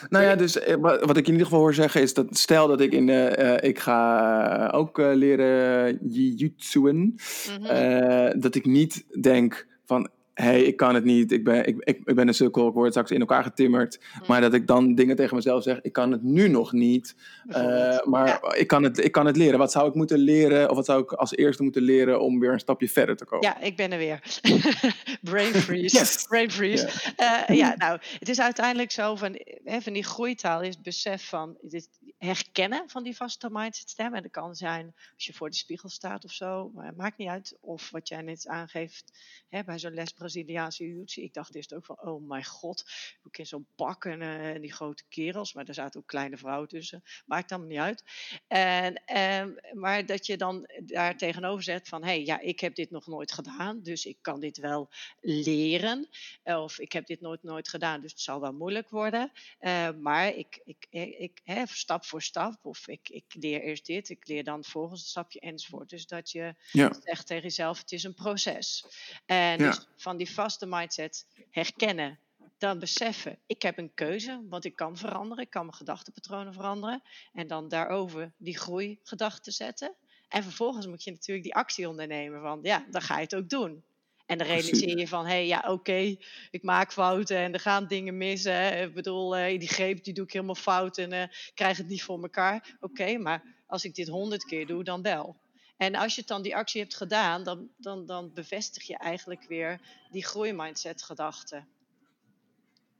nou 0.09 0.23
ja, 0.25 0.35
dus 0.35 0.59
eh, 0.59 0.75
wa- 0.75 0.99
wat 1.05 1.17
ik 1.17 1.25
in 1.25 1.31
ieder 1.31 1.47
geval 1.47 1.61
hoor 1.61 1.73
zeggen 1.73 2.01
is 2.01 2.13
dat 2.13 2.37
stel 2.37 2.67
dat 2.67 2.81
ik 2.81 2.91
in 2.91 3.05
de, 3.05 3.27
eh, 3.27 3.69
ik 3.69 3.79
ga 3.79 4.69
eh, 4.71 4.79
ook 4.79 4.99
eh, 4.99 5.11
leren 5.13 5.99
jiu-jitsu'en, 6.09 7.15
Mhm. 7.59 7.65
eh, 7.65 8.33
dat 8.41 8.55
ik 8.55 8.65
niet 8.65 9.05
denk 9.21 9.67
van 9.85 10.09
hey, 10.35 10.61
ik 10.63 10.77
kan 10.77 10.95
het 10.95 11.03
niet, 11.03 11.31
ik 11.31 11.43
ben, 11.43 11.65
ik, 11.67 11.75
ik, 11.79 11.99
ik 12.05 12.15
ben 12.15 12.27
een 12.27 12.33
sukkel, 12.33 12.67
ik 12.67 12.73
word 12.73 12.91
straks 12.91 13.11
in 13.11 13.19
elkaar 13.19 13.43
getimmerd, 13.43 13.99
Mhm. 14.19 14.23
maar 14.31 14.41
dat 14.41 14.53
ik 14.53 14.67
dan 14.67 14.95
dingen 14.95 15.15
tegen 15.15 15.35
mezelf 15.35 15.63
zeg, 15.63 15.81
ik 15.81 15.93
kan 15.93 16.11
het 16.11 16.23
nu 16.23 16.47
nog 16.47 16.71
niet, 16.71 17.15
eh, 17.47 17.97
maar 18.03 18.27
Ja. 18.27 18.53
ik, 18.55 18.67
kan 18.67 18.83
het, 18.83 19.03
ik 19.03 19.11
kan 19.11 19.25
het 19.25 19.35
leren. 19.37 19.59
Wat 19.59 19.71
zou 19.71 19.87
ik 19.87 19.93
moeten 19.95 20.17
leren, 20.17 20.69
of 20.69 20.75
wat 20.75 20.85
zou 20.85 21.01
ik 21.01 21.11
als 21.13 21.35
eerste 21.35 21.63
moeten 21.63 21.81
leren 21.81 22.21
om 22.21 22.39
weer 22.39 22.51
een 22.51 22.59
stapje 22.59 22.89
verder 22.89 23.15
te 23.15 23.25
komen? 23.25 23.47
Ja, 23.47 23.61
ik 23.61 23.75
ben 23.75 23.91
er 23.91 23.97
weer. 23.97 24.39
Brain 25.21 25.53
freeze. 25.53 25.97
Yes. 25.97 26.25
Brain 26.29 26.51
freeze. 26.51 26.89
Ja. 27.17 27.43
ja, 27.47 27.73
nou, 27.77 27.99
het 28.19 28.29
is 28.29 28.39
uiteindelijk 28.39 28.91
zo 28.91 29.15
van, 29.15 29.39
hè, 29.63 29.81
van 29.81 29.93
die 29.93 30.03
groeitaal 30.03 30.61
is 30.61 30.67
het 30.73 30.83
besef 30.83 31.29
van 31.29 31.57
het 31.61 31.73
herkennen 32.17 32.89
van 32.89 33.03
die 33.03 33.15
vaste 33.15 33.49
mindset 33.51 33.89
stem. 33.89 34.13
En 34.13 34.21
dat 34.21 34.31
kan 34.31 34.55
zijn 34.55 34.93
als 35.13 35.25
je 35.25 35.33
voor 35.33 35.49
de 35.49 35.55
spiegel 35.55 35.89
staat 35.89 36.23
of 36.23 36.31
zo, 36.31 36.71
maar 36.73 36.85
het 36.85 36.97
maakt 36.97 37.17
niet 37.17 37.27
uit. 37.27 37.57
Of 37.59 37.89
wat 37.89 38.07
jij 38.07 38.21
net 38.21 38.47
aangeeft 38.47 39.19
hè, 39.49 39.63
bij 39.63 39.79
zo'n 39.79 39.93
les 39.93 40.11
Braziliaanse 40.11 40.83
jiu-jitsu. 40.83 41.21
Ik 41.21 41.33
dacht 41.33 41.55
eerst 41.55 41.73
ook 41.73 41.85
van, 41.85 42.01
oh 42.01 42.27
mijn 42.27 42.45
god, 42.45 42.83
ik 43.23 43.37
in 43.37 43.45
zo'n 43.45 43.67
pak 43.75 44.05
en, 44.05 44.21
eh, 44.21 44.61
die 44.61 44.73
grote 44.73 45.03
kerels. 45.09 45.53
Maar 45.53 45.65
er 45.65 45.73
zaten 45.73 45.99
ook 45.99 46.07
kleine 46.07 46.37
vrouwen 46.37 46.67
tussen. 46.67 47.03
Maakt 47.25 47.51
allemaal 47.51 47.69
niet 47.69 47.79
uit. 47.79 48.03
En, 48.47 48.95
ehm, 49.05 49.51
maar 49.73 50.05
dat 50.05 50.25
je 50.25 50.37
dan 50.37 50.69
daar 50.83 51.17
tegenover 51.17 51.63
zet 51.63 51.87
van, 51.87 52.01
hé, 52.01 52.07
hey, 52.07 52.25
ja, 52.25 52.39
ik 52.39 52.59
heb 52.59 52.75
dit 52.75 52.91
nog 52.91 53.07
nooit 53.07 53.31
gedaan, 53.31 53.81
dus 53.81 54.05
ik 54.05 54.17
kan 54.21 54.39
dit 54.39 54.57
wel 54.57 54.89
leren. 55.21 56.09
Of 56.43 56.79
ik 56.79 56.91
heb 56.91 57.05
dit 57.05 57.21
nooit, 57.21 57.43
nooit 57.43 57.69
gedaan, 57.69 58.01
dus 58.01 58.11
het 58.11 58.21
zal 58.21 58.41
wel 58.41 58.53
moeilijk 58.53 58.89
worden. 58.89 59.31
Eh, 59.59 59.89
maar 59.91 60.27
ik, 60.27 60.61
ik, 60.65 60.87
ik, 60.89 61.17
ik 61.17 61.41
hè, 61.43 61.63
stap 61.65 62.04
voor 62.05 62.21
stap, 62.21 62.65
of 62.65 62.87
ik, 62.87 63.09
ik 63.09 63.25
leer 63.27 63.61
eerst 63.61 63.85
dit, 63.85 64.09
ik 64.09 64.27
leer 64.27 64.43
dan 64.43 64.57
het 64.57 64.67
volgende 64.67 65.01
stapje 65.03 65.39
enzovoort. 65.39 65.89
Dus 65.89 66.07
dat 66.07 66.31
je 66.31 66.55
Ja. 66.71 66.93
zegt 67.03 67.27
tegen 67.27 67.43
jezelf, 67.43 67.79
het 67.79 67.91
is 67.91 68.03
een 68.03 68.13
proces. 68.13 68.85
En 69.25 69.59
Ja. 69.59 69.69
dus 69.69 69.87
van 69.95 70.17
die 70.17 70.31
vaste 70.31 70.65
mindset 70.65 71.25
herkennen, 71.49 72.19
dan 72.57 72.79
beseffen, 72.79 73.39
ik 73.45 73.61
heb 73.61 73.77
een 73.77 73.93
keuze, 73.93 74.45
want 74.49 74.65
ik 74.65 74.75
kan 74.75 74.97
veranderen, 74.97 75.43
ik 75.43 75.49
kan 75.49 75.65
mijn 75.65 75.77
gedachtenpatronen 75.77 76.53
veranderen. 76.53 77.01
En 77.33 77.47
dan 77.47 77.67
daarover 77.67 78.33
die 78.37 78.57
groeigedachten 78.57 79.51
zetten. 79.51 79.95
En 80.27 80.43
vervolgens 80.43 80.87
moet 80.87 81.03
je 81.03 81.11
natuurlijk 81.11 81.45
die 81.45 81.55
actie 81.55 81.89
ondernemen 81.89 82.41
van, 82.41 82.59
ja, 82.61 82.85
dan 82.89 83.01
ga 83.01 83.15
je 83.15 83.23
het 83.23 83.35
ook 83.35 83.49
doen. 83.49 83.83
En 84.25 84.37
dan 84.37 84.47
realiseer 84.47 84.97
je 84.97 85.07
van, 85.07 85.25
hé, 85.25 85.31
hey, 85.31 85.47
ja, 85.47 85.63
oké, 85.67 86.15
ik 86.51 86.63
maak 86.63 86.93
fouten 86.93 87.37
en 87.37 87.53
er 87.53 87.59
gaan 87.59 87.87
dingen 87.87 88.17
mis. 88.17 88.43
Hè. 88.43 88.83
Ik 88.83 88.93
bedoel, 88.93 89.35
eh, 89.35 89.59
die 89.59 89.67
greep 89.67 90.03
die 90.03 90.13
doe 90.13 90.25
ik 90.25 90.33
helemaal 90.33 90.55
fout 90.55 90.97
en 90.97 91.11
eh, 91.11 91.27
krijg 91.53 91.77
het 91.77 91.87
niet 91.87 92.03
voor 92.03 92.21
elkaar. 92.21 92.77
Oké, 92.79 93.17
maar 93.17 93.43
als 93.67 93.85
ik 93.85 93.95
dit 93.95 94.07
honderd 94.07 94.45
keer 94.45 94.67
doe, 94.67 94.83
dan 94.83 95.01
wel. 95.01 95.35
En 95.77 95.95
als 95.95 96.15
je 96.15 96.23
dan 96.25 96.41
die 96.41 96.55
actie 96.55 96.81
hebt 96.81 96.95
gedaan, 96.95 97.43
dan, 97.43 97.69
dan, 97.77 98.05
dan 98.05 98.33
bevestig 98.33 98.83
je 98.83 98.97
eigenlijk 98.97 99.45
weer 99.47 99.79
die 100.11 100.25
groeimindset 100.25 101.03
gedachte. 101.03 101.65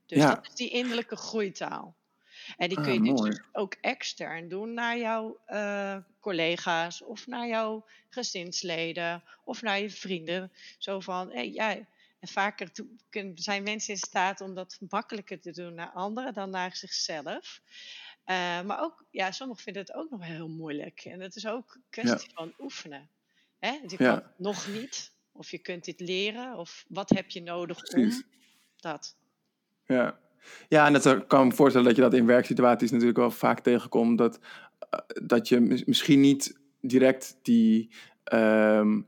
Dus 0.06 0.18
Ja. 0.18 0.34
dat 0.34 0.46
is 0.46 0.54
die 0.54 0.70
innerlijke 0.70 1.16
groeitaal. 1.16 1.96
En 2.56 2.68
die 2.68 2.80
kun 2.80 2.86
Ah, 2.86 2.94
je 2.94 3.12
dus 3.14 3.20
dus 3.20 3.40
ook 3.52 3.74
extern 3.80 4.48
doen 4.48 4.74
naar 4.74 4.98
jouw 4.98 5.40
eh, 5.46 5.96
collega's 6.20 7.02
of 7.02 7.26
naar 7.26 7.46
jouw 7.48 7.86
gezinsleden 8.08 9.22
of 9.44 9.62
naar 9.62 9.80
je 9.80 9.90
vrienden. 9.90 10.52
Zo 10.78 11.00
van, 11.00 11.30
hey, 11.32 11.48
jij, 11.50 11.86
En 12.20 12.28
vaker 12.28 12.70
zijn 13.34 13.62
mensen 13.62 13.92
in 13.92 13.98
staat 14.00 14.40
om 14.40 14.54
dat 14.54 14.78
makkelijker 14.88 15.40
te 15.40 15.52
doen 15.52 15.74
naar 15.74 15.90
anderen 15.90 16.34
dan 16.34 16.50
naar 16.50 16.76
zichzelf. 16.76 17.60
Uh, 18.26 18.62
maar 18.62 18.80
ook, 18.80 19.04
ja, 19.10 19.30
sommigen 19.32 19.62
vinden 19.62 19.82
het 19.82 19.94
ook 19.94 20.10
nog 20.10 20.24
heel 20.24 20.48
moeilijk. 20.48 21.00
En 21.04 21.18
dat 21.18 21.36
is 21.36 21.46
ook 21.46 21.74
een 21.74 21.84
kwestie 21.90 22.30
van 22.34 22.54
oefenen. 22.58 23.10
Hè? 23.58 23.70
Je 23.86 23.96
kan 23.96 24.22
nog 24.36 24.66
niet, 24.68 25.12
of 25.32 25.50
je 25.50 25.58
kunt 25.58 25.84
dit 25.84 26.00
leren, 26.00 26.56
of 26.56 26.84
wat 26.88 27.10
heb 27.10 27.30
je 27.30 27.42
nodig 27.42 27.80
Precies. 27.82 28.16
om 28.22 28.30
dat. 28.76 29.16
Ja. 29.86 30.18
Ja, 30.68 30.86
en 30.86 30.92
dat 30.92 31.26
kan 31.26 31.46
me 31.46 31.52
voorstellen 31.52 31.86
dat 31.86 31.96
je 31.96 32.02
dat 32.02 32.14
in 32.14 32.26
werksituaties 32.26 32.90
natuurlijk 32.90 33.18
wel 33.18 33.30
vaak 33.30 33.60
tegenkomt. 33.60 34.18
Dat, 34.18 34.38
uh, 34.94 35.26
dat 35.26 35.48
je 35.48 35.82
misschien 35.86 36.20
niet 36.20 36.58
direct 36.80 37.38
die. 37.42 37.90
Um, 38.32 39.06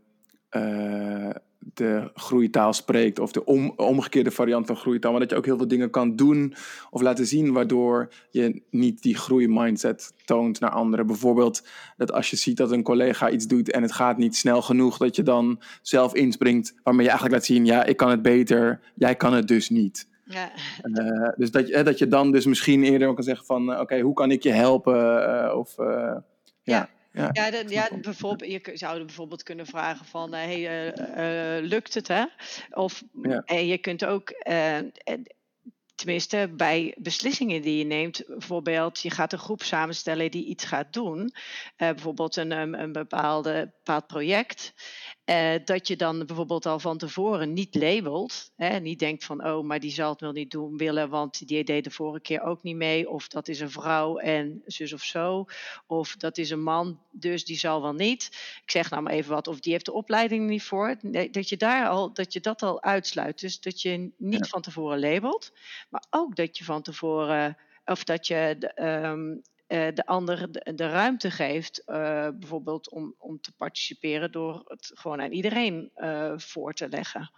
uh, 0.51 1.31
de 1.75 2.11
groeitaal 2.15 2.73
spreekt 2.73 3.19
of 3.19 3.33
de 3.33 3.45
omgekeerde 3.77 4.31
variant 4.31 4.67
van 4.67 4.77
groeitaal, 4.77 5.11
maar 5.11 5.21
dat 5.21 5.31
je 5.31 5.37
ook 5.37 5.45
heel 5.45 5.57
veel 5.57 5.69
dingen 5.69 5.91
kan 5.91 6.17
doen 6.17 6.55
of 6.91 7.01
laten 7.01 7.27
zien 7.27 7.53
waardoor 7.53 8.13
je 8.31 8.63
niet 8.71 9.03
die 9.03 9.17
groeimindset 9.17 10.13
toont 10.25 10.61
naar 10.61 10.71
anderen. 10.71 11.07
Bijvoorbeeld 11.07 11.67
dat 11.97 12.13
als 12.13 12.31
je 12.31 12.37
ziet 12.37 12.57
dat 12.57 12.73
een 12.73 12.83
collega 12.83 13.31
iets 13.31 13.47
doet 13.47 13.71
en 13.71 13.83
het 13.83 13.93
gaat 13.93 14.19
niet 14.19 14.37
snel 14.37 14.63
genoeg, 14.63 14.97
dat 14.97 15.17
je 15.17 15.23
dan 15.23 15.61
zelf 15.83 16.15
inspringt, 16.15 16.75
waarmee 16.83 17.05
je 17.05 17.11
eigenlijk 17.11 17.41
laat 17.41 17.49
zien, 17.49 17.67
ja, 17.67 17.85
ik 17.85 17.97
kan 17.97 18.11
het 18.11 18.23
beter, 18.23 18.81
jij 18.95 19.15
kan 19.15 19.33
het 19.33 19.49
dus 19.49 19.71
niet. 19.71 20.09
Ja. 20.29 20.53
Uh, 20.83 21.29
dus 21.37 21.51
dat 21.51 21.69
je, 21.69 21.83
dat 21.83 21.99
je 21.99 22.09
dan 22.09 22.33
dus 22.33 22.47
misschien 22.47 22.85
eerder 22.85 23.15
kan 23.15 23.23
zeggen 23.23 23.47
van, 23.47 23.71
uh, 23.71 23.81
oké, 23.81 24.01
hoe 24.01 24.15
kan 24.15 24.31
ik 24.31 24.43
je 24.43 24.53
helpen? 24.53 24.97
Uh, 24.97 25.57
of, 25.57 25.75
ja. 25.77 26.25
ja. 26.63 26.89
Ja, 27.13 27.31
ja, 27.33 27.51
de, 27.51 27.65
ja 27.69 27.89
bijvoorbeeld, 28.01 28.51
je 28.51 28.77
zou 28.77 29.05
bijvoorbeeld 29.05 29.43
kunnen 29.43 29.67
vragen 29.67 30.07
van, 30.07 30.33
hey, 30.35 30.93
lukt 31.63 31.95
het 31.95 32.09
hè? 32.09 32.25
Of 32.71 33.03
ja. 33.23 33.43
je 33.57 33.79
kunt 33.79 34.05
ook, 34.05 34.33
tenminste 35.95 36.53
bij 36.57 36.95
beslissingen 36.99 37.63
die 37.63 37.79
je 37.79 37.85
neemt, 37.85 38.25
bijvoorbeeld 38.27 39.01
je 39.01 39.11
gaat 39.11 39.33
een 39.33 39.39
groep 39.39 39.63
samenstellen 39.63 40.31
die 40.31 40.45
iets 40.45 40.65
gaat 40.65 40.93
doen, 40.93 41.33
bijvoorbeeld 41.77 42.37
een, 42.37 42.51
een, 42.51 42.81
een 42.81 42.93
bepaalde, 42.93 43.73
bepaald 43.85 44.07
project. 44.07 44.75
Uh, 45.29 45.55
dat 45.65 45.89
je 45.89 45.97
dan 45.97 46.27
bijvoorbeeld 46.27 46.67
al 46.67 46.79
van 46.79 46.99
tevoren 46.99 47.53
niet 47.53 47.75
labelt. 47.75 48.53
Hè, 48.57 48.81
niet 48.81 48.99
denkt 48.99 49.25
van, 49.25 49.47
oh, 49.47 49.65
maar 49.65 49.81
die 49.81 49.91
zal 49.91 50.11
het 50.11 50.21
wel 50.21 50.33
niet 50.33 50.51
doen 50.51 50.77
willen, 50.77 51.09
want 51.09 51.49
die 51.49 51.65
deed 51.65 51.85
de 51.85 51.91
vorige 51.91 52.21
keer 52.21 52.43
ook 52.43 52.63
niet 52.63 52.77
mee. 52.77 53.11
Of 53.11 53.29
dat 53.29 53.49
is 53.49 53.61
een 53.61 53.71
vrouw 53.71 54.19
en 54.19 54.63
zus 54.67 54.93
of 54.93 55.03
zo. 55.03 55.45
Of 55.87 56.17
dat 56.17 56.39
is 56.39 56.51
een 56.51 56.63
man, 56.63 57.01
dus 57.11 57.45
die 57.45 57.59
zal 57.59 57.83
wel 57.83 57.93
niet. 57.93 58.29
Ik 58.65 58.71
zeg 58.71 58.91
nou 58.91 59.03
maar 59.03 59.13
even 59.13 59.31
wat, 59.31 59.49
of 59.49 59.61
die 59.61 59.73
heeft 59.73 59.85
de 59.85 59.93
opleiding 59.93 60.49
niet 60.49 60.63
voor. 60.63 60.97
Dat 61.31 61.49
je, 61.49 61.57
daar 61.57 61.89
al, 61.89 62.13
dat, 62.13 62.33
je 62.33 62.41
dat 62.41 62.63
al 62.63 62.83
uitsluit. 62.83 63.41
Dus 63.41 63.61
dat 63.61 63.83
je 63.83 64.11
niet 64.17 64.49
van 64.49 64.63
tevoren 64.63 65.01
labelt, 65.01 65.53
maar 65.89 66.05
ook 66.11 66.37
dat 66.37 66.59
je 66.59 66.65
van 66.65 66.83
tevoren 66.83 67.57
of 67.85 68.05
dat 68.05 68.27
je 68.27 68.73
um, 68.77 69.31
uh, 69.33 69.37
de 69.69 70.03
ander 70.07 70.53
de, 70.53 70.73
de 70.75 70.89
ruimte 70.89 71.31
geeft, 71.31 71.83
uh, 71.87 72.29
bijvoorbeeld 72.35 72.91
om, 72.91 73.15
om 73.19 73.41
te 73.41 73.53
participeren 73.57 74.33
door 74.33 74.63
het 74.67 74.91
gewoon 74.95 75.21
aan 75.21 75.33
iedereen 75.33 75.91
uh, 75.97 76.33
voor 76.37 76.75
te 76.75 76.89
leggen. 76.89 77.31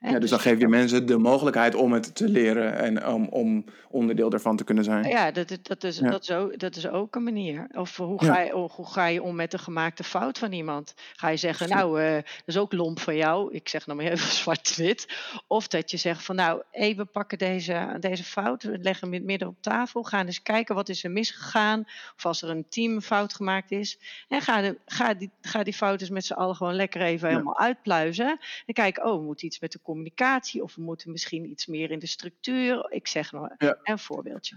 Ja, 0.00 0.18
dus, 0.18 0.30
dan 0.30 0.40
geef 0.40 0.58
je 0.58 0.68
mensen 0.68 1.06
de 1.06 1.18
mogelijkheid 1.18 1.74
om 1.74 1.92
het 1.92 2.14
te 2.14 2.28
leren 2.28 2.76
en 2.76 3.06
om, 3.06 3.28
om 3.28 3.64
onderdeel 3.90 4.32
ervan 4.32 4.56
te 4.56 4.64
kunnen 4.64 4.84
zijn. 4.84 5.08
Ja, 5.08 5.30
dat, 5.30 5.58
dat, 5.62 5.84
is, 5.84 5.96
Dat, 5.96 6.22
is 6.22 6.30
ook, 6.30 6.58
dat 6.58 6.76
is 6.76 6.88
ook 6.88 7.14
een 7.14 7.22
manier. 7.22 7.66
Of 7.72 7.96
hoe 7.96 8.24
ga, 8.24 8.40
je, 8.40 8.52
hoe 8.52 8.86
ga 8.86 9.06
je 9.06 9.22
om 9.22 9.34
met 9.34 9.50
de 9.50 9.58
gemaakte 9.58 10.04
fout 10.04 10.38
van 10.38 10.52
iemand? 10.52 10.94
Ga 11.16 11.28
je 11.28 11.36
zeggen, 11.36 11.68
nou, 11.68 12.02
uh, 12.02 12.14
dat 12.14 12.24
is 12.44 12.58
ook 12.58 12.72
lomp 12.72 13.00
van 13.00 13.16
jou. 13.16 13.54
Ik 13.54 13.68
zeg 13.68 13.86
nou 13.86 14.02
maar 14.02 14.12
even 14.12 14.32
zwart-wit. 14.42 15.08
Of 15.46 15.68
dat 15.68 15.90
je 15.90 15.96
zegt 15.96 16.24
van, 16.24 16.36
nou, 16.36 16.62
even 16.70 17.10
pakken 17.10 17.38
deze, 17.38 17.96
deze 18.00 18.24
fout, 18.24 18.62
we 18.62 18.78
leggen 18.78 19.12
hem 19.12 19.24
midden 19.24 19.48
op 19.48 19.56
tafel. 19.60 20.02
Gaan 20.02 20.26
eens 20.26 20.42
kijken 20.42 20.74
wat 20.74 20.88
is 20.88 21.04
er 21.04 21.10
misgegaan. 21.10 21.84
Of 22.16 22.26
als 22.26 22.42
er 22.42 22.50
een 22.50 22.68
teamfout 22.68 23.34
gemaakt 23.34 23.70
is. 23.70 23.98
En 24.28 24.40
ga, 24.40 24.60
de, 24.60 24.78
ga, 24.86 25.14
die, 25.14 25.30
ga 25.40 25.62
die 25.62 25.74
fout 25.74 26.00
eens 26.00 26.10
met 26.10 26.24
z'n 26.24 26.32
allen 26.32 26.56
gewoon 26.56 26.74
lekker 26.74 27.00
even 27.00 27.28
helemaal 27.28 27.58
uitpluizen. 27.58 28.38
En 28.66 28.74
kijken, 28.74 29.04
oh, 29.04 29.18
we 29.18 29.24
moeten 29.24 29.46
iets 29.46 29.60
met 29.60 29.72
de 29.72 29.78
communicatie 29.88 30.62
of 30.62 30.74
we 30.74 30.82
moeten 30.82 31.10
misschien 31.10 31.50
iets 31.50 31.66
meer 31.66 31.90
in 31.90 31.98
de 31.98 32.06
structuur. 32.06 32.86
Ik 32.88 33.06
zeg 33.06 33.32
nog 33.32 33.48
een 33.82 33.98
voorbeeldje. 33.98 34.56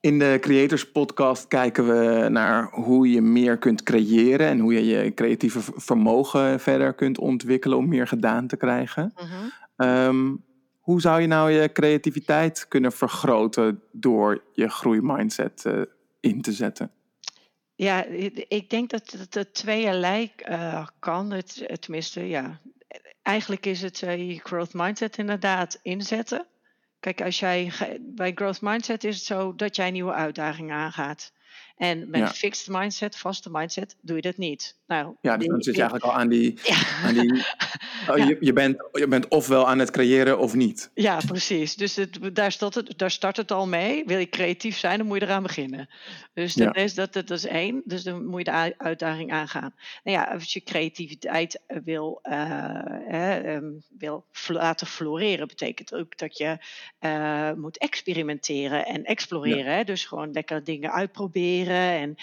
In 0.00 0.18
de 0.18 0.38
Creators 0.40 0.90
Podcast 0.90 1.48
kijken 1.48 1.86
we 1.86 2.28
naar 2.28 2.70
hoe 2.70 3.10
je 3.10 3.20
meer 3.20 3.58
kunt 3.58 3.82
creëren 3.82 4.46
en 4.46 4.58
hoe 4.58 4.72
je 4.72 4.86
je 4.86 5.14
creatieve 5.14 5.60
vermogen 5.74 6.60
verder 6.60 6.94
kunt 6.94 7.18
ontwikkelen 7.18 7.78
om 7.78 7.88
meer 7.88 8.06
gedaan 8.06 8.46
te 8.46 8.56
krijgen. 8.56 9.12
Mhm. 9.14 9.48
Ehm, 9.76 10.34
hoe 10.80 11.00
zou 11.00 11.20
je 11.20 11.26
nou 11.26 11.50
je 11.50 11.72
creativiteit 11.72 12.68
kunnen 12.68 12.92
vergroten 12.92 13.82
door 13.92 14.42
je 14.52 14.68
groeimindset 14.68 15.64
uh, 15.66 15.82
in 16.20 16.42
te 16.42 16.52
zetten? 16.52 16.90
Ja, 17.74 18.04
ik 18.48 18.70
denk 18.70 18.90
dat 18.90 19.16
het 19.30 19.54
tweeërlei 19.54 20.32
uh, 20.48 20.86
kan. 20.98 21.30
Het, 21.30 21.80
tenminste, 21.80 22.28
ja, 22.28 22.60
eigenlijk 23.26 23.66
is 23.66 23.82
het 23.82 24.02
uh, 24.02 24.28
je 24.28 24.40
growth 24.42 24.74
mindset 24.74 25.18
inderdaad 25.18 25.78
inzetten. 25.82 26.46
Kijk, 27.00 27.20
als 27.22 27.38
jij 27.38 27.72
bij 28.00 28.32
growth 28.34 28.60
mindset 28.60 29.04
is 29.04 29.16
het 29.16 29.24
zo 29.24 29.54
dat 29.54 29.76
jij 29.76 29.90
nieuwe 29.90 30.12
uitdagingen 30.12 30.76
aangaat. 30.76 31.32
En 31.76 32.10
met 32.10 32.20
een 32.20 32.28
fixed 32.28 32.68
mindset, 32.68 33.16
vaste 33.16 33.50
mindset, 33.50 33.96
doe 34.00 34.16
je 34.16 34.22
dat 34.22 34.36
niet. 34.36 34.76
Nou, 34.86 35.14
ja, 35.20 35.36
dus 35.36 35.46
dan 35.46 35.62
zit 35.62 35.74
je 35.74 35.80
eigenlijk 35.80 36.12
al 36.12 36.18
aan 36.20 36.28
die. 36.28 36.58
Aan 37.04 37.14
die 37.14 37.32
oh, 38.10 38.16
je, 38.16 38.36
je, 38.40 38.52
bent, 38.52 38.76
je 38.92 39.08
bent 39.08 39.28
ofwel 39.28 39.68
aan 39.68 39.78
het 39.78 39.90
creëren 39.90 40.38
of 40.38 40.54
niet. 40.54 40.90
Ja, 40.94 41.20
precies. 41.26 41.74
Dus 41.74 41.96
het, 41.96 42.18
daar, 42.32 42.52
start 42.52 42.74
het, 42.74 42.98
daar 42.98 43.10
start 43.10 43.36
het 43.36 43.52
al 43.52 43.66
mee. 43.66 44.04
Wil 44.04 44.18
je 44.18 44.28
creatief 44.28 44.78
zijn, 44.78 44.98
dan 44.98 45.06
moet 45.06 45.20
je 45.20 45.26
eraan 45.26 45.42
beginnen. 45.42 45.88
Dus 46.34 46.54
dat, 46.54 46.76
is, 46.76 46.94
dat, 46.94 47.12
dat 47.12 47.30
is 47.30 47.46
één. 47.46 47.82
Dus 47.84 48.02
dan 48.02 48.26
moet 48.26 48.38
je 48.38 48.44
de 48.44 48.74
uitdaging 48.78 49.32
aangaan. 49.32 49.74
Nou 50.04 50.16
ja, 50.16 50.24
als 50.24 50.52
je 50.52 50.62
creativiteit 50.62 51.60
wil, 51.84 52.20
uh, 52.22 53.58
wil 53.98 54.24
laten 54.46 54.86
floreren, 54.86 55.48
betekent 55.48 55.94
ook 55.94 56.18
dat 56.18 56.38
je 56.38 56.58
uh, 57.00 57.52
moet 57.52 57.78
experimenteren 57.78 58.86
en 58.86 59.04
exploreren. 59.04 59.74
Hè? 59.74 59.84
Dus 59.84 60.04
gewoon 60.04 60.32
lekker 60.32 60.64
dingen 60.64 60.92
uitproberen. 60.92 61.65
En, 61.72 62.16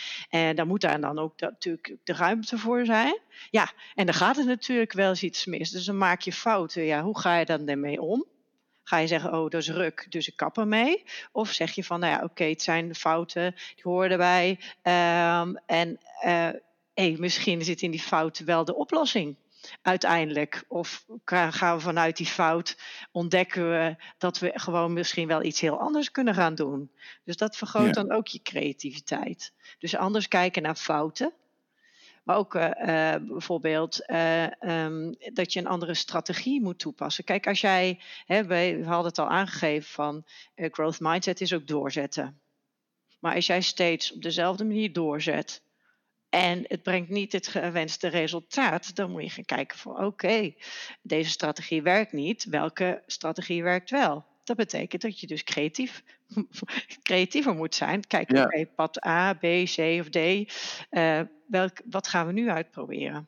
dan 0.55 0.67
moet 0.67 0.81
daar 0.81 1.01
dan 1.01 1.19
ook 1.19 1.39
natuurlijk 1.39 1.95
de 2.03 2.13
ruimte 2.13 2.57
voor 2.57 2.85
zijn. 2.85 3.19
Ja, 3.49 3.71
en 3.95 4.05
dan 4.05 4.15
gaat 4.15 4.35
het 4.35 4.45
natuurlijk 4.45 4.93
wel 4.93 5.09
eens 5.09 5.23
iets 5.23 5.45
mis. 5.45 5.69
Dus 5.69 5.85
dan 5.85 5.97
maak 5.97 6.21
je 6.21 6.33
fouten. 6.33 6.83
Ja, 6.83 7.01
hoe 7.03 7.19
ga 7.19 7.37
je 7.37 7.45
dan 7.45 7.65
daarmee 7.65 8.01
om? 8.01 8.25
Ga 8.83 8.97
je 8.97 9.07
zeggen, 9.07 9.33
oh, 9.33 9.49
dat 9.49 9.61
is 9.61 9.69
ruk, 9.69 10.05
dus 10.09 10.27
ik 10.27 10.35
kap 10.35 10.57
ermee? 10.57 11.03
Of 11.31 11.51
zeg 11.51 11.71
je 11.71 11.83
van, 11.83 11.99
nou 11.99 12.13
ja, 12.13 12.23
oké, 12.23 12.43
het 12.43 12.61
zijn 12.61 12.95
fouten, 12.95 13.55
die 13.75 13.83
horen 13.83 14.11
erbij. 14.11 14.49
Um, 14.83 15.57
en 15.65 15.99
uh, 16.25 16.49
hey, 16.93 17.15
misschien 17.19 17.63
zit 17.63 17.81
in 17.81 17.91
die 17.91 17.99
fout 17.99 18.39
wel 18.39 18.65
de 18.65 18.75
oplossing 18.75 19.35
uiteindelijk. 19.82 20.64
Of 20.68 21.05
gaan 21.26 21.76
we 21.76 21.82
vanuit 21.82 22.18
die 22.18 22.26
fout, 22.26 22.78
ontdekken 23.11 23.70
we 23.70 23.95
dat 24.18 24.39
we 24.39 24.51
gewoon 24.53 24.93
misschien 24.93 25.28
wel 25.28 25.43
iets 25.43 25.59
heel 25.59 25.80
anders 25.80 26.11
kunnen 26.11 26.34
gaan 26.34 26.55
doen. 26.55 26.91
Dus 27.24 27.38
dat 27.38 27.57
vergroot 27.57 27.93
dan 27.93 28.11
ook 28.11 28.28
je 28.28 28.41
creativiteit. 28.41 29.53
Dus 29.80 29.95
anders 29.95 30.28
kijken 30.28 30.61
naar 30.61 30.76
fouten 30.76 31.34
maar 32.24 32.38
ook 32.38 32.55
uh, 32.55 32.72
bijvoorbeeld 33.22 33.99
uh, 34.07 34.47
um, 34.59 35.16
dat 35.34 35.53
je 35.53 35.59
een 35.59 35.68
andere 35.68 35.93
strategie 35.93 36.61
moet 36.61 36.80
toepassen. 36.80 37.24
Kijk, 37.24 37.47
als 37.47 37.61
jij, 37.61 37.99
hè, 38.26 38.45
we 38.45 38.82
hadden 38.86 39.05
het 39.05 39.20
al 39.20 39.30
aangegeven 39.30 39.89
van 39.89 40.24
growth 40.55 40.99
mindset 40.99 41.41
is 41.41 41.53
ook 41.53 41.68
doorzetten. 41.68 42.41
Maar 43.20 43.36
als 43.36 43.45
jij 43.45 43.61
steeds 43.61 44.14
op 44.14 44.22
dezelfde 44.22 44.66
manier 44.66 44.93
doorzet 44.93 45.64
en 46.34 46.65
het 46.67 46.84
brengt 46.84 47.09
niet 47.09 47.31
het 47.31 47.47
gewenste 47.47 48.07
resultaat, 48.07 48.95
dan 48.95 49.11
moet 49.11 49.23
je 49.23 49.29
gaan 49.29 49.45
kijken 49.45 49.77
van 49.77 50.05
oké, 50.05 50.53
deze 51.01 51.29
strategie 51.29 51.81
werkt 51.81 52.11
niet, 52.11 52.45
welke 52.45 53.03
strategie 53.05 53.63
werkt 53.63 53.89
wel? 53.89 54.25
Dat 54.43 54.57
betekent 54.57 55.01
dat 55.01 55.19
je 55.19 55.27
dus 55.27 55.43
creatief, 55.43 56.03
creatiever 57.03 57.53
moet 57.53 57.75
zijn. 57.75 58.07
Kijken, 58.07 58.36
ja. 58.36 58.43
oké, 58.43 58.65
pad 58.65 59.05
A, 59.05 59.34
B, 59.34 59.41
C 59.41 59.77
of 59.99 60.09
D. 60.09 60.17
Uh, 60.17 61.21
welk, 61.47 61.81
wat 61.86 62.07
gaan 62.07 62.27
we 62.27 62.34
nu 62.34 62.49
uitproberen? 62.49 63.27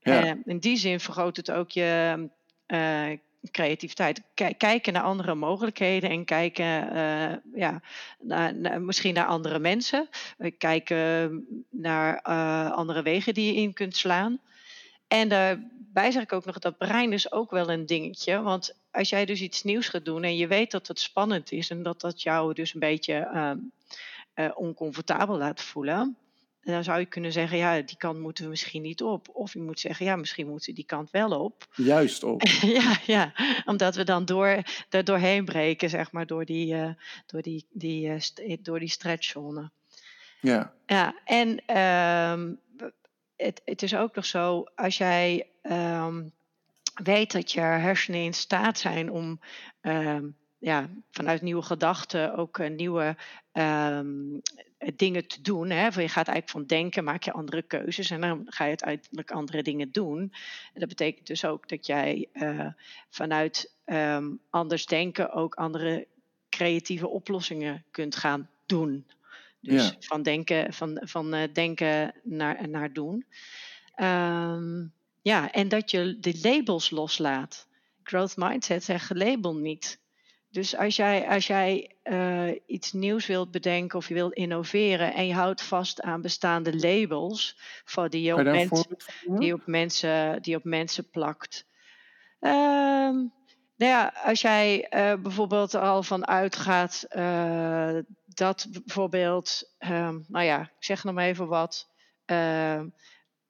Ja. 0.00 0.24
Uh, 0.24 0.32
in 0.44 0.58
die 0.58 0.76
zin 0.76 1.00
vergroot 1.00 1.36
het 1.36 1.50
ook 1.50 1.70
je 1.70 2.28
uh, 2.66 3.18
creativiteit. 3.50 4.22
kijken 4.56 4.92
naar 4.92 5.02
andere 5.02 5.34
mogelijkheden 5.34 6.10
en 6.10 6.24
kijken 6.24 6.64
ja, 7.54 7.82
naar, 8.20 8.82
misschien 8.82 9.14
naar 9.14 9.26
andere 9.26 9.58
mensen. 9.58 10.08
kijken 10.58 11.46
naar 11.70 12.22
andere 12.70 13.02
wegen 13.02 13.34
die 13.34 13.54
je 13.54 13.60
in 13.60 13.72
kunt 13.72 13.96
slaan. 13.96 14.40
En 15.08 15.28
daarbij 15.28 16.10
zeg 16.10 16.22
ik 16.22 16.32
ook 16.32 16.44
nog 16.44 16.58
dat 16.58 16.78
brein 16.78 17.12
is 17.12 17.32
ook 17.32 17.50
wel 17.50 17.70
een 17.70 17.86
dingetje. 17.86 18.42
Want 18.42 18.74
als 18.90 19.08
jij 19.08 19.24
dus 19.24 19.40
iets 19.40 19.62
nieuws 19.62 19.88
gaat 19.88 20.04
doen 20.04 20.24
en 20.24 20.36
je 20.36 20.46
weet 20.46 20.70
dat 20.70 20.88
het 20.88 20.98
spannend 20.98 21.52
is 21.52 21.70
en 21.70 21.82
dat 21.82 22.00
dat 22.00 22.22
jou 22.22 22.54
dus 22.54 22.74
een 22.74 22.80
beetje 22.80 23.28
uh, 24.34 24.50
oncomfortabel 24.54 25.36
laat 25.36 25.62
voelen, 25.62 26.16
dan 26.72 26.84
zou 26.84 26.98
je 26.98 27.06
kunnen 27.06 27.32
zeggen, 27.32 27.58
ja, 27.58 27.80
die 27.80 27.96
kant 27.96 28.18
moeten 28.18 28.44
we 28.44 28.50
misschien 28.50 28.82
niet 28.82 29.02
op. 29.02 29.28
Of 29.32 29.52
je 29.52 29.60
moet 29.60 29.80
zeggen, 29.80 30.06
ja, 30.06 30.16
misschien 30.16 30.48
moeten 30.48 30.70
we 30.70 30.76
die 30.76 30.84
kant 30.84 31.10
wel 31.10 31.40
op. 31.40 31.66
Juist 31.74 32.22
op. 32.22 32.42
ja, 32.80 32.98
ja, 33.06 33.32
omdat 33.64 33.94
we 33.94 34.04
dan 34.04 34.24
door, 34.24 34.62
er 34.88 35.04
doorheen 35.04 35.44
breken, 35.44 35.90
zeg 35.90 36.12
maar, 36.12 36.26
door 36.26 36.44
die, 36.44 36.74
uh, 36.74 36.90
door 37.26 37.42
die, 37.42 37.66
die, 37.70 38.08
uh, 38.08 38.56
door 38.62 38.78
die 38.78 38.88
stretchzone. 38.88 39.70
Ja. 40.40 40.72
Ja, 40.86 41.14
en 41.24 41.78
um, 41.78 42.60
het, 43.36 43.62
het 43.64 43.82
is 43.82 43.94
ook 43.94 44.14
nog 44.14 44.24
zo, 44.24 44.64
als 44.74 44.98
jij 44.98 45.46
um, 45.62 46.32
weet 46.94 47.32
dat 47.32 47.52
je 47.52 47.60
hersenen 47.60 48.20
in 48.20 48.34
staat 48.34 48.78
zijn 48.78 49.10
om 49.10 49.40
um, 49.82 50.36
ja, 50.58 50.88
vanuit 51.10 51.42
nieuwe 51.42 51.62
gedachten 51.62 52.34
ook 52.34 52.68
nieuwe 52.68 53.16
um, 53.52 54.42
dingen 54.96 55.26
te 55.26 55.40
doen. 55.42 55.70
Hè? 55.70 55.84
Je 55.84 55.90
gaat 55.90 56.28
eigenlijk 56.28 56.50
van 56.50 56.64
denken, 56.64 57.04
maak 57.04 57.22
je 57.22 57.32
andere 57.32 57.62
keuzes 57.62 58.10
en 58.10 58.20
dan 58.20 58.46
ga 58.46 58.64
je 58.64 58.68
uiteindelijk 58.68 59.30
andere 59.30 59.62
dingen 59.62 59.92
doen. 59.92 60.20
En 60.74 60.80
dat 60.80 60.88
betekent 60.88 61.26
dus 61.26 61.44
ook 61.44 61.68
dat 61.68 61.86
jij 61.86 62.28
uh, 62.32 62.66
vanuit 63.10 63.72
um, 63.86 64.40
anders 64.50 64.86
denken 64.86 65.32
ook 65.32 65.54
andere 65.54 66.06
creatieve 66.48 67.08
oplossingen 67.08 67.84
kunt 67.90 68.16
gaan 68.16 68.50
doen. 68.66 69.06
Dus 69.60 69.88
Ja. 69.88 69.94
van 69.98 70.22
denken, 70.22 70.72
van, 70.72 71.00
van 71.04 71.34
uh, 71.34 71.42
denken 71.52 72.14
naar, 72.22 72.68
naar 72.68 72.92
doen. 72.92 73.24
Um, 73.96 74.92
ja, 75.22 75.52
en 75.52 75.68
dat 75.68 75.90
je 75.90 76.18
de 76.20 76.38
labels 76.42 76.90
loslaat. 76.90 77.66
Growth 78.02 78.36
mindset 78.36 78.84
zegt 78.84 79.14
label 79.14 79.56
niet. 79.56 79.98
Dus 80.58 80.76
als 80.76 80.96
jij, 80.96 81.28
als 81.28 81.46
jij 81.46 81.96
uh, 82.04 82.50
iets 82.66 82.92
nieuws 82.92 83.26
wilt 83.26 83.50
bedenken 83.50 83.98
of 83.98 84.08
je 84.08 84.14
wilt 84.14 84.32
innoveren 84.32 85.14
en 85.14 85.26
je 85.26 85.34
houdt 85.34 85.62
vast 85.62 86.00
aan 86.00 86.20
bestaande 86.20 86.76
labels 86.76 87.58
voor 87.84 88.10
die, 88.10 88.22
je 88.22 88.32
op, 88.32 88.38
je 88.38 88.44
daar 88.44 88.52
een 88.52 88.58
mens, 88.58 88.80
voorbeeld 88.80 89.02
van 89.02 89.14
noemen? 89.22 89.40
die, 89.40 89.54
op, 89.54 89.66
mensen, 89.66 90.42
die 90.42 90.56
op 90.56 90.64
mensen 90.64 91.10
plakt. 91.10 91.66
Um, 92.40 93.32
nou 93.76 93.92
ja, 93.92 94.12
als 94.24 94.40
jij 94.40 94.86
uh, 94.90 95.22
bijvoorbeeld 95.22 95.72
er 95.72 95.80
al 95.80 96.02
van 96.02 96.26
uitgaat 96.26 97.06
uh, 97.16 97.98
dat 98.26 98.66
bijvoorbeeld, 98.70 99.74
um, 99.78 100.24
nou 100.28 100.44
ja, 100.44 100.60
ik 100.60 100.84
zeg 100.84 101.04
nog 101.04 101.14
maar 101.14 101.26
even 101.26 101.46
wat. 101.46 101.88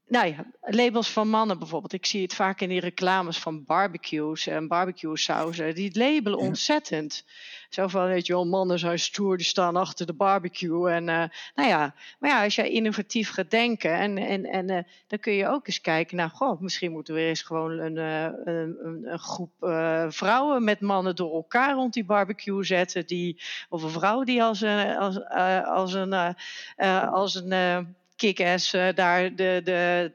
Nou 0.09 0.27
ja, 0.27 0.45
labels 0.61 1.11
van 1.11 1.29
mannen 1.29 1.59
bijvoorbeeld. 1.59 1.93
Ik 1.93 2.07
zie 2.07 2.23
het 2.23 2.35
vaak 2.35 2.61
in 2.61 2.69
die 2.69 2.81
reclames 2.81 3.39
van 3.39 3.65
barbecues 3.65 4.47
en 4.47 4.69
barbecue 4.69 5.17
sauzen. 5.17 5.75
Die 5.75 5.99
labelen 5.99 6.39
Ja. 6.39 6.47
ontzettend. 6.47 7.25
Zo 7.69 7.89
van, 7.89 8.07
weet 8.07 8.27
je 8.27 8.33
wel, 8.33 8.47
mannen 8.47 8.79
zijn 8.79 8.99
stoer, 8.99 9.37
die 9.37 9.47
staan 9.47 9.77
achter 9.77 10.07
de 10.07 10.13
barbecue. 10.13 10.91
En 10.91 11.03
uh, 11.09 11.25
nou 11.55 11.69
ja, 11.69 11.95
maar 12.19 12.31
ja, 12.31 12.45
als 12.45 12.55
jij 12.55 12.71
innovatief 12.71 13.31
gaat 13.31 13.51
denken 13.51 13.95
en, 13.95 14.19
en, 14.19 14.45
en 14.45 14.71
uh, 14.71 14.79
dan 15.07 15.19
kun 15.19 15.33
je 15.33 15.49
ook 15.49 15.67
eens 15.67 15.81
kijken 15.81 16.17
naar, 16.17 16.31
goh, 16.31 16.61
misschien 16.61 16.93
moeten 16.93 17.15
we 17.15 17.21
eens 17.21 17.43
gewoon 17.43 17.71
een, 17.71 17.97
uh, 17.97 18.23
een, 18.45 18.77
een, 18.83 19.19
groep 19.19 19.53
vrouwen 20.09 20.65
met 20.65 20.81
mannen 20.81 21.17
door 21.17 21.35
elkaar 21.35 21.75
rond 21.75 21.93
die 21.93 22.05
barbecue 22.05 22.65
zetten. 22.65 23.07
Die, 23.07 23.43
of 23.69 23.83
een 23.83 23.91
vrouw 23.91 24.25
die 24.25 24.43
als 24.43 24.61
een, 24.61 24.97
als, 24.97 25.25
als 25.65 25.93
een, 25.93 26.37
als 27.11 27.35
een 27.35 27.97
kick-ass 28.19 28.71
daar 28.95 29.35
de, 29.35 29.61
de, 29.65 30.13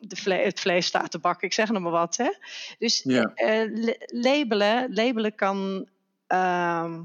de 0.00 0.16
vle 0.16 0.34
het 0.34 0.60
vlees 0.60 0.86
staat 0.86 1.10
te 1.10 1.18
bakken. 1.18 1.46
Ik 1.46 1.52
zeg 1.54 1.70
nog 1.70 1.82
maar 1.82 1.92
wat. 1.92 2.16
Hè? 2.16 2.30
Dus 2.78 3.02
Ja. 3.02 3.32
uh, 3.36 3.92
labelen, 4.06 4.94
labelen 4.94 5.34
kan 5.34 5.88
uh, 6.28 6.98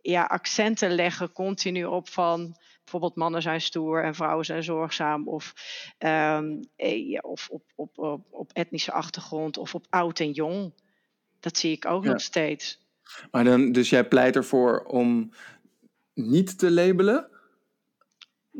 ja, 0.00 0.22
accenten 0.24 0.94
leggen 0.94 1.32
continu 1.32 1.84
op 1.84 2.08
van 2.08 2.56
bijvoorbeeld 2.80 3.16
mannen 3.16 3.42
zijn 3.42 3.60
stoer 3.60 4.04
en 4.04 4.14
vrouwen 4.14 4.44
zijn 4.44 4.62
zorgzaam 4.62 5.28
of, 5.28 5.54
um, 5.98 6.60
ja, 6.76 7.20
of 7.20 7.48
op, 7.50 7.62
op, 7.74 7.98
op, 7.98 8.26
op, 8.30 8.50
etnische 8.52 8.92
achtergrond 8.92 9.56
of 9.58 9.74
op 9.74 9.86
oud 9.90 10.20
en 10.20 10.30
jong. 10.30 10.72
Dat 11.40 11.58
zie 11.58 11.72
ik 11.72 11.86
ook 11.86 12.04
Ja. 12.04 12.10
nog 12.10 12.20
steeds. 12.20 12.78
Maar 13.30 13.44
dan, 13.44 13.72
dus 13.72 13.90
jij 13.90 14.04
pleit 14.08 14.36
ervoor 14.36 14.84
om 14.84 15.32
niet 16.14 16.58
te 16.58 16.70
labelen? 16.70 17.28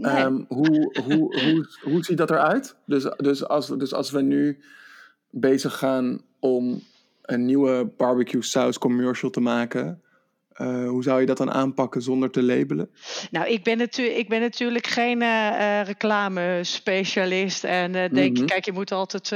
Um, 0.00 0.44
hoe, 0.48 1.00
hoe, 1.04 1.40
hoe, 1.40 1.68
hoe 1.82 2.04
ziet 2.04 2.18
dat 2.18 2.30
eruit? 2.30 2.76
Dus, 2.86 3.02
dus, 3.16 3.44
als, 3.44 3.66
dus 3.66 3.92
als 3.92 4.10
we 4.10 4.22
nu 4.22 4.58
bezig 5.30 5.78
gaan 5.78 6.20
om 6.40 6.82
een 7.22 7.44
nieuwe 7.44 7.92
barbecue 7.96 8.42
saus 8.42 8.78
commercial 8.78 9.30
te 9.30 9.40
maken, 9.40 10.02
uh, 10.58 10.88
hoe 10.88 11.02
zou 11.02 11.20
je 11.20 11.26
dat 11.26 11.36
dan 11.36 11.52
aanpakken 11.52 12.02
zonder 12.02 12.30
te 12.30 12.42
labelen? 12.42 12.90
Nou, 13.30 13.48
ik 13.48 13.62
ben, 13.62 13.78
natu 13.78 14.02
ik 14.02 14.28
ben 14.28 14.40
natuurlijk 14.40 14.86
geen 14.86 15.22
uh, 15.22 15.82
reclamespecialist. 15.82 17.64
En 17.64 17.94
uh, 17.94 18.04
denk, 18.12 18.36
Mhm. 18.36 18.46
kijk, 18.46 18.64
je 18.64 18.72
moet 18.72 18.92
altijd. 18.92 19.30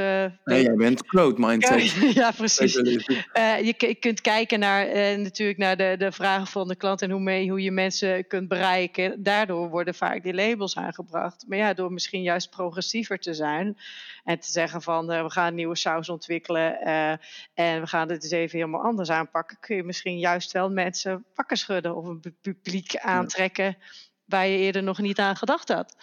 Nee, 0.44 0.62
jij 0.62 0.74
bent 0.74 1.02
growth 1.06 1.38
mindset. 1.38 2.14
ja, 2.14 2.30
precies. 2.36 2.72
je, 2.72 3.74
je 3.78 3.94
kunt 4.00 4.20
kijken 4.20 4.58
naar, 4.58 4.86
natuurlijk 5.18 5.58
naar 5.58 5.76
de, 5.76 5.94
de 5.98 6.12
vragen 6.12 6.46
van 6.46 6.68
de 6.68 6.76
klant 6.76 7.02
en 7.02 7.10
hoe, 7.10 7.20
mee, 7.20 7.50
hoe 7.50 7.62
je 7.62 7.70
mensen 7.70 8.26
kunt 8.26 8.48
bereiken. 8.48 9.22
Daardoor 9.22 9.68
worden 9.68 9.94
vaak 9.94 10.22
die 10.22 10.34
labels 10.34 10.76
aangebracht. 10.76 11.44
Maar 11.48 11.58
ja, 11.58 11.74
door 11.74 11.92
misschien 11.92 12.22
juist 12.22 12.50
progressiever 12.50 13.18
te 13.18 13.34
zijn 13.34 13.76
en 14.24 14.38
te 14.38 14.50
zeggen 14.50 14.82
van 14.82 15.06
we 15.06 15.30
gaan 15.30 15.46
een 15.46 15.54
nieuwe 15.54 15.76
saus 15.76 16.08
ontwikkelen 16.08 16.80
en 17.54 17.80
we 17.80 17.86
gaan 17.86 18.08
dit 18.08 18.22
eens 18.22 18.32
even 18.32 18.58
helemaal 18.58 18.82
anders 18.82 19.10
aanpakken, 19.10 19.56
kun 19.60 19.76
je 19.76 19.82
misschien 19.84 20.18
juist 20.18 20.52
wel 20.52 20.70
mensen 20.70 21.09
wakker 21.34 21.56
schudden 21.56 21.96
of 21.96 22.06
een 22.06 22.36
publiek 22.40 22.96
aantrekken 22.96 23.76
waar 24.24 24.46
je 24.46 24.58
eerder 24.58 24.82
nog 24.82 24.98
niet 24.98 25.18
aan 25.18 25.36
gedacht 25.36 25.68
had. 25.68 25.96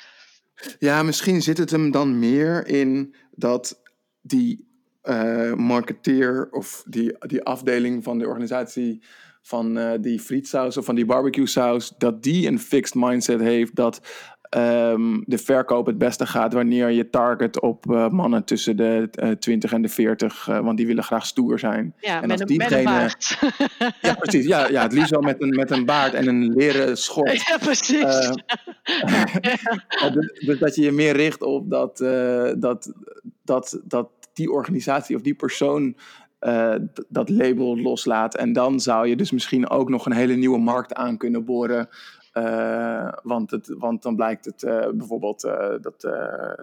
Ja, 0.79 1.03
misschien 1.03 1.41
zit 1.41 1.57
het 1.57 1.71
hem 1.71 1.91
dan 1.91 2.19
meer 2.19 2.67
in 2.67 3.15
dat 3.31 3.81
die 4.21 4.67
uh, 5.03 5.53
marketeer 5.53 6.47
of 6.51 6.83
die, 6.87 7.15
die 7.19 7.43
afdeling 7.43 8.03
van 8.03 8.17
de 8.17 8.27
organisatie 8.27 9.03
van 9.41 9.77
uh, 9.77 9.91
die 10.01 10.19
frietsaus 10.19 10.77
of 10.77 10.85
van 10.85 10.95
die 10.95 11.05
barbecue 11.05 11.47
saus, 11.47 11.93
dat 11.97 12.23
die 12.23 12.47
een 12.47 12.59
fixed 12.59 12.95
mindset 12.95 13.39
heeft 13.39 13.75
dat 13.75 14.01
um, 14.49 15.23
de 15.25 15.37
verkoop 15.37 15.85
het 15.85 15.97
beste 15.97 16.25
gaat 16.25 16.53
wanneer 16.53 16.89
je 16.89 17.09
target 17.09 17.61
op 17.61 17.85
uh, 17.85 18.09
mannen 18.09 18.43
tussen 18.43 18.77
de 18.77 19.09
uh, 19.23 19.31
20 19.31 19.73
en 19.73 19.81
de 19.81 19.89
40, 19.89 20.45
want 20.45 20.77
die 20.77 20.87
willen 20.87 21.03
graag 21.03 21.25
stoer 21.25 21.59
zijn. 21.59 21.93
Ja, 21.99 22.21
en 22.21 22.27
met, 22.27 22.49
een, 22.49 22.57
met 22.57 22.71
een 22.71 22.83
baard. 22.83 23.39
ja, 24.01 24.13
precies. 24.13 24.45
Ja, 24.45 24.67
ja, 24.69 24.81
het 24.81 24.93
liefst 24.93 25.09
wel 25.09 25.21
met 25.21 25.41
een, 25.41 25.49
met 25.49 25.71
een 25.71 25.85
baard 25.85 26.13
en 26.13 26.27
een 26.27 26.53
leren 26.53 26.97
schort. 26.97 27.47
Ja, 27.47 27.57
precies. 27.57 28.01
dus, 30.13 30.41
dus 30.45 30.59
dat 30.59 30.75
je 30.75 30.81
je 30.81 30.91
meer 30.91 31.15
richt 31.15 31.41
op 31.41 31.69
dat, 31.69 31.97
dat, 32.57 32.93
dat, 33.43 33.81
dat 33.83 34.09
die 34.33 34.51
organisatie 34.51 35.15
of 35.15 35.21
die 35.21 35.35
persoon 35.35 35.95
uh, 36.41 36.75
dat 37.09 37.29
label 37.29 37.77
loslaat. 37.77 38.35
En 38.35 38.53
dan 38.53 38.79
zou 38.79 39.07
je 39.07 39.15
dus 39.15 39.31
misschien 39.31 39.69
ook 39.69 39.89
nog 39.89 40.05
een 40.05 40.11
hele 40.11 40.35
nieuwe 40.35 40.59
markt 40.59 40.93
aan 40.93 41.17
kunnen 41.17 41.45
boren. 41.45 41.89
Uh, 42.37 43.09
want, 43.23 43.51
het, 43.51 43.75
want 43.77 44.01
dan 44.01 44.15
blijkt 44.15 44.45
het 44.45 44.63
uh, 44.63 44.87
bijvoorbeeld 44.93 45.41
dat, 45.81 46.01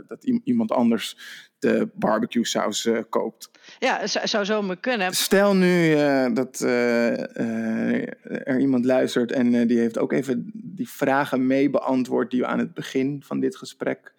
dat 0.09 0.25
iemand 0.45 0.73
anders 0.73 1.17
de 1.59 1.89
barbecue 1.95 2.47
saus 2.47 2.89
koopt. 3.09 3.51
Ja, 3.79 3.99
het 3.99 4.21
zou 4.25 4.45
zomaar 4.45 4.77
kunnen. 4.77 5.13
Stel 5.13 5.55
nu 5.55 5.95
dat 6.35 6.61
er 6.61 8.61
iemand 8.61 8.85
luistert 8.85 9.33
en 9.33 9.67
die 9.67 9.79
heeft 9.79 9.99
ook 9.99 10.13
even 10.13 10.51
die 10.55 10.89
vragen 10.89 11.47
mee 11.47 11.71
beantwoord 11.71 12.31
die 12.31 12.41
we 12.41 12.47
aan 12.47 12.59
het 12.59 12.75
begin 12.75 13.23
van 13.25 13.41
dit 13.41 13.57
gesprek 13.57 14.15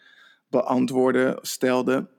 beantwoorden, 0.50 1.38
stelden. 1.42 2.10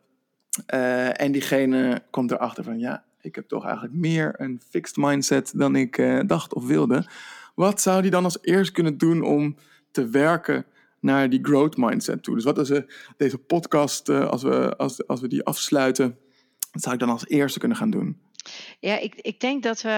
En 1.12 1.32
diegene 1.32 2.02
komt 2.10 2.30
erachter 2.30 2.64
van 2.64 2.78
ja, 2.78 3.04
ik 3.20 3.34
heb 3.34 3.48
toch 3.48 3.64
eigenlijk 3.64 3.94
meer 3.94 4.34
een 4.36 4.60
fixed 4.68 4.96
mindset 4.96 5.52
dan 5.56 5.76
ik 5.76 6.22
dacht 6.26 6.54
of 6.54 6.66
wilde. 6.66 7.06
Wat 7.56 7.80
zou 7.80 8.02
die 8.02 8.10
dan 8.10 8.24
als 8.24 8.38
eerst 8.40 8.72
kunnen 8.72 8.98
doen 8.98 9.22
om 9.22 9.56
te 9.90 10.08
werken 10.08 10.66
naar 11.00 11.30
die 11.30 11.44
growth 11.44 11.76
mindset 11.76 12.22
toe? 12.22 12.34
Dus 12.34 12.44
wat 12.44 12.58
is 12.58 12.82
deze 13.16 13.38
podcast, 13.38 14.08
uh, 14.08 14.28
als, 14.28 14.42
we, 14.42 14.76
als, 14.76 15.06
als 15.06 15.20
we 15.20 15.28
die 15.28 15.44
afsluiten, 15.44 16.18
wat 16.72 16.82
zou 16.82 16.94
ik 16.94 17.00
dan 17.00 17.10
als 17.10 17.26
eerste 17.26 17.58
kunnen 17.58 17.76
gaan 17.76 17.90
doen? 17.90 18.20
Ja, 18.80 18.98
ik, 18.98 19.14
ik 19.14 19.40
denk 19.40 19.62
dat 19.62 19.82
we, 19.82 19.88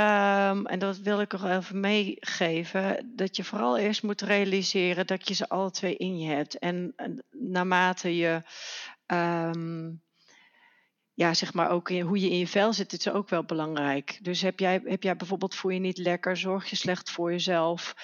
um, 0.55 0.67
en 0.67 0.79
dat 0.79 0.99
wil 0.99 1.21
ik 1.21 1.33
nog 1.33 1.45
even 1.45 1.81
meegeven, 1.81 3.13
dat 3.17 3.37
je 3.37 3.45
vooral 3.45 3.79
eerst 3.79 4.03
moet 4.03 4.21
realiseren 4.21 5.07
dat 5.07 5.29
je 5.29 5.35
ze 5.35 5.49
alle 5.49 5.71
twee 5.71 5.97
in 5.97 6.19
je 6.19 6.29
hebt. 6.29 6.59
En, 6.59 6.95
naarmate 7.31 8.17
je. 8.17 8.43
Um, 9.07 10.03
ja, 11.19 11.35
zeg 11.35 11.55
maar 11.55 11.71
ook 11.71 11.91
in, 11.91 12.01
hoe 12.01 12.21
je 12.21 12.31
in 12.31 12.39
je 12.39 12.47
vel 12.47 12.73
zit, 12.73 12.93
is 12.93 13.11
ook 13.11 13.29
wel 13.29 13.45
belangrijk. 13.45 14.19
Dus 14.23 14.41
heb 14.43 14.61
jij, 14.61 14.81
heb 14.85 15.03
jij 15.03 15.17
bijvoorbeeld, 15.17 15.55
voel 15.55 15.71
je 15.71 15.79
niet 15.79 15.99
lekker, 15.99 16.37
zorg 16.37 16.71
je 16.71 16.77
slecht 16.77 17.11
voor 17.11 17.31
jezelf, 17.31 17.95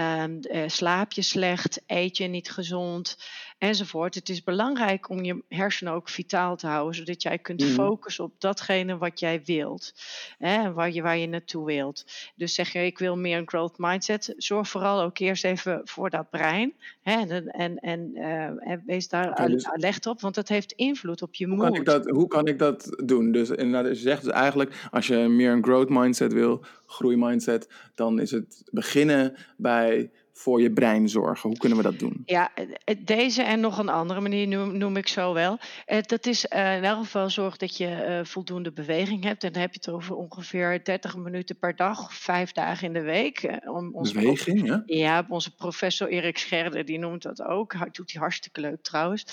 um, 0.00 0.38
uh, 0.42 0.62
slaap 0.66 1.12
je 1.12 1.22
slecht, 1.22 1.82
eet 1.86 2.16
je 2.16 2.26
niet 2.26 2.50
gezond, 2.50 3.16
enzovoort. 3.62 4.14
Het 4.14 4.28
is 4.28 4.42
belangrijk 4.42 5.08
om 5.08 5.24
je 5.24 5.42
hersenen 5.48 5.92
ook 5.92 6.08
vitaal 6.08 6.56
te 6.56 6.66
houden, 6.66 6.94
zodat 6.94 7.22
jij 7.22 7.38
kunt 7.38 7.60
Mhm. 7.60 7.70
focussen 7.72 8.24
op 8.24 8.32
datgene 8.38 8.98
wat 8.98 9.20
jij 9.20 9.42
wilt, 9.44 9.94
hè, 10.38 10.72
waar, 10.72 10.90
je, 10.90 11.02
waar 11.02 11.18
je 11.18 11.26
naartoe 11.26 11.66
wilt. 11.66 12.04
Dus 12.34 12.54
zeg 12.54 12.72
je, 12.72 12.78
ik 12.78 12.98
wil 12.98 13.16
meer 13.16 13.38
een 13.38 13.48
growth 13.48 13.78
mindset, 13.78 14.34
zorg 14.36 14.68
vooral 14.68 15.02
ook 15.02 15.18
eerst 15.18 15.44
even 15.44 15.80
voor 15.84 16.10
dat 16.10 16.30
brein. 16.30 16.72
Hè, 17.02 17.12
en 17.12 17.48
en, 17.50 17.78
en, 17.78 18.10
eh, 18.14 18.70
en 18.70 18.82
wees 18.86 19.08
daar 19.08 19.46
dus- 19.48 19.66
alert 19.66 20.06
op, 20.06 20.20
want 20.20 20.34
dat 20.34 20.48
heeft 20.48 20.72
invloed 20.72 21.22
op 21.22 21.34
je 21.34 21.46
Hoe 21.46 21.58
kan, 21.58 21.74
ik 21.74 21.84
dat, 21.84 22.06
hoe 22.06 22.28
kan 22.28 22.46
ik 22.46 22.58
dat 22.58 23.02
doen? 23.04 23.32
Dus 23.32 23.50
inderdaad, 23.50 23.86
je 23.86 24.02
zegt 24.02 24.22
dus 24.24 24.32
eigenlijk, 24.32 24.88
als 24.90 25.06
je 25.06 25.16
meer 25.16 25.52
een 25.52 25.64
growth 25.64 25.88
mindset 25.88 26.32
wil, 26.32 26.64
groeimindset, 26.86 27.68
dan 27.94 28.20
is 28.20 28.30
het 28.30 28.62
beginnen 28.70 29.36
bij 29.56 30.10
voor 30.32 30.60
je 30.62 30.72
brein 30.72 31.08
zorgen. 31.08 31.48
Hoe 31.48 31.58
kunnen 31.58 31.78
we 31.78 31.84
dat 31.84 31.98
doen? 31.98 32.22
Ja, 32.24 32.54
eh, 32.54 32.64
eh, 32.84 32.96
deze 33.04 33.42
en 33.42 33.60
nog 33.60 33.78
een 33.78 33.88
andere 33.88 34.20
manier 34.20 34.48
noem, 34.48 34.76
noem 34.76 34.96
ik 34.96 35.08
zo 35.08 35.32
wel. 35.34 35.58
Eh, 35.84 36.02
dat 36.02 36.26
is 36.26 36.44
in 36.44 36.84
elk 36.84 36.98
geval 36.98 37.30
zorg 37.30 37.56
dat 37.56 37.76
je 37.76 38.20
voldoende 38.24 38.72
beweging 38.72 39.24
hebt. 39.24 39.44
En 39.44 39.52
dan 39.52 39.60
heb 39.60 39.72
je 39.72 39.80
het 39.82 39.94
over 39.94 40.16
ongeveer 40.16 40.84
30 40.84 41.16
minuten 41.16 41.58
per 41.58 41.76
dag, 41.76 42.14
vijf 42.14 42.52
dagen 42.52 42.86
in 42.86 42.92
de 42.92 43.00
week. 43.00 43.60
Om 43.64 43.94
onze 43.94 44.14
Beweging, 44.14 44.66
ja? 44.66 44.82
ja, 44.86 45.26
onze 45.28 45.54
professor 45.54 46.08
Erik 46.08 46.38
Scherder, 46.38 46.84
die 46.84 46.98
noemt 46.98 47.22
dat 47.22 47.42
ook. 47.42 47.72
Hij 47.72 47.88
doet 47.92 48.12
hij 48.12 48.20
hartstikke 48.20 48.60
leuk 48.60 48.82
trouwens. 48.82 49.24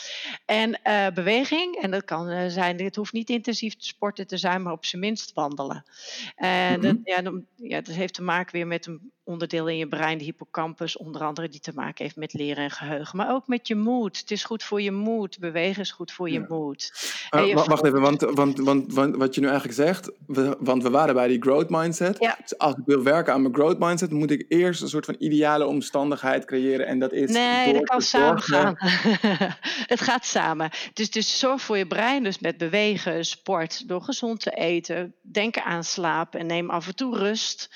En 0.46 0.80
beweging, 1.14 1.76
en 1.76 1.92
dat 1.92 2.04
kan 2.06 2.52
zijn, 2.52 2.82
het 2.82 2.96
hoeft 2.96 3.14
niet 3.14 3.30
intensief 3.30 3.76
te 3.76 3.86
sporten 3.86 4.28
te 4.28 4.38
zijn, 4.38 4.62
maar 4.62 4.74
op 4.74 4.86
zijn 4.86 5.02
minst 5.02 5.34
wandelen. 5.34 5.84
En 6.36 6.82
dat, 6.82 6.96
Mhm. 6.96 7.40
ja, 7.56 7.82
dat 7.82 7.96
heeft 7.96 8.14
te 8.14 8.22
maken 8.22 8.56
weer 8.56 8.68
met 8.68 8.86
een 8.86 9.12
onderdeel 9.24 9.68
in 9.68 9.78
je 9.78 9.88
brein, 9.88 10.18
de 10.18 10.24
hippocampus, 10.24 10.89
onder 10.98 11.22
andere, 11.24 11.50
die 11.50 11.60
te 11.60 11.72
maken 11.76 12.04
heeft 12.04 12.16
met 12.16 12.34
leren 12.34 12.64
en 12.64 12.72
geheugen. 12.72 13.18
Maar 13.18 13.32
ook 13.34 13.48
met 13.48 13.68
je 13.68 13.76
moed. 13.76 14.18
Het 14.20 14.32
is 14.32 14.44
goed 14.44 14.64
voor 14.64 14.82
je 14.82 14.92
moed. 14.92 15.40
Bewegen 15.40 15.82
is 15.82 15.92
goed 15.92 16.12
voor 16.12 16.30
je 16.30 16.40
Ja. 16.40 16.46
moed. 16.50 16.92
Je 17.32 17.54
wa- 17.56 17.64
wacht 17.66 17.86
even, 17.86 18.02
want, 18.02 18.22
want, 18.22 18.60
want, 18.60 18.94
want 18.94 19.16
wat 19.16 19.36
je 19.36 19.42
nu 19.42 19.48
eigenlijk 19.48 19.78
zegt, 19.78 20.12
we, 20.28 20.58
want 20.60 20.84
we 20.84 20.90
waren 20.90 21.14
bij 21.16 21.28
die 21.28 21.42
growth 21.42 21.70
mindset. 21.70 22.18
Ja. 22.20 22.38
Dus 22.42 22.58
als 22.58 22.74
ik 22.74 22.82
wil 22.86 23.04
werken 23.04 23.34
aan 23.34 23.42
mijn 23.42 23.54
growth 23.54 23.80
mindset, 23.80 24.12
moet 24.12 24.32
ik 24.32 24.46
eerst 24.48 24.82
een 24.82 24.90
soort 24.90 25.06
van 25.06 25.16
ideale 25.20 25.66
omstandigheid 25.66 26.46
creëren. 26.46 26.88
En 26.88 27.00
dat 27.00 27.12
is 27.14 27.32
Nee, 27.32 27.74
dat 27.74 27.84
kan 27.84 28.02
samen 28.02 28.42
gaan. 28.42 28.76
het 29.94 30.02
gaat 30.02 30.26
samen. 30.26 30.70
Dus, 30.94 31.10
dus 31.12 31.40
zorg 31.40 31.62
voor 31.62 31.78
je 31.78 31.88
brein, 31.88 32.24
dus 32.24 32.40
met 32.40 32.58
bewegen, 32.58 33.26
sport, 33.26 33.88
door 33.88 34.02
gezond 34.02 34.40
te 34.40 34.52
eten. 34.52 35.14
Denk 35.22 35.58
aan 35.58 35.84
slapen 35.84 36.40
en 36.40 36.46
neem 36.46 36.70
af 36.70 36.88
en 36.88 36.96
toe 36.96 37.18
rust. 37.18 37.70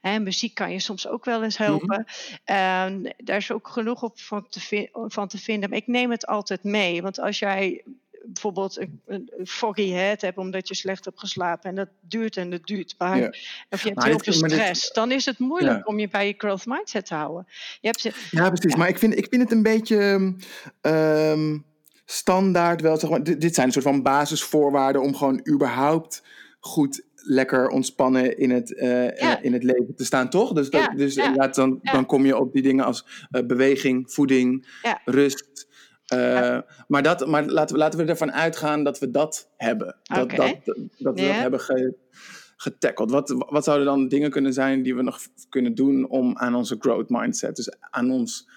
Hè, 0.00 0.18
muziek 0.18 0.54
kan 0.54 0.72
je 0.72 0.78
soms 0.80 1.08
ook 1.08 1.24
wel 1.24 1.42
eens 1.42 1.56
helpen. 1.58 2.04
En 2.44 3.14
daar 3.16 3.36
is 3.36 3.52
ook 3.52 3.68
genoeg 3.68 4.02
op 4.02 4.20
van 4.20 4.46
te, 4.48 4.60
vi- 4.60 4.88
van 4.92 5.28
te 5.28 5.38
vinden. 5.38 5.68
Maar 5.70 5.78
ik 5.78 5.86
neem 5.86 6.10
het 6.10 6.26
altijd 6.26 6.64
mee. 6.64 7.02
Want 7.02 7.18
als 7.20 7.38
jij 7.38 7.84
bijvoorbeeld 8.24 8.86
een, 9.06 9.30
foggy 9.44 9.90
head 9.90 10.20
hebt 10.20 10.38
omdat 10.38 10.68
je 10.68 10.74
slecht 10.74 11.04
hebt 11.04 11.18
geslapen 11.18 11.70
en 11.70 11.76
dat 11.76 11.88
duurt 12.00 12.36
en 12.36 12.50
dat 12.50 12.66
duurt. 12.66 12.94
Maar, 12.98 13.18
Ja. 13.18 13.28
Of 13.70 13.80
je 13.80 13.86
hebt 13.88 13.94
Maar 13.94 14.06
heel 14.06 14.18
veel 14.18 14.40
dit- 14.40 14.50
stress, 14.50 14.92
dan 14.92 15.10
is 15.12 15.24
het 15.24 15.38
moeilijk 15.38 15.76
Ja. 15.76 15.82
om 15.84 15.98
je 15.98 16.08
bij 16.08 16.26
je 16.26 16.34
growth 16.38 16.66
mindset 16.66 17.06
te 17.06 17.14
houden. 17.14 17.46
Je 17.80 17.86
hebt 17.86 18.00
ze, 18.00 18.12
Ja, 18.30 18.50
precies. 18.50 18.74
Maar 18.76 18.88
ik 18.88 18.98
vind, 18.98 19.16
ik 19.18 19.26
vind 19.30 19.42
het 19.42 19.52
een 19.52 19.62
beetje 19.62 20.34
ehm, 20.80 21.58
standaard 22.04 22.80
wel. 22.80 22.96
Zeg 22.96 23.10
maar, 23.10 23.22
dit, 23.22 23.40
dit 23.40 23.54
zijn 23.54 23.66
een 23.66 23.72
soort 23.72 23.84
van 23.84 24.02
basisvoorwaarden 24.02 25.02
om 25.02 25.14
gewoon 25.16 25.48
überhaupt 25.52 26.22
goed 26.60 27.02
lekker 27.22 27.68
ontspannen 27.68 28.38
in 28.38 28.50
het, 28.50 28.74
eh, 28.74 29.04
Ja. 29.04 29.38
eh, 29.38 29.44
in 29.44 29.52
het 29.52 29.62
leven 29.62 29.94
te 29.96 30.04
staan, 30.04 30.30
toch? 30.30 30.52
Dus, 30.52 30.70
dat, 30.70 30.80
Ja, 30.80 30.88
dus 30.88 31.14
ja, 31.14 31.24
inderdaad, 31.24 31.54
dan, 31.54 31.78
dan 31.82 32.06
kom 32.06 32.26
je 32.26 32.38
op 32.38 32.52
die 32.52 32.62
dingen 32.62 32.84
als 32.84 33.04
eh, 33.30 33.46
beweging, 33.46 34.12
voeding, 34.12 34.66
rust. 35.04 35.68
Maar 36.86 37.02
dat, 37.02 37.26
maar 37.26 37.46
laten, 37.46 37.74
we, 37.74 37.80
laten 37.82 37.98
we 37.98 38.04
ervan 38.04 38.32
uitgaan 38.32 38.84
dat 38.84 38.98
we 38.98 39.10
dat 39.10 39.50
hebben. 39.56 39.96
Dat, 40.02 40.30
dat, 40.30 40.56
dat, 40.64 40.76
we 40.76 40.98
dat 40.98 41.18
hebben 41.18 41.60
ge, 41.60 41.94
getackeld. 42.56 43.10
Wat, 43.10 43.44
wat 43.48 43.64
zouden 43.64 43.86
dan 43.86 44.08
dingen 44.08 44.30
kunnen 44.30 44.52
zijn 44.52 44.82
die 44.82 44.94
we 44.94 45.02
nog 45.02 45.18
kunnen 45.48 45.74
doen 45.74 46.08
om 46.08 46.38
aan 46.38 46.54
onze 46.54 46.76
growth 46.78 47.08
mindset, 47.08 47.56
dus 47.56 47.72
aan 47.80 48.10
ons 48.10 48.48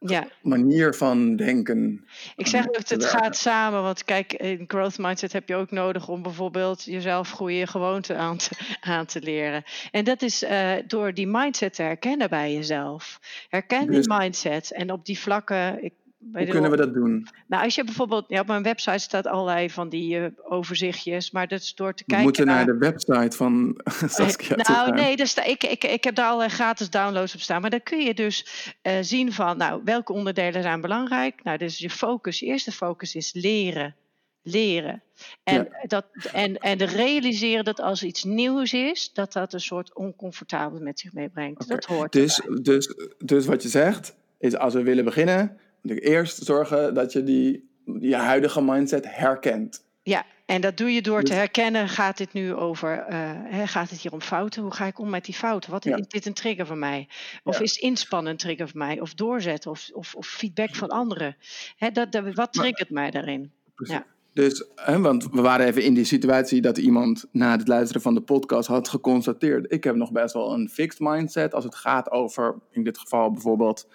ja. 0.00 0.28
manier 0.42 0.94
van 0.94 1.36
denken. 1.36 2.06
Ik 2.36 2.46
zeg 2.46 2.68
ook, 2.68 2.74
te 2.76 2.94
het 2.94 3.04
gaat 3.04 3.36
samen. 3.36 3.82
Want 3.82 4.04
kijk, 4.04 4.32
in 4.32 4.64
growth 4.66 4.98
mindset 4.98 5.32
heb 5.32 5.48
je 5.48 5.54
ook 5.54 5.70
nodig 5.70 6.08
om 6.08 6.22
bijvoorbeeld 6.22 6.84
jezelf 6.84 7.30
goede 7.30 7.66
gewoonten 7.66 8.18
aan 8.18 8.36
te, 8.36 8.50
aan 8.80 9.06
te 9.06 9.20
leren. 9.20 9.64
En 9.90 10.04
dat 10.04 10.22
is 10.22 10.42
eh, 10.42 10.72
door 10.86 11.14
die 11.14 11.26
mindset 11.26 11.74
te 11.74 11.82
herkennen 11.82 12.28
bij 12.28 12.54
jezelf. 12.54 13.20
Herken 13.48 13.86
Dus- 13.86 14.06
die 14.06 14.16
mindset. 14.18 14.72
En 14.72 14.92
op 14.92 15.04
die 15.04 15.18
vlakken. 15.18 15.84
Ik, 15.84 15.92
Hoe 16.32 16.46
kunnen 16.46 16.70
we 16.70 16.76
dat 16.76 16.94
doen? 16.94 17.26
Nou, 17.46 17.64
als 17.64 17.74
je 17.74 17.84
bijvoorbeeld, 17.84 18.24
ja, 18.28 18.40
op 18.40 18.46
mijn 18.46 18.62
website 18.62 18.98
staat 18.98 19.26
allerlei 19.26 19.70
van 19.70 19.88
die 19.88 20.18
eh, 20.18 20.26
overzichtjes, 20.42 21.30
maar 21.30 21.48
dat 21.48 21.60
is 21.60 21.74
door 21.74 21.94
te 21.94 22.02
We 22.02 22.04
kijken 22.04 22.24
moeten 22.24 22.46
naar 22.46 22.56
naar 22.56 22.78
de 22.78 22.78
website 22.78 23.36
van 23.36 23.80
Saskia 24.16 24.56
nou, 24.56 24.92
nee, 24.92 25.16
dus 25.16 25.34
ik, 25.34 25.64
ik, 25.64 25.84
ik 25.84 26.04
heb 26.04 26.14
daar 26.14 26.26
allerlei 26.26 26.50
gratis 26.50 26.90
downloads 26.90 27.34
op 27.34 27.40
staan. 27.40 27.60
Maar 27.60 27.70
dan 27.70 27.82
kun 27.82 28.00
je 28.00 28.14
dus 28.14 28.74
eh, 28.82 28.94
zien 29.00 29.32
van, 29.32 29.56
nou, 29.56 29.80
welke 29.84 30.12
onderdelen 30.12 30.62
zijn 30.62 30.80
belangrijk. 30.80 31.42
Nou, 31.42 31.58
dus 31.58 31.78
je 31.78 31.90
focus, 31.90 32.38
je 32.38 32.46
eerste 32.46 32.72
focus 32.72 33.14
is 33.14 33.32
leren. 33.32 33.94
Leren. 34.42 35.02
En, 35.42 35.68
dat, 35.82 36.06
en, 36.32 36.58
en 36.58 36.78
de 36.78 36.84
realiseren 36.84 37.64
dat 37.64 37.80
als 37.80 38.02
iets 38.02 38.24
nieuws 38.24 38.72
is, 38.72 39.12
dat 39.12 39.32
dat 39.32 39.52
een 39.52 39.60
soort 39.60 39.94
oncomfortabel 39.94 40.80
met 40.80 41.00
zich 41.00 41.12
meebrengt. 41.12 41.68
Dat 41.68 41.84
hoort 41.84 42.12
Dus, 42.12 42.40
erbij. 42.40 42.62
dus, 42.62 42.94
dus 43.18 43.46
wat 43.46 43.62
je 43.62 43.68
zegt, 43.68 44.14
is 44.38 44.56
als 44.56 44.74
we 44.74 44.82
willen 44.82 45.04
beginnen, 45.04 45.58
eerst 45.94 46.44
zorgen 46.44 46.94
dat 46.94 47.12
je 47.12 47.22
die, 47.22 47.68
je 48.00 48.16
huidige 48.16 48.62
mindset 48.62 49.04
herkent. 49.16 49.84
Ja, 50.02 50.24
en 50.46 50.60
dat 50.60 50.76
doe 50.76 50.90
je 50.92 51.02
door 51.02 51.20
te 51.22 51.26
Dus- 51.28 51.36
herkennen, 51.36 51.88
gaat 51.88 52.16
dit 52.16 52.32
nu 52.32 52.54
over, 52.54 52.98
eh, 52.98 53.30
hè, 53.32 53.66
gaat 53.66 53.90
het 53.90 54.00
hier 54.00 54.12
om 54.12 54.20
fouten? 54.20 54.62
Hoe 54.62 54.74
ga 54.74 54.86
ik 54.86 54.98
om 54.98 55.10
met 55.10 55.24
die 55.24 55.34
fouten? 55.34 55.70
Wat 55.70 55.84
Ja. 55.84 55.96
is 55.96 56.08
dit 56.08 56.26
een 56.26 56.32
trigger 56.34 56.66
voor 56.66 56.76
mij? 56.78 57.08
Of 57.44 57.56
Ja. 57.58 57.62
is 57.64 57.76
inspannen 57.76 58.32
een 58.32 58.38
trigger 58.38 58.68
voor 58.68 58.78
mij? 58.78 59.00
Of 59.00 59.14
doorzetten 59.14 59.70
of, 59.70 59.90
of, 59.92 60.14
of 60.14 60.26
feedback 60.26 60.74
van 60.74 60.88
anderen? 60.88 61.36
Hè, 61.76 61.90
dat, 61.90 62.12
dat, 62.12 62.34
wat 62.34 62.52
triggert 62.52 62.90
mij 62.90 63.10
daarin? 63.10 63.52
Ja. 63.76 64.06
Dus, 64.32 64.64
hè, 64.74 65.00
want 65.00 65.28
we 65.30 65.40
waren 65.40 65.66
even 65.66 65.82
in 65.82 65.94
die 65.94 66.04
situatie 66.04 66.60
dat 66.60 66.78
iemand 66.78 67.24
na 67.32 67.50
het 67.56 67.68
luisteren 67.68 68.02
van 68.02 68.14
de 68.14 68.20
podcast 68.20 68.68
had 68.68 68.88
geconstateerd: 68.88 69.72
ik 69.72 69.84
heb 69.84 69.94
nog 69.94 70.12
best 70.12 70.34
wel 70.34 70.52
een 70.52 70.68
fixed 70.68 71.00
mindset 71.00 71.54
als 71.54 71.64
het 71.64 71.74
gaat 71.74 72.10
over, 72.10 72.54
in 72.70 72.84
dit 72.84 72.98
geval 72.98 73.30
bijvoorbeeld, 73.32 73.88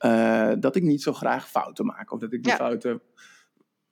eh, 0.00 0.52
dat 0.58 0.76
ik 0.76 0.82
niet 0.82 1.02
zo 1.02 1.12
graag 1.12 1.48
fouten 1.50 1.86
maak 1.86 2.12
of 2.12 2.20
dat 2.20 2.32
ik 2.32 2.42
die 2.42 2.52
Ja. 2.52 2.56
fouten 2.58 3.00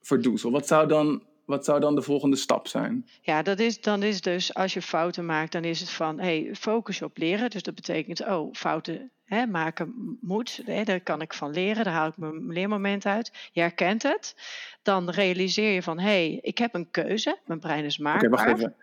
verdoezel. 0.00 0.50
Wat 0.50 0.66
zou 0.66 0.88
dan, 0.88 1.22
wat 1.44 1.64
zou 1.64 1.80
dan 1.80 1.94
de 1.94 2.02
volgende 2.02 2.36
stap 2.36 2.66
zijn? 2.66 3.08
Ja, 3.20 3.42
dat 3.42 3.58
is, 3.58 3.80
dan 3.80 4.02
is 4.02 4.20
dus 4.20 4.54
als 4.54 4.74
je 4.74 4.82
fouten 4.82 5.26
maakt, 5.26 5.52
dan 5.52 5.64
is 5.64 5.80
het 5.80 5.90
van 5.90 6.18
hey, 6.20 6.50
focus 6.58 7.02
op 7.02 7.16
leren. 7.18 7.50
Dus 7.50 7.62
dat 7.62 7.74
betekent, 7.74 8.26
oh, 8.26 8.52
fouten 8.54 9.10
hè, 9.24 9.46
maken 9.46 10.18
moet. 10.20 10.60
Hè, 10.64 10.84
daar 10.84 11.00
kan 11.00 11.20
ik 11.20 11.34
van 11.34 11.50
leren, 11.50 11.84
daar 11.84 11.92
haal 11.92 12.08
ik 12.08 12.16
mijn 12.16 12.52
leermoment 12.52 13.06
uit. 13.06 13.32
Je 13.52 13.60
herkent 13.60 14.02
het. 14.02 14.34
Dan 14.82 15.10
realiseer 15.10 15.72
je 15.72 15.82
van 15.82 15.98
hé, 15.98 16.04
hey, 16.04 16.38
ik 16.42 16.58
heb 16.58 16.74
een 16.74 16.90
keuze. 16.90 17.38
Mijn 17.46 17.60
brein 17.60 17.84
is 17.84 17.94
Oké, 17.98 18.02
maakbaar. 18.08 18.30
wacht 18.30 18.46
even. 18.46 18.74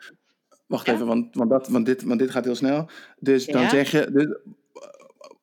Wacht 0.66 0.86
Ja? 0.86 0.94
even, 0.94 1.06
want, 1.06 1.36
want, 1.36 1.50
dat, 1.50 1.68
want, 1.68 1.86
dit, 1.86 2.04
want 2.04 2.20
dit 2.20 2.32
gaat 2.32 2.46
heel 2.46 2.56
snel. 2.56 2.90
Dus 3.20 3.46
dan 3.46 3.62
Ja? 3.62 3.70
zeg 3.70 3.92
je. 3.92 4.12
Dus, 4.12 4.28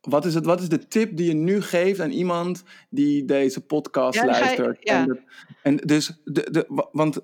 wat, 0.03 0.25
is 0.25 0.35
het, 0.35 0.45
wat 0.45 0.61
is 0.61 0.69
de 0.69 0.89
tip 0.89 1.17
die 1.17 1.27
je 1.27 1.35
nu 1.35 1.63
geeft 1.63 2.01
aan 2.01 2.11
iemand 2.11 2.63
die 2.91 3.25
deze 3.25 3.61
podcast 3.61 4.15
Ja, 4.19 4.25
je- 4.25 4.31
luistert? 4.31 4.77
ja. 4.81 5.01
En, 5.07 5.25
en 5.63 5.77
dus, 5.77 6.21
de, 6.25 6.49
de, 6.51 6.65
wa- 6.69 6.89
want 6.93 7.19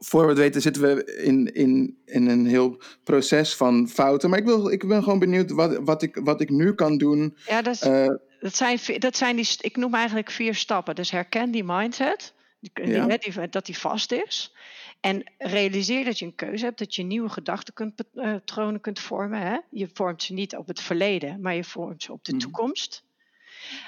voor 0.00 0.22
we 0.22 0.28
het 0.28 0.38
weten 0.38 0.60
zitten 0.60 0.82
we 0.82 1.14
in, 1.22 1.54
in, 1.54 1.98
in 2.04 2.26
een 2.28 2.46
heel 2.46 2.80
proces 3.04 3.54
van 3.56 3.88
fouten. 3.88 4.30
Maar 4.30 4.38
ik, 4.38 4.44
wil, 4.44 4.68
ik 4.70 4.88
ben 4.88 5.02
gewoon 5.02 5.18
benieuwd 5.18 5.50
wat, 5.50 5.78
wat, 5.84 6.02
ik, 6.02 6.20
wat 6.24 6.40
ik 6.40 6.50
nu 6.50 6.74
kan 6.74 6.98
doen. 6.98 7.36
Ja, 7.46 7.62
dat, 7.62 7.74
is, 7.74 7.80
Eh, 7.80 8.06
dat, 8.40 8.56
zijn, 8.56 8.78
dat 8.98 9.16
zijn 9.16 9.36
die, 9.36 9.48
ik 9.60 9.76
noem 9.76 9.94
eigenlijk 9.94 10.30
vier 10.30 10.54
stappen. 10.54 10.94
Dus 10.94 11.10
herken 11.10 11.50
die 11.50 11.64
mindset, 11.64 12.32
die, 12.60 12.70
Ja. 12.90 13.06
die- 13.06 13.48
dat 13.48 13.66
die 13.66 13.78
vast 13.78 14.12
is. 14.12 14.54
En 15.00 15.32
realiseer 15.38 16.04
dat 16.04 16.18
je 16.18 16.24
een 16.24 16.34
keuze 16.34 16.64
hebt, 16.64 16.78
dat 16.78 16.94
je 16.94 17.02
nieuwe 17.02 17.28
gedachtepatronen 17.28 18.80
kunt 18.80 19.00
vormen. 19.00 19.40
Hè? 19.40 19.58
Je 19.70 19.88
vormt 19.92 20.22
ze 20.22 20.32
niet 20.32 20.56
op 20.56 20.66
het 20.66 20.80
verleden, 20.80 21.40
maar 21.40 21.54
je 21.54 21.64
vormt 21.64 22.02
ze 22.02 22.12
op 22.12 22.24
de 22.24 22.32
Mhm. 22.32 22.40
toekomst. 22.40 23.04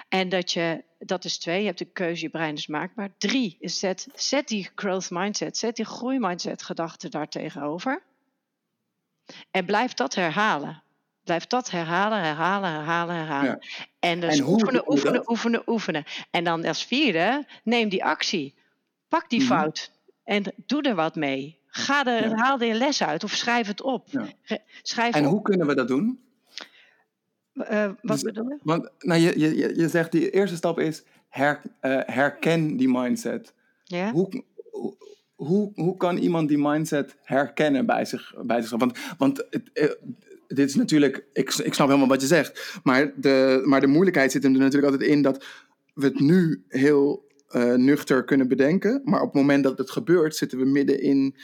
En 0.08 0.28
dat 0.28 0.52
je, 0.52 0.84
dat 0.98 1.24
is 1.24 1.38
twee, 1.38 1.60
je 1.60 1.66
hebt 1.66 1.80
een 1.80 1.92
keuze, 1.92 2.22
je 2.22 2.30
brein 2.30 2.54
is 2.54 2.66
maakbaar. 2.66 3.10
Drie 3.18 3.56
is 3.60 3.78
zet, 3.78 4.08
zet 4.14 4.48
die 4.48 4.70
growth 4.74 5.10
mindset, 5.10 5.56
zet 5.56 5.76
die 5.76 5.84
groeimindset 5.84 6.62
gedachte 6.62 7.08
daar 7.08 7.28
tegenover. 7.28 8.02
En 9.50 9.64
blijf 9.64 9.94
dat 9.94 10.14
herhalen. 10.14 10.82
Blijf 11.24 11.46
dat 11.46 11.70
herhalen, 11.70 12.18
herhalen, 12.20 12.70
herhalen, 12.70 13.16
herhalen. 13.16 13.58
En 13.98 14.20
dus 14.20 14.38
En 14.38 14.44
hoe 14.44 14.52
oefenen, 14.54 14.90
oefenen, 14.90 15.30
oefenen, 15.30 15.62
oefenen. 15.66 16.04
En 16.30 16.44
dan 16.44 16.64
als 16.64 16.84
vierde, 16.84 17.46
neem 17.64 17.88
die 17.88 18.04
actie. 18.04 18.54
Pak 19.08 19.28
die 19.30 19.40
Mhm. 19.40 19.48
fout 19.48 19.90
en 20.28 20.42
doe 20.66 20.82
er 20.82 20.94
wat 20.94 21.14
mee. 21.16 21.58
Ga 21.66 22.04
er, 22.06 22.28
Ja. 22.28 22.36
Haal 22.36 22.60
er 22.60 22.74
les 22.74 23.02
uit 23.02 23.24
of 23.24 23.32
schrijf 23.32 23.66
het 23.66 23.82
op. 23.82 24.08
Ja. 24.10 24.26
Schrijf 24.82 25.14
en 25.14 25.24
op. 25.24 25.30
hoe 25.30 25.42
kunnen 25.42 25.66
we 25.66 25.74
dat 25.74 25.88
doen? 25.88 26.20
Eh, 27.52 27.84
wat 27.84 27.96
Dus- 28.02 28.22
bedoel 28.22 28.48
je? 28.48 28.58
Want 28.62 28.90
nou, 28.98 29.20
je, 29.20 29.38
je, 29.38 29.76
je- 29.76 29.88
zegt 29.88 30.12
die 30.12 30.30
eerste 30.30 30.56
stap 30.56 30.78
is 30.78 31.02
her, 31.28 31.60
uh, 31.82 32.00
herken 32.04 32.76
die 32.76 32.88
mindset. 32.88 33.54
Ja? 33.84 34.12
Hoe, 34.12 34.44
hoe, 35.34 35.72
hoe 35.74 35.96
kan 35.96 36.16
iemand 36.16 36.48
die 36.48 36.58
mindset 36.58 37.16
herkennen 37.22 37.86
bij, 37.86 38.04
zich, 38.04 38.34
bij 38.42 38.56
zichzelf? 38.60 38.80
Want, 38.80 38.98
want 39.18 39.46
het, 39.50 39.70
eh, 39.72 39.90
dit 40.48 40.68
is 40.68 40.74
natuurlijk, 40.74 41.24
ik, 41.32 41.54
ik 41.54 41.74
snap 41.74 41.86
helemaal 41.86 42.08
wat 42.08 42.20
je 42.20 42.26
zegt, 42.26 42.78
maar 42.82 43.12
de, 43.16 43.62
maar 43.64 43.80
de 43.80 43.86
moeilijkheid 43.86 44.32
zit 44.32 44.42
hem 44.42 44.54
er 44.54 44.60
natuurlijk 44.60 44.92
altijd 44.92 45.10
in 45.10 45.22
dat 45.22 45.44
we 45.94 46.04
het 46.04 46.20
nu 46.20 46.64
heel 46.68 47.26
uh, 47.50 47.74
nuchter 47.74 48.24
kunnen 48.24 48.48
bedenken, 48.48 49.00
maar 49.04 49.20
op 49.20 49.26
het 49.26 49.36
moment 49.36 49.64
dat 49.64 49.78
het 49.78 49.90
gebeurt, 49.90 50.36
zitten 50.36 50.58
we 50.58 50.64
midden 50.64 51.00
in, 51.00 51.36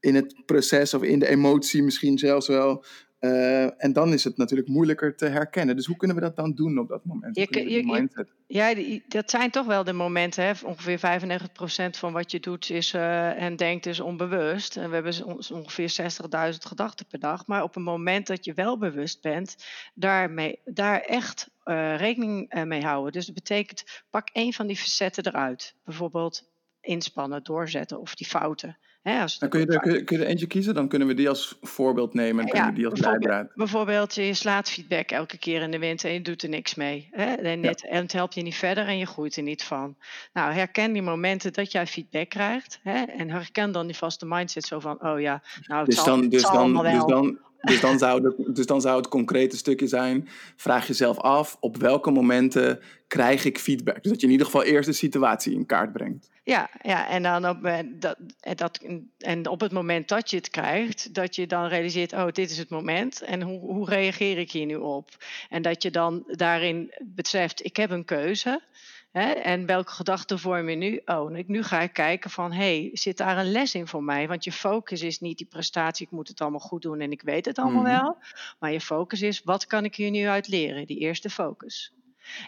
in 0.00 0.14
het 0.14 0.42
proces 0.46 0.94
of 0.94 1.02
in 1.02 1.18
de 1.18 1.28
emotie 1.28 1.82
misschien 1.82 2.18
zelfs 2.18 2.46
wel. 2.46 2.84
Uh, 3.20 3.84
en 3.84 3.92
dan 3.92 4.12
is 4.12 4.24
het 4.24 4.36
natuurlijk 4.36 4.68
moeilijker 4.68 5.16
te 5.16 5.26
herkennen. 5.26 5.76
Dus 5.76 5.86
hoe 5.86 5.96
kunnen 5.96 6.16
we 6.16 6.22
dat 6.22 6.36
dan 6.36 6.54
doen 6.54 6.78
op 6.78 6.88
dat 6.88 7.04
moment? 7.04 7.36
Je, 7.36 7.46
je, 7.50 7.86
je, 7.86 8.26
ja, 8.46 8.74
dat 9.08 9.30
zijn 9.30 9.50
toch 9.50 9.66
wel 9.66 9.84
de 9.84 9.92
momenten. 9.92 10.44
Hè? 10.44 10.52
Ongeveer 10.64 10.98
95% 10.98 11.98
van 11.98 12.12
wat 12.12 12.30
je 12.30 12.40
doet 12.40 12.70
is, 12.70 12.92
uh, 12.94 13.42
en 13.42 13.56
denkt 13.56 13.86
is 13.86 14.00
onbewust. 14.00 14.76
En 14.76 14.88
we 14.88 14.94
hebben 14.94 15.24
ongeveer 15.52 15.94
60.000 16.52 16.58
gedachten 16.58 17.06
per 17.06 17.18
dag. 17.18 17.46
Maar 17.46 17.62
op 17.62 17.74
het 17.74 17.84
moment 17.84 18.26
dat 18.26 18.44
je 18.44 18.54
wel 18.54 18.78
bewust 18.78 19.20
bent, 19.20 19.56
daarmee, 19.94 20.58
daar 20.64 21.00
echt 21.00 21.50
uh, 21.64 21.96
rekening 21.96 22.64
mee 22.64 22.82
houden. 22.82 23.12
Dus 23.12 23.26
dat 23.26 23.34
betekent, 23.34 24.02
pak 24.10 24.28
één 24.32 24.52
van 24.52 24.66
die 24.66 24.76
facetten 24.76 25.26
eruit. 25.26 25.74
Bijvoorbeeld 25.84 26.48
inspannen, 26.80 27.42
doorzetten 27.42 28.00
of 28.00 28.14
die 28.14 28.26
fouten. 28.26 28.76
Hè, 29.06 29.20
als 29.20 29.38
dan 29.38 29.48
kun, 29.48 29.60
je 29.60 29.66
er, 29.66 29.80
kun, 29.80 29.92
je, 29.92 30.04
kun 30.04 30.16
je 30.18 30.22
er 30.22 30.28
eentje 30.28 30.46
kiezen? 30.46 30.74
Dan 30.74 30.88
kunnen 30.88 31.08
we 31.08 31.14
die 31.14 31.28
als 31.28 31.58
voorbeeld 31.62 32.14
nemen 32.14 32.44
en 32.44 32.50
kunnen 32.50 32.68
we 32.68 32.74
die 32.74 32.86
als 32.86 33.00
bijvoorbeeld, 33.00 33.54
bijvoorbeeld, 33.54 34.14
je 34.14 34.34
slaat 34.34 34.70
feedback 34.70 35.10
elke 35.10 35.38
keer 35.38 35.62
in 35.62 35.70
de 35.70 35.78
wind 35.78 36.04
en 36.04 36.12
je 36.12 36.22
doet 36.22 36.42
er 36.42 36.48
niks 36.48 36.74
mee. 36.74 37.08
Hè? 37.10 37.34
En, 37.34 37.60
net, 37.60 37.86
en 37.86 38.02
het 38.02 38.12
helpt 38.12 38.34
je 38.34 38.42
niet 38.42 38.54
verder 38.54 38.86
en 38.86 38.98
je 38.98 39.06
groeit 39.06 39.36
er 39.36 39.42
niet 39.42 39.64
van. 39.64 39.96
Nou, 40.32 40.52
herken 40.52 40.92
die 40.92 41.02
momenten 41.02 41.52
dat 41.52 41.72
jij 41.72 41.86
feedback 41.86 42.28
krijgt. 42.28 42.80
Hè? 42.82 43.02
En 43.02 43.30
herken 43.30 43.72
dan 43.72 43.86
die 43.86 43.96
vaste 43.96 44.26
mindset 44.26 44.64
zo 44.64 44.80
van, 44.80 45.02
oh 45.02 45.20
ja, 45.20 45.42
nou 45.66 45.80
het 45.80 45.90
dus 45.90 45.96
zal, 45.96 46.04
dan, 46.04 46.20
het 46.20 46.30
dus 46.30 46.40
zal 46.40 46.52
dan, 46.52 46.60
allemaal 46.60 46.82
dus 46.82 47.04
dan, 47.04 47.38
dus 47.66 47.80
dan, 47.80 47.98
zou 47.98 48.20
de, 48.20 48.52
dus 48.52 48.66
dan 48.66 48.80
zou 48.80 48.96
het 48.96 49.08
concrete 49.08 49.56
stukje 49.56 49.86
zijn: 49.86 50.28
vraag 50.56 50.86
jezelf 50.86 51.18
af 51.18 51.56
op 51.60 51.76
welke 51.76 52.10
momenten 52.10 52.80
krijg 53.08 53.44
ik 53.44 53.58
feedback. 53.58 54.02
Dus 54.02 54.12
dat 54.12 54.20
je 54.20 54.26
in 54.26 54.32
ieder 54.32 54.46
geval 54.46 54.62
eerst 54.62 54.88
de 54.88 54.94
situatie 54.94 55.52
in 55.52 55.66
kaart 55.66 55.92
brengt. 55.92 56.30
Ja, 56.42 56.70
ja 56.82 57.08
en, 57.08 57.22
dan 57.22 57.48
op, 57.48 57.70
dat, 57.86 58.16
dat, 58.54 58.80
en 59.18 59.48
op 59.48 59.60
het 59.60 59.72
moment 59.72 60.08
dat 60.08 60.30
je 60.30 60.36
het 60.36 60.50
krijgt, 60.50 61.14
dat 61.14 61.34
je 61.34 61.46
dan 61.46 61.66
realiseert: 61.66 62.12
oh, 62.12 62.26
dit 62.32 62.50
is 62.50 62.58
het 62.58 62.70
moment. 62.70 63.22
En 63.22 63.42
hoe, 63.42 63.60
hoe 63.60 63.88
reageer 63.88 64.38
ik 64.38 64.52
hier 64.52 64.66
nu 64.66 64.76
op? 64.76 65.08
En 65.50 65.62
dat 65.62 65.82
je 65.82 65.90
dan 65.90 66.24
daarin 66.26 66.94
beseft: 67.02 67.64
ik 67.64 67.76
heb 67.76 67.90
een 67.90 68.04
keuze. 68.04 68.60
Hè? 69.18 69.30
En 69.30 69.66
welke 69.66 69.92
gedachten 69.92 70.38
vorm 70.38 70.68
je 70.68 70.76
nu? 70.76 71.00
Oh, 71.04 71.30
nu 71.46 71.62
ga 71.62 71.80
ik 71.80 71.92
kijken 71.92 72.30
van, 72.30 72.52
hey, 72.52 72.90
zit 72.92 73.16
daar 73.16 73.38
een 73.38 73.50
les 73.50 73.74
in 73.74 73.86
voor 73.86 74.02
mij? 74.02 74.28
Want 74.28 74.44
je 74.44 74.52
focus 74.52 75.02
is 75.02 75.20
niet 75.20 75.38
die 75.38 75.46
prestatie, 75.46 76.06
ik 76.06 76.12
moet 76.12 76.28
het 76.28 76.40
allemaal 76.40 76.60
goed 76.60 76.82
doen 76.82 77.00
en 77.00 77.10
ik 77.10 77.22
weet 77.22 77.44
het 77.44 77.58
allemaal 77.58 77.82
Mhm. 77.82 77.92
wel. 77.92 78.16
Maar 78.58 78.72
je 78.72 78.80
focus 78.80 79.22
is, 79.22 79.42
wat 79.44 79.66
kan 79.66 79.84
ik 79.84 79.94
hier 79.96 80.10
nu 80.10 80.26
uit 80.26 80.48
leren? 80.48 80.86
Die 80.86 80.98
eerste 80.98 81.30
focus. 81.30 81.92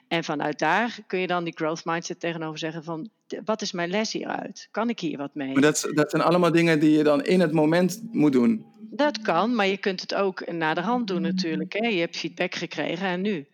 En 0.08 0.24
vanuit 0.24 0.58
daar 0.58 0.98
kun 1.06 1.18
je 1.18 1.26
dan 1.26 1.44
die 1.44 1.56
growth 1.56 1.84
mindset 1.84 2.20
tegenover 2.20 2.58
zeggen 2.58 2.84
van, 2.84 3.08
wat 3.44 3.62
is 3.62 3.72
mijn 3.72 3.90
les 3.90 4.12
hieruit? 4.12 4.68
Kan 4.70 4.88
ik 4.88 5.00
hier 5.00 5.18
wat 5.18 5.34
mee? 5.34 5.52
Maar 5.52 5.62
dat, 5.62 5.90
dat 5.94 6.10
zijn 6.10 6.22
allemaal 6.22 6.52
dingen 6.52 6.80
die 6.80 6.90
je 6.96 7.02
dan 7.02 7.24
in 7.24 7.40
het 7.40 7.52
moment 7.52 8.02
moet 8.12 8.32
doen. 8.32 8.66
Dat 8.90 9.20
kan, 9.22 9.54
maar 9.54 9.66
je 9.66 9.76
kunt 9.76 10.00
het 10.00 10.14
ook 10.14 10.52
na 10.52 10.74
de 10.74 10.80
hand 10.80 11.06
doen 11.06 11.22
natuurlijk. 11.22 11.72
Hè? 11.72 11.86
Je 11.88 12.00
hebt 12.00 12.16
feedback 12.16 12.54
gekregen 12.54 13.06
en 13.06 13.20
nu? 13.20 13.46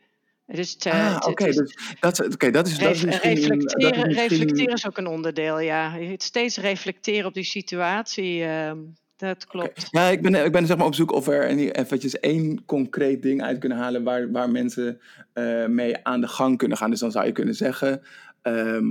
Dus 0.46 0.72
het, 0.72 0.86
eh, 0.86 1.16
Ah, 1.16 1.28
oké. 1.28 1.44
dus 1.44 1.76
dat, 2.00 2.26
oké, 2.32 2.50
dat 2.50 2.66
is, 2.66 2.78
dat 2.78 2.94
is 2.94 3.02
Ref- 3.02 3.06
misschien... 3.06 3.30
dat 3.34 3.38
is 3.38 3.46
reflecteren, 3.48 4.06
misschien- 4.06 4.28
reflecteren 4.28 4.74
is 4.74 4.86
ook 4.86 4.98
een 4.98 5.06
onderdeel, 5.06 5.58
ja. 5.58 5.92
Steeds 6.16 6.56
reflecteren 6.56 7.26
op 7.26 7.34
die 7.34 7.44
situatie, 7.44 8.44
ehm, 8.44 8.78
dat 9.16 9.46
klopt. 9.46 9.86
Ja, 9.90 10.08
ik 10.08 10.22
ben, 10.22 10.44
ik 10.44 10.52
ben 10.52 10.66
zeg 10.66 10.76
maar 10.76 10.86
op 10.86 10.94
zoek 10.94 11.12
of 11.12 11.24
we 11.26 11.32
er 11.34 11.72
eventjes 11.72 12.20
één 12.20 12.64
concreet 12.64 13.22
ding 13.22 13.42
uit 13.42 13.58
kunnen 13.58 13.78
halen 13.78 14.02
waar, 14.02 14.30
waar 14.30 14.50
mensen 14.50 15.00
eh, 15.32 15.66
mee 15.66 16.04
aan 16.06 16.20
de 16.20 16.28
gang 16.28 16.58
kunnen 16.58 16.76
gaan. 16.76 16.90
Dus 16.90 17.00
dan 17.00 17.10
zou 17.12 17.26
je 17.26 17.32
kunnen 17.32 17.54
zeggen, 17.54 18.02
ehm, 18.42 18.84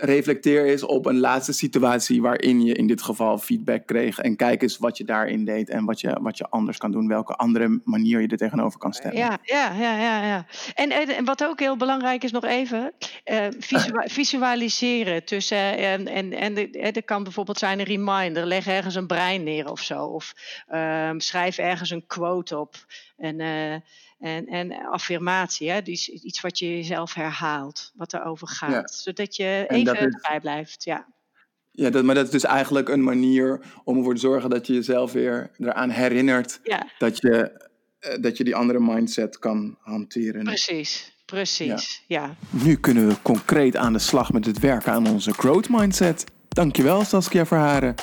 reflecteer 0.00 0.64
eens 0.64 0.82
op 0.82 1.06
een 1.06 1.18
laatste 1.18 1.52
situatie 1.52 2.22
waarin 2.22 2.64
je 2.64 2.74
in 2.74 2.86
dit 2.86 3.02
geval 3.02 3.38
feedback 3.38 3.86
kreeg. 3.86 4.18
En 4.18 4.36
kijk 4.36 4.62
eens 4.62 4.78
wat 4.78 4.96
je 4.96 5.04
daarin 5.04 5.44
deed 5.44 5.68
en 5.68 5.84
wat 5.84 6.00
je, 6.00 6.18
wat 6.20 6.38
je 6.38 6.48
anders 6.48 6.78
kan 6.78 6.90
doen. 6.90 7.08
Welke 7.08 7.34
andere 7.34 7.80
manier 7.84 8.20
je 8.20 8.28
er 8.28 8.36
tegenover 8.36 8.78
kan 8.78 8.92
stellen. 8.92 9.16
Ja, 9.16 9.38
ja, 9.42 9.72
ja, 9.72 9.98
ja. 9.98 10.26
ja. 10.26 10.46
En, 10.74 10.90
en, 10.90 11.24
wat 11.24 11.44
ook 11.44 11.60
heel 11.60 11.76
belangrijk 11.76 12.24
is 12.24 12.32
nog 12.32 12.44
even, 12.44 12.92
eh, 13.24 13.46
visua- 13.58 14.08
visualiseren 14.20 15.24
tussen, 15.24 15.56
eh, 15.56 15.92
en, 15.92 16.08
en, 16.08 16.32
en 16.32 16.56
eh, 16.56 16.96
er 16.96 17.04
kan 17.04 17.22
bijvoorbeeld 17.22 17.58
zijn 17.58 17.78
een 17.78 17.84
reminder, 17.84 18.46
leg 18.46 18.66
ergens 18.66 18.94
een 18.94 19.06
brein 19.06 19.42
neer 19.42 19.70
of 19.70 19.80
zo. 19.80 20.04
Of 20.04 20.34
ehm, 20.68 21.18
schrijf 21.18 21.58
ergens 21.58 21.90
een 21.90 22.06
quote 22.06 22.58
op. 22.58 22.74
En, 23.16 23.40
eh, 23.40 23.74
en, 24.20 24.46
en 24.46 24.72
affirmatie, 24.72 25.70
hè? 25.70 25.82
Dus 25.82 26.08
iets 26.08 26.40
wat 26.40 26.58
je 26.58 26.66
jezelf 26.76 27.14
herhaalt, 27.14 27.92
wat 27.94 28.12
erover 28.14 28.48
gaat. 28.48 28.70
Ja. 28.70 28.88
Zodat 28.88 29.36
je 29.36 29.64
En 29.68 29.76
even 29.76 29.84
dat 29.94 29.94
is- 30.06 30.14
erbij 30.14 30.40
blijft, 30.40 30.84
ja. 30.84 31.06
Ja, 31.72 31.90
dat, 31.90 32.04
maar 32.04 32.14
dat 32.14 32.24
is 32.24 32.30
dus 32.30 32.44
eigenlijk 32.44 32.88
een 32.88 33.02
manier 33.04 33.60
om 33.84 33.96
ervoor 33.96 34.14
te 34.14 34.20
zorgen 34.20 34.50
dat 34.50 34.66
je 34.66 34.72
jezelf 34.72 35.12
weer 35.12 35.50
eraan 35.58 35.90
herinnert 35.90 36.60
Ja, 36.62 36.86
dat 36.98 37.16
je, 37.20 37.60
eh, 37.98 38.22
dat 38.22 38.36
je 38.36 38.44
die 38.44 38.54
andere 38.56 38.80
mindset 38.80 39.38
kan 39.38 39.76
hanteren. 39.80 40.42
precies. 40.44 41.18
Precies, 41.24 42.04
ja. 42.06 42.34
Nu 42.50 42.76
kunnen 42.76 43.08
we 43.08 43.14
concreet 43.22 43.76
aan 43.76 43.92
de 43.92 43.98
slag 43.98 44.32
met 44.32 44.46
het 44.46 44.58
werken 44.58 44.92
aan 44.92 45.06
onze 45.08 45.32
growth 45.32 45.68
mindset. 45.68 46.24
Dankjewel 46.48 47.04
Saskia 47.04 47.46
Verharen. 47.46 47.94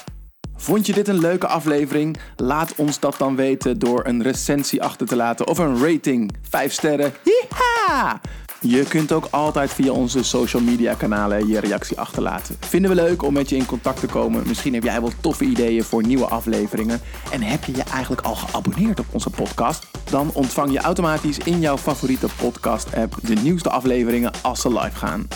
Vond 0.60 0.86
je 0.86 0.93
dit 0.93 1.08
een 1.08 1.20
leuke 1.20 1.47
aflevering? 1.47 2.18
Laat 2.36 2.76
ons 2.76 2.99
dat 2.99 3.16
dan 3.18 3.36
weten 3.36 3.80
door 3.80 4.05
een 4.05 4.24
recensie 4.24 4.84
achter 4.84 5.08
te 5.08 5.16
laten 5.16 5.47
of 5.47 5.58
een 5.58 5.84
rating. 5.84 6.32
5 6.49 6.74
sterren. 6.74 7.14
Hiha! 7.24 8.22
Je 8.62 8.84
kunt 8.84 9.12
ook 9.12 9.28
altijd 9.32 9.74
via 9.74 9.91
onze 9.91 10.24
social 10.24 10.62
media 10.62 10.93
kanalen 10.93 11.47
je 11.47 11.60
reactie 11.60 11.99
achterlaten. 11.99 12.55
Vinden 12.60 12.89
we 12.89 12.95
leuk 12.95 13.24
om 13.24 13.34
met 13.34 13.49
je 13.49 13.55
in 13.55 13.66
contact 13.66 13.99
te 13.99 14.08
komen. 14.08 14.47
Misschien 14.47 14.74
heb 14.74 14.84
jij 14.84 15.01
wel 15.01 15.12
toffe 15.22 15.43
ideeën 15.43 15.84
voor 15.84 16.03
nieuwe 16.03 16.26
afleveringen. 16.26 16.99
En 17.32 17.41
heb 17.41 17.64
je 17.64 17.76
je 17.76 17.84
eigenlijk 17.84 18.22
al 18.22 18.36
geabonneerd 18.36 18.99
op 18.99 19.05
onze 19.12 19.30
podcast? 19.30 19.88
Dan 20.10 20.32
ontvang 20.34 20.72
je 20.72 20.80
automatisch 20.80 21.38
in 21.38 21.60
jouw 21.60 21.78
favoriete 21.78 22.28
podcast 22.38 22.95
app 22.95 23.16
de 23.22 23.36
nieuwste 23.36 23.70
afleveringen 23.70 24.32
als 24.41 24.62
ze 24.62 24.70
live 24.70 24.95
gaan. 24.95 25.28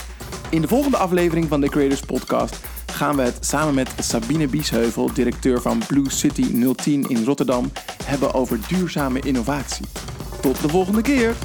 In 0.49 0.61
de 0.61 0.67
volgende 0.67 0.97
aflevering 0.97 1.47
van 1.47 1.61
de 1.61 1.69
Creators 1.69 2.01
Podcast 2.01 2.59
gaan 2.86 3.15
we 3.15 3.21
het 3.21 3.38
samen 3.45 3.73
met 3.73 3.93
Sabine 3.99 4.47
Biesheuvel, 4.47 5.13
directeur 5.13 5.61
van 5.61 5.82
Blue 5.88 6.09
City 6.11 6.73
010 6.75 7.09
in 7.09 7.23
Rotterdam, 7.23 7.71
hebben 8.03 8.34
over 8.34 8.59
duurzame 8.67 9.19
innovatie. 9.19 9.86
Tot 10.41 10.61
de 10.61 10.69
volgende 10.69 11.01
keer! 11.01 11.36